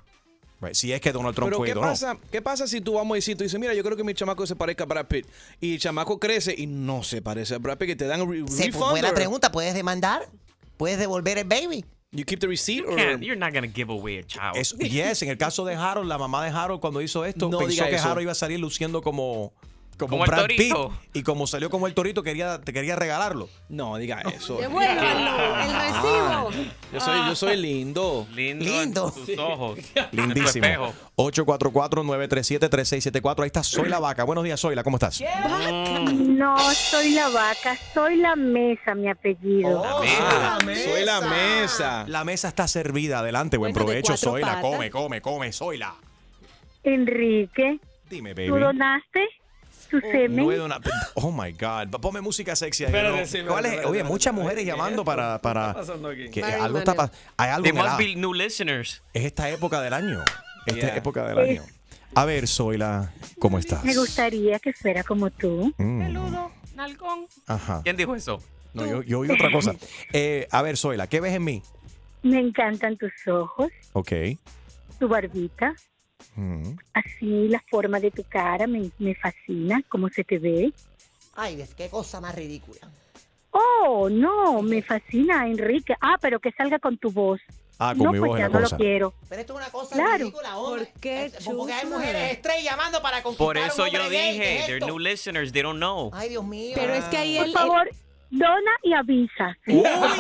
Right, 0.62 0.74
Si 0.76 0.92
es 0.92 1.00
que 1.00 1.14
Donald 1.14 1.34
Trump 1.36 1.48
Pero 1.52 1.58
fue 1.60 1.68
¿qué 1.68 1.72
o 1.72 1.76
no. 1.76 1.82
pasa, 1.82 2.18
¿qué 2.32 2.42
pasa 2.42 2.68
si 2.68 2.82
tú 2.82 2.94
vamos 2.96 3.14
a 3.14 3.16
decir, 3.16 3.38
tú 3.38 3.44
dices, 3.46 3.58
mira, 3.58 3.74
yo 3.74 3.82
creo 3.82 3.96
que 3.96 4.04
mi 4.04 4.14
chamaco 4.14 4.46
se 4.46 4.58
parezca 4.58 4.84
a 4.84 4.88
Brad 4.88 5.06
Pitt 5.06 5.26
y 5.62 5.76
el 5.76 5.80
chamaco 5.80 6.20
crece 6.20 6.54
y 6.58 6.68
no 6.68 7.02
se 7.02 7.22
parece 7.22 7.56
a 7.56 7.60
Brad 7.60 7.78
Pitt, 7.78 7.88
que 7.88 7.96
te 7.96 8.06
dan 8.08 8.22
un 8.22 8.30
re- 8.30 8.52
Se, 8.52 8.66
refund 8.66 8.92
buena 8.92 9.08
or- 9.10 9.14
pregunta, 9.16 9.54
¿puedes 9.54 9.74
demandar? 9.74 10.28
¿Puedes 10.76 11.00
devolver 11.00 11.38
el 11.38 11.46
baby? 11.46 11.86
You 12.12 12.26
keep 12.26 12.40
the 12.40 12.48
receipt 12.48 12.84
You 12.84 12.92
or 12.92 13.20
you're 13.22 13.38
not 13.38 13.54
going 13.54 13.64
to 13.70 13.74
give 13.74 13.90
away 13.90 14.18
a 14.20 14.24
child. 14.24 14.56
Es, 14.58 14.76
yes, 14.80 15.22
en 15.22 15.30
el 15.30 15.38
caso 15.38 15.64
de 15.64 15.76
Harold, 15.76 16.10
la 16.10 16.18
mamá 16.18 16.44
de 16.44 16.50
Harold 16.50 16.82
cuando 16.82 17.02
hizo 17.02 17.24
esto 17.24 17.48
No 17.48 17.60
pensó 17.60 17.86
que 17.86 17.96
eso. 17.96 18.06
Harold 18.10 18.24
iba 18.24 18.32
a 18.34 18.36
salir 18.36 18.60
luciendo 18.60 19.02
como 19.02 19.54
como, 20.00 20.10
Como 20.12 20.24
el 20.26 20.32
Brad 20.32 20.48
Pitt 20.48 20.58
torito. 20.72 20.92
y 21.14 21.22
como 21.22 21.46
salió 21.46 21.70
como 21.70 21.86
el 21.86 21.94
torito 21.94 22.24
quería 22.24 22.60
te 22.60 22.74
quería 22.74 22.96
regalarlo. 22.96 23.48
No, 23.70 23.98
diga 23.98 24.22
eso. 24.22 24.58
Devuélvanlo, 24.58 25.62
el 25.62 25.74
recibo. 25.76 26.50
Yo 26.94 27.00
soy, 27.00 27.28
yo 27.28 27.36
soy 27.36 27.58
lindo. 27.58 28.26
Lindo, 28.34 28.66
Lindo. 28.66 29.14
en 29.16 29.26
tus 29.26 29.38
ojos. 29.38 29.78
En 29.96 30.10
tu 30.10 30.18
Lindísimo. 30.24 30.66
espejo. 30.66 30.94
844-937-3674. 31.18 33.40
Ahí 33.42 33.48
está 33.48 33.64
Soy 33.64 33.90
la 33.90 34.00
Vaca. 34.00 34.24
Buenos 34.24 34.44
días, 34.44 34.60
Soyla. 34.60 34.84
¿Cómo 34.84 34.98
estás? 34.98 35.22
No 36.12 36.58
soy 36.74 37.12
la 37.12 37.30
vaca, 37.30 37.78
soy 37.94 38.18
la 38.18 38.36
mesa, 38.36 38.96
mi 38.96 39.10
apellido. 39.10 39.84
Ah, 39.86 40.58
soy 40.62 41.06
la 41.06 41.22
mesa. 41.22 42.06
La 42.08 42.24
mesa 42.24 42.48
está 42.48 42.68
servida. 42.68 43.20
Adelante, 43.20 43.58
buen 43.58 43.74
de 43.74 43.80
provecho, 43.80 44.18
Soyla. 44.18 44.62
Come, 44.62 44.90
come, 44.90 45.22
come, 45.22 45.52
Soyla. 45.52 45.96
Enrique, 46.84 47.80
Dime, 48.10 48.34
¿tú 48.34 48.52
baby. 48.54 48.64
donaste 48.64 49.28
tu 49.90 50.00
semen? 50.00 50.36
No 50.36 50.52
he 50.52 50.58
donado- 50.58 50.90
Oh 51.16 51.32
my 51.32 51.52
God. 51.52 51.90
Ponme 52.02 52.22
música 52.22 52.56
sexy 52.56 52.86
ahí. 52.86 52.92
¿no? 52.92 53.26
sí, 53.26 53.40
¿Cuál 53.48 53.66
es? 53.66 53.86
Oye, 53.86 54.04
muchas 54.04 54.34
mujeres 54.34 54.66
llamando 54.66 55.04
para. 55.04 55.38
para 55.42 55.68
está 55.70 55.80
pasando 55.82 56.10
aquí? 56.10 56.30
que 56.30 56.44
algo 56.44 56.78
está 56.80 56.96
pas- 56.96 57.12
Hay 57.38 57.50
algo 57.50 57.74
must 57.74 57.98
be 57.98 58.16
new 58.16 58.34
listeners. 58.34 59.02
Es 59.14 59.26
esta 59.26 59.50
época 59.50 59.82
del 59.82 59.94
año. 59.94 60.24
Esta 60.66 60.88
Yeah. 60.88 60.96
época 60.98 61.28
del 61.28 61.40
año. 61.40 61.64
A 62.16 62.26
ver, 62.26 62.48
Zoila, 62.48 63.12
¿cómo 63.40 63.60
estás? 63.60 63.84
Me 63.84 63.96
gustaría 63.96 64.60
que 64.60 64.74
fuera 64.74 65.04
como 65.04 65.30
tú. 65.30 65.74
Mm, 65.78 66.00
Peludo, 66.00 66.52
nalgón. 66.76 67.28
Ajá. 67.48 67.82
¿Quién 67.84 67.98
dijo 67.98 68.16
eso? 68.16 68.42
No, 68.74 68.86
yo, 68.86 69.02
yo 69.04 69.20
oí 69.20 69.30
otra 69.32 69.52
cosa. 69.52 69.74
Eh, 70.14 70.48
a 70.52 70.62
ver, 70.62 70.78
Zoila, 70.78 71.08
¿qué 71.08 71.22
ves 71.22 71.34
en 71.36 71.44
mí? 71.44 71.62
Me 72.24 72.40
encantan 72.40 72.98
tus 72.98 73.12
ojos, 73.28 73.70
Ok. 73.94 74.12
tu 75.00 75.08
barbita, 75.08 75.74
Mm. 76.40 76.78
así 76.94 77.48
la 77.50 77.62
forma 77.70 78.00
de 78.00 78.12
tu 78.12 78.24
cara 78.24 78.66
me, 78.68 78.90
me 79.00 79.16
fascina, 79.16 79.82
cómo 79.90 80.08
se 80.10 80.24
te 80.24 80.38
ve. 80.40 80.72
Ay, 81.36 81.56
ves, 81.58 81.74
qué 81.76 81.90
cosa 81.90 82.22
más 82.22 82.36
ridícula. 82.36 82.80
Oh, 83.52 84.08
no, 84.10 84.62
me 84.62 84.82
fascina, 84.82 85.48
Enrique. 85.48 85.94
Ah, 86.00 86.18
pero 86.22 86.40
que 86.40 86.52
salga 86.52 86.80
con 86.80 86.98
tu 86.98 87.12
voz. 87.12 87.42
Ah, 87.80 87.94
con 87.96 88.04
no, 88.06 88.12
mi 88.14 88.20
pues 88.20 88.30
voz 88.30 88.40
es 88.40 88.44
ya 88.44 88.48
la 88.50 88.54
no 88.54 88.62
cosa. 88.64 88.76
lo 88.76 88.80
quiero. 88.80 89.14
Pero 89.30 89.42
esto 89.42 89.54
es 89.54 89.60
una 89.60 89.70
cosa 89.72 89.96
Claro. 89.96 90.18
ridícula, 90.18 90.58
hombre. 90.58 90.86
¿Por 90.86 91.02
qué, 91.02 91.26
Es- 91.26 91.44
Porque 91.46 91.74
hay 91.74 91.86
mujeres 91.88 92.32
estrellas 92.34 92.64
llamando 92.64 93.02
para 93.02 93.24
conquistar 93.24 93.46
Por 93.48 93.58
a 93.58 93.62
un 93.62 93.68
eso 93.68 93.88
yo 93.88 94.00
gay. 94.02 94.10
¿Qué 94.10 94.32
dije, 94.32 94.60
es 94.60 94.66
they're 94.68 94.86
new 94.86 95.00
listeners, 95.00 95.52
they 95.52 95.62
don't 95.62 95.78
know. 95.78 96.12
Ay, 96.14 96.30
Dios 96.30 96.46
mío. 96.46 96.74
Pero 96.76 96.94
es 96.94 97.06
que 97.06 97.18
ahí 97.18 97.38
Por 97.38 97.46
él... 97.48 97.54
favor, 97.54 97.90
dona 98.32 98.72
y 98.84 98.94
avisa. 98.94 99.58
Ah, 99.68 100.16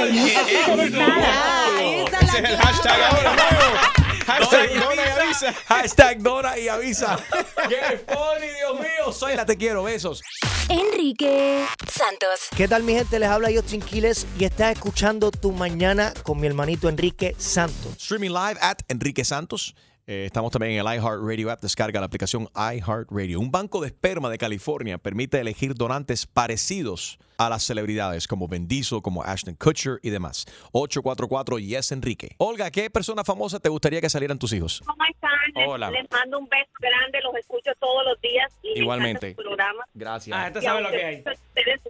ahí 1.77 1.95
está 2.05 2.19
Ese 2.19 2.37
es 2.39 2.43
el 2.49 2.57
hashtag 2.57 3.01
ahora, 3.03 3.35
nuevo. 3.35 4.08
Hashtag 4.29 4.69
Dona 4.73 4.85
dona 4.85 5.05
y 5.05 5.09
avisa. 5.09 5.53
Hashtag 5.67 6.21
Dona 6.21 6.59
y 6.59 6.67
avisa. 6.67 7.19
¡Qué 7.67 7.97
funny, 8.07 8.47
Dios 8.47 8.79
mío! 8.79 9.11
Soy 9.11 9.35
la 9.35 9.43
te 9.43 9.57
quiero, 9.57 9.81
besos. 9.81 10.21
Enrique 10.69 11.65
Santos. 11.91 12.49
¿Qué 12.55 12.67
tal 12.67 12.83
mi 12.83 12.93
gente? 12.93 13.17
Les 13.17 13.27
habla 13.27 13.49
Justin 13.51 13.81
Quiles 13.81 14.27
y 14.37 14.45
estás 14.45 14.73
escuchando 14.73 15.31
Tu 15.31 15.51
Mañana 15.51 16.13
con 16.21 16.39
mi 16.39 16.45
hermanito 16.45 16.89
Enrique 16.89 17.35
Santos. 17.39 17.93
Streaming 17.97 18.29
live 18.29 18.59
at 18.61 18.77
Enrique 18.87 19.25
Santos. 19.25 19.73
Eh, 20.05 20.25
estamos 20.27 20.51
también 20.51 20.73
en 20.73 20.85
el 20.85 20.95
iHeartRadio 20.95 21.49
app. 21.49 21.61
Descarga 21.61 21.99
la 21.99 22.05
aplicación 22.05 22.47
iHeartRadio. 22.55 23.39
Un 23.39 23.49
banco 23.49 23.81
de 23.81 23.87
esperma 23.87 24.29
de 24.29 24.37
California 24.37 24.99
permite 24.99 25.39
elegir 25.39 25.73
donantes 25.73 26.27
parecidos 26.27 27.17
a 27.39 27.49
las 27.49 27.63
celebridades 27.63 28.27
como 28.27 28.47
Vin 28.49 28.67
Diesel, 28.67 29.01
como 29.01 29.23
Ashton 29.23 29.55
Kutcher 29.55 29.99
y 30.03 30.09
demás. 30.09 30.45
844 30.73 31.57
Yes 31.59 31.91
Enrique. 31.93 32.35
Olga, 32.37 32.69
¿qué 32.69 32.89
persona 32.89 33.23
famosa 33.23 33.59
te 33.59 33.69
gustaría 33.69 34.01
que 34.01 34.09
salieran 34.09 34.37
tus 34.37 34.51
hijos? 34.53 34.83
¿Cómo 34.85 35.03
están? 35.09 35.31
Les- 35.55 35.67
Hola. 35.67 35.89
Les, 35.89 36.05
mando 36.11 36.37
un 36.39 36.49
beso 36.49 36.69
grande, 36.79 37.19
los 37.23 37.33
escucho 37.35 37.71
todos 37.79 38.03
los 38.05 38.19
días 38.21 38.51
y 38.61 38.73
me 38.73 38.79
Igualmente. 38.81 39.35
programa. 39.35 39.83
Gracias. 39.93 40.37
Ah, 40.37 40.47
esta 40.47 40.59
Y 40.59 40.63
sabe 40.63 40.81
lo 40.81 40.91
que 40.91 41.03
hay. 41.05 41.15
ustedes- 41.17 41.81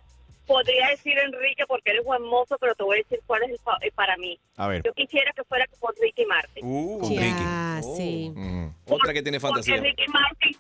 podría 0.45 0.88
decir 0.89 1.16
Enrique 1.18 1.64
porque 1.68 1.91
eres 1.91 2.04
buen 2.04 2.24
mozo, 2.24 2.58
pero 2.60 2.74
te 2.74 2.84
voy 2.84 2.97
a 2.97 3.04
decir 3.04 3.20
cuál 3.28 3.43
es 3.43 3.52
el 3.52 3.60
fa- 3.60 3.78
eh, 3.82 3.91
para 3.93 4.18
mí. 4.18 4.39
A 4.58 4.68
ver. 4.68 4.82
Yo 4.84 4.93
quisiera 4.93 5.32
que 5.36 5.43
fuera 5.43 5.66
con 5.80 5.93
Ricky 6.02 6.26
Martin. 6.26 6.64
Uh, 6.66 7.00
con 7.02 7.10
Ricky. 7.10 7.95
Sí. 7.97 8.32
Mm. 8.36 8.68
Otra 8.88 9.14
que 9.14 9.22
tiene 9.22 9.39
Porque 9.39 9.62
fantasía. 9.64 9.78
Ricky 9.82 10.06
Martin, 10.12 10.58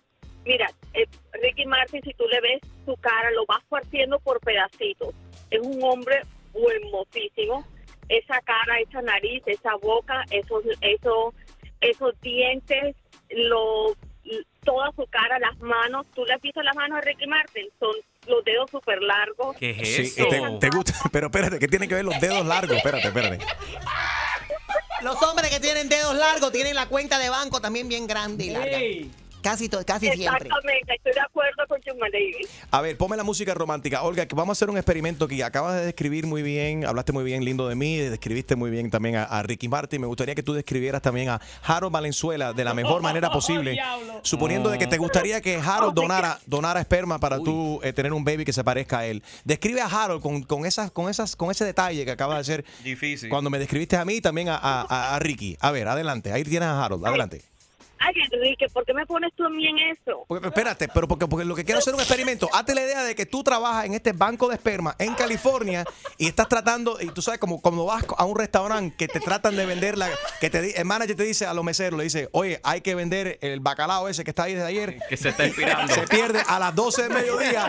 mira, 0.49 0.67
eh, 0.95 1.05
Ricky 1.43 1.65
Martin, 1.67 2.01
si 2.03 2.11
tú 2.15 2.25
le 2.27 2.41
ves 2.41 2.59
su 2.85 2.95
cara, 2.97 3.29
lo 3.31 3.45
vas 3.45 3.63
partiendo 3.69 4.19
por 4.19 4.39
pedacitos. 4.39 5.13
Es 5.51 5.59
un 5.61 5.81
hombre 5.83 6.21
hermosísimo. 6.55 7.65
Esa 8.09 8.41
cara, 8.41 8.79
esa 8.79 9.01
nariz, 9.03 9.43
esa 9.45 9.75
boca, 9.75 10.25
esos, 10.31 10.63
esos, 10.81 11.35
esos 11.81 12.19
dientes, 12.21 12.95
lo, 13.29 13.95
toda 14.63 14.91
su 14.95 15.05
cara, 15.05 15.37
las 15.37 15.59
manos. 15.59 16.07
¿Tú 16.15 16.25
le 16.25 16.33
has 16.33 16.41
visto 16.41 16.63
las 16.63 16.75
manos 16.75 16.97
a 16.97 17.01
Ricky 17.01 17.27
Martin? 17.27 17.67
Son 17.79 17.93
los 18.27 18.43
dedos 18.43 18.71
súper 18.71 18.99
largos. 19.03 19.55
¿Qué 19.57 19.69
es 19.79 19.95
Sí, 19.95 20.01
eso? 20.01 20.27
te, 20.29 20.41
te 20.67 20.75
gusta, 20.75 20.93
pero 21.11 21.27
espérate, 21.27 21.59
¿qué 21.59 21.67
tiene 21.67 21.87
que 21.87 21.93
ver 21.93 22.05
los 22.05 22.19
dedos 22.19 22.43
largos? 22.45 22.77
Espérate, 22.77 23.07
espérate. 23.07 23.45
Los 25.03 25.21
hombres 25.21 25.51
que 25.51 25.59
tienen 25.59 25.87
dedos 25.87 26.15
largos 26.15 26.51
tienen 26.51 26.73
la 26.73 26.87
cuenta 26.87 27.19
de 27.19 27.29
banco 27.29 27.61
también 27.61 27.87
bien 27.87 28.07
grande 28.07 28.45
y 28.45 28.49
larga. 28.49 28.77
Ey. 28.79 29.11
Casi, 29.41 29.69
to- 29.69 29.83
casi 29.85 30.07
siempre. 30.11 30.47
Exactamente, 30.47 30.95
estoy 30.95 31.13
de 31.13 31.21
acuerdo 31.21 31.63
con 31.67 31.79
Chuma 31.81 32.07
Davis. 32.11 32.47
A 32.71 32.81
ver, 32.81 32.97
ponme 32.97 33.15
la 33.15 33.23
música 33.23 33.53
romántica. 33.53 34.03
Olga, 34.03 34.25
que 34.25 34.35
vamos 34.35 34.49
a 34.49 34.57
hacer 34.57 34.69
un 34.69 34.77
experimento 34.77 35.25
aquí. 35.25 35.41
Acabas 35.41 35.75
de 35.79 35.85
describir 35.85 36.27
muy 36.27 36.41
bien, 36.41 36.85
hablaste 36.85 37.11
muy 37.13 37.23
bien 37.23 37.45
lindo 37.45 37.67
de 37.67 37.75
mí, 37.75 37.97
describiste 37.97 38.55
muy 38.55 38.69
bien 38.69 38.89
también 38.91 39.15
a, 39.15 39.23
a 39.23 39.41
Ricky 39.43 39.67
Martin. 39.69 40.01
Me 40.01 40.07
gustaría 40.07 40.35
que 40.35 40.43
tú 40.43 40.53
describieras 40.53 41.01
también 41.01 41.29
a 41.29 41.39
Harold 41.63 41.93
Valenzuela 41.93 42.51
de 42.53 42.63
la 42.65 42.73
mejor 42.73 43.01
manera 43.01 43.29
posible. 43.31 43.71
Diablo. 43.71 44.19
Suponiendo 44.23 44.69
de 44.69 44.77
que 44.77 44.87
te 44.87 44.97
gustaría 44.97 45.39
que 45.41 45.55
Harold 45.55 45.93
donara, 45.93 46.39
donara 46.45 46.79
esperma 46.81 47.19
para 47.19 47.37
tú 47.39 47.79
eh, 47.83 47.93
tener 47.93 48.11
un 48.13 48.23
baby 48.25 48.43
que 48.43 48.53
se 48.53 48.63
parezca 48.63 48.99
a 48.99 49.05
él. 49.05 49.23
Describe 49.45 49.81
a 49.81 49.85
Harold 49.87 50.21
con, 50.21 50.43
con 50.43 50.65
esas, 50.65 50.91
con 50.91 51.09
esas, 51.09 51.35
con 51.35 51.49
ese 51.51 51.63
detalle 51.65 52.03
que 52.03 52.11
acabas 52.11 52.35
de 52.37 52.41
hacer 52.41 52.65
Difícil. 52.83 53.29
cuando 53.29 53.49
me 53.49 53.57
describiste 53.59 53.95
a 53.95 54.03
mí 54.05 54.15
y 54.15 54.21
también 54.21 54.49
a, 54.49 54.55
a- 54.57 54.81
a- 54.89 55.15
a 55.15 55.19
Ricky. 55.19 55.57
A 55.61 55.71
ver, 55.71 55.87
adelante. 55.87 56.31
Ahí 56.33 56.43
tienes 56.43 56.67
a 56.67 56.83
Harold. 56.83 57.05
Adelante. 57.05 57.41
Ay, 57.99 58.13
Enrique, 58.31 58.67
¿por 58.69 58.85
qué 58.85 58.93
me 58.93 59.05
pones 59.05 59.31
tú 59.35 59.45
a 59.45 59.49
mí 59.49 59.67
en 59.67 59.77
eso? 59.79 60.23
Porque, 60.27 60.47
espérate, 60.47 60.87
pero 60.87 61.07
porque, 61.07 61.27
porque 61.27 61.45
lo 61.45 61.55
que 61.55 61.65
quiero 61.65 61.79
hacer 61.79 61.91
es 61.91 61.95
un 61.95 62.01
experimento. 62.01 62.49
Hazte 62.53 62.73
la 62.73 62.81
idea 62.81 63.03
de 63.03 63.13
que 63.15 63.25
tú 63.25 63.43
trabajas 63.43 63.85
en 63.85 63.93
este 63.93 64.13
banco 64.13 64.47
de 64.47 64.55
esperma 64.55 64.95
en 64.99 65.13
California 65.15 65.83
y 66.17 66.27
estás 66.27 66.47
tratando, 66.47 66.97
y 67.01 67.07
tú 67.07 67.21
sabes, 67.21 67.39
como 67.39 67.61
cuando 67.61 67.85
vas 67.85 68.05
a 68.17 68.25
un 68.25 68.37
restaurante 68.37 68.95
que 68.97 69.07
te 69.07 69.19
tratan 69.19 69.55
de 69.55 69.65
vender, 69.65 69.97
la, 69.97 70.09
que 70.39 70.49
te, 70.49 70.61
di- 70.61 70.73
el 70.75 70.85
manager 70.85 71.15
te 71.15 71.23
dice 71.23 71.45
a 71.45 71.53
los 71.53 71.63
meseros, 71.63 71.97
le 71.97 72.05
dice, 72.05 72.29
oye, 72.31 72.59
hay 72.63 72.81
que 72.81 72.95
vender 72.95 73.37
el 73.41 73.59
bacalao 73.59 74.07
ese 74.07 74.23
que 74.23 74.31
está 74.31 74.43
ahí 74.43 74.53
desde 74.53 74.67
ayer. 74.67 74.97
Que 75.09 75.17
se 75.17 75.29
está 75.29 75.45
inspirando. 75.45 75.93
Se 75.93 76.07
pierde 76.07 76.41
a 76.47 76.57
las 76.59 76.73
12 76.75 77.03
del 77.03 77.11
mediodía. 77.13 77.67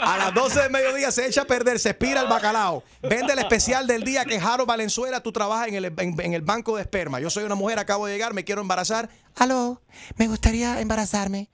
A 0.00 0.16
las 0.18 0.34
12 0.34 0.62
del 0.62 0.70
mediodía 0.70 1.10
se 1.10 1.26
echa 1.26 1.42
a 1.42 1.44
perder, 1.44 1.78
se 1.78 1.90
expira 1.90 2.22
el 2.22 2.28
bacalao. 2.28 2.82
Vende 3.02 3.32
el 3.32 3.38
especial 3.40 3.86
del 3.86 4.02
día 4.02 4.24
que 4.24 4.40
Jaro 4.40 4.66
Valenzuela, 4.66 5.20
tú 5.20 5.32
trabajas 5.32 5.68
en 5.68 5.74
el, 5.74 5.84
en- 5.86 6.20
en 6.20 6.32
el 6.34 6.42
banco 6.42 6.76
de 6.76 6.82
esperma. 6.82 7.20
Yo 7.20 7.30
soy 7.30 7.44
una 7.44 7.54
mujer, 7.54 7.78
acabo 7.78 8.06
de 8.06 8.12
llegar, 8.14 8.32
me 8.34 8.44
quiero 8.44 8.60
embarazar. 8.60 9.08
Aló, 9.36 9.82
me 10.16 10.28
gustaría 10.28 10.80
embarazarme. 10.80 11.50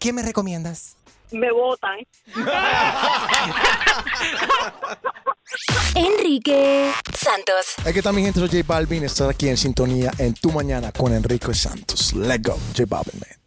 ¿Quién 0.00 0.14
me 0.14 0.22
recomiendas? 0.22 0.96
Me 1.32 1.52
votan. 1.52 1.98
Enrique 5.94 6.92
Santos. 7.14 7.74
Aquí 7.84 7.98
está 7.98 8.12
mi 8.12 8.22
gente, 8.22 8.40
soy 8.40 8.48
J 8.48 8.62
Balvin. 8.66 9.04
Estás 9.04 9.28
aquí 9.28 9.48
en 9.48 9.58
sintonía 9.58 10.12
en 10.18 10.32
Tu 10.34 10.50
Mañana 10.50 10.92
con 10.92 11.12
Enrique 11.12 11.52
Santos. 11.52 12.14
Let's 12.14 12.42
go, 12.42 12.58
J 12.74 12.84
Balvin, 12.86 13.20
man. 13.20 13.45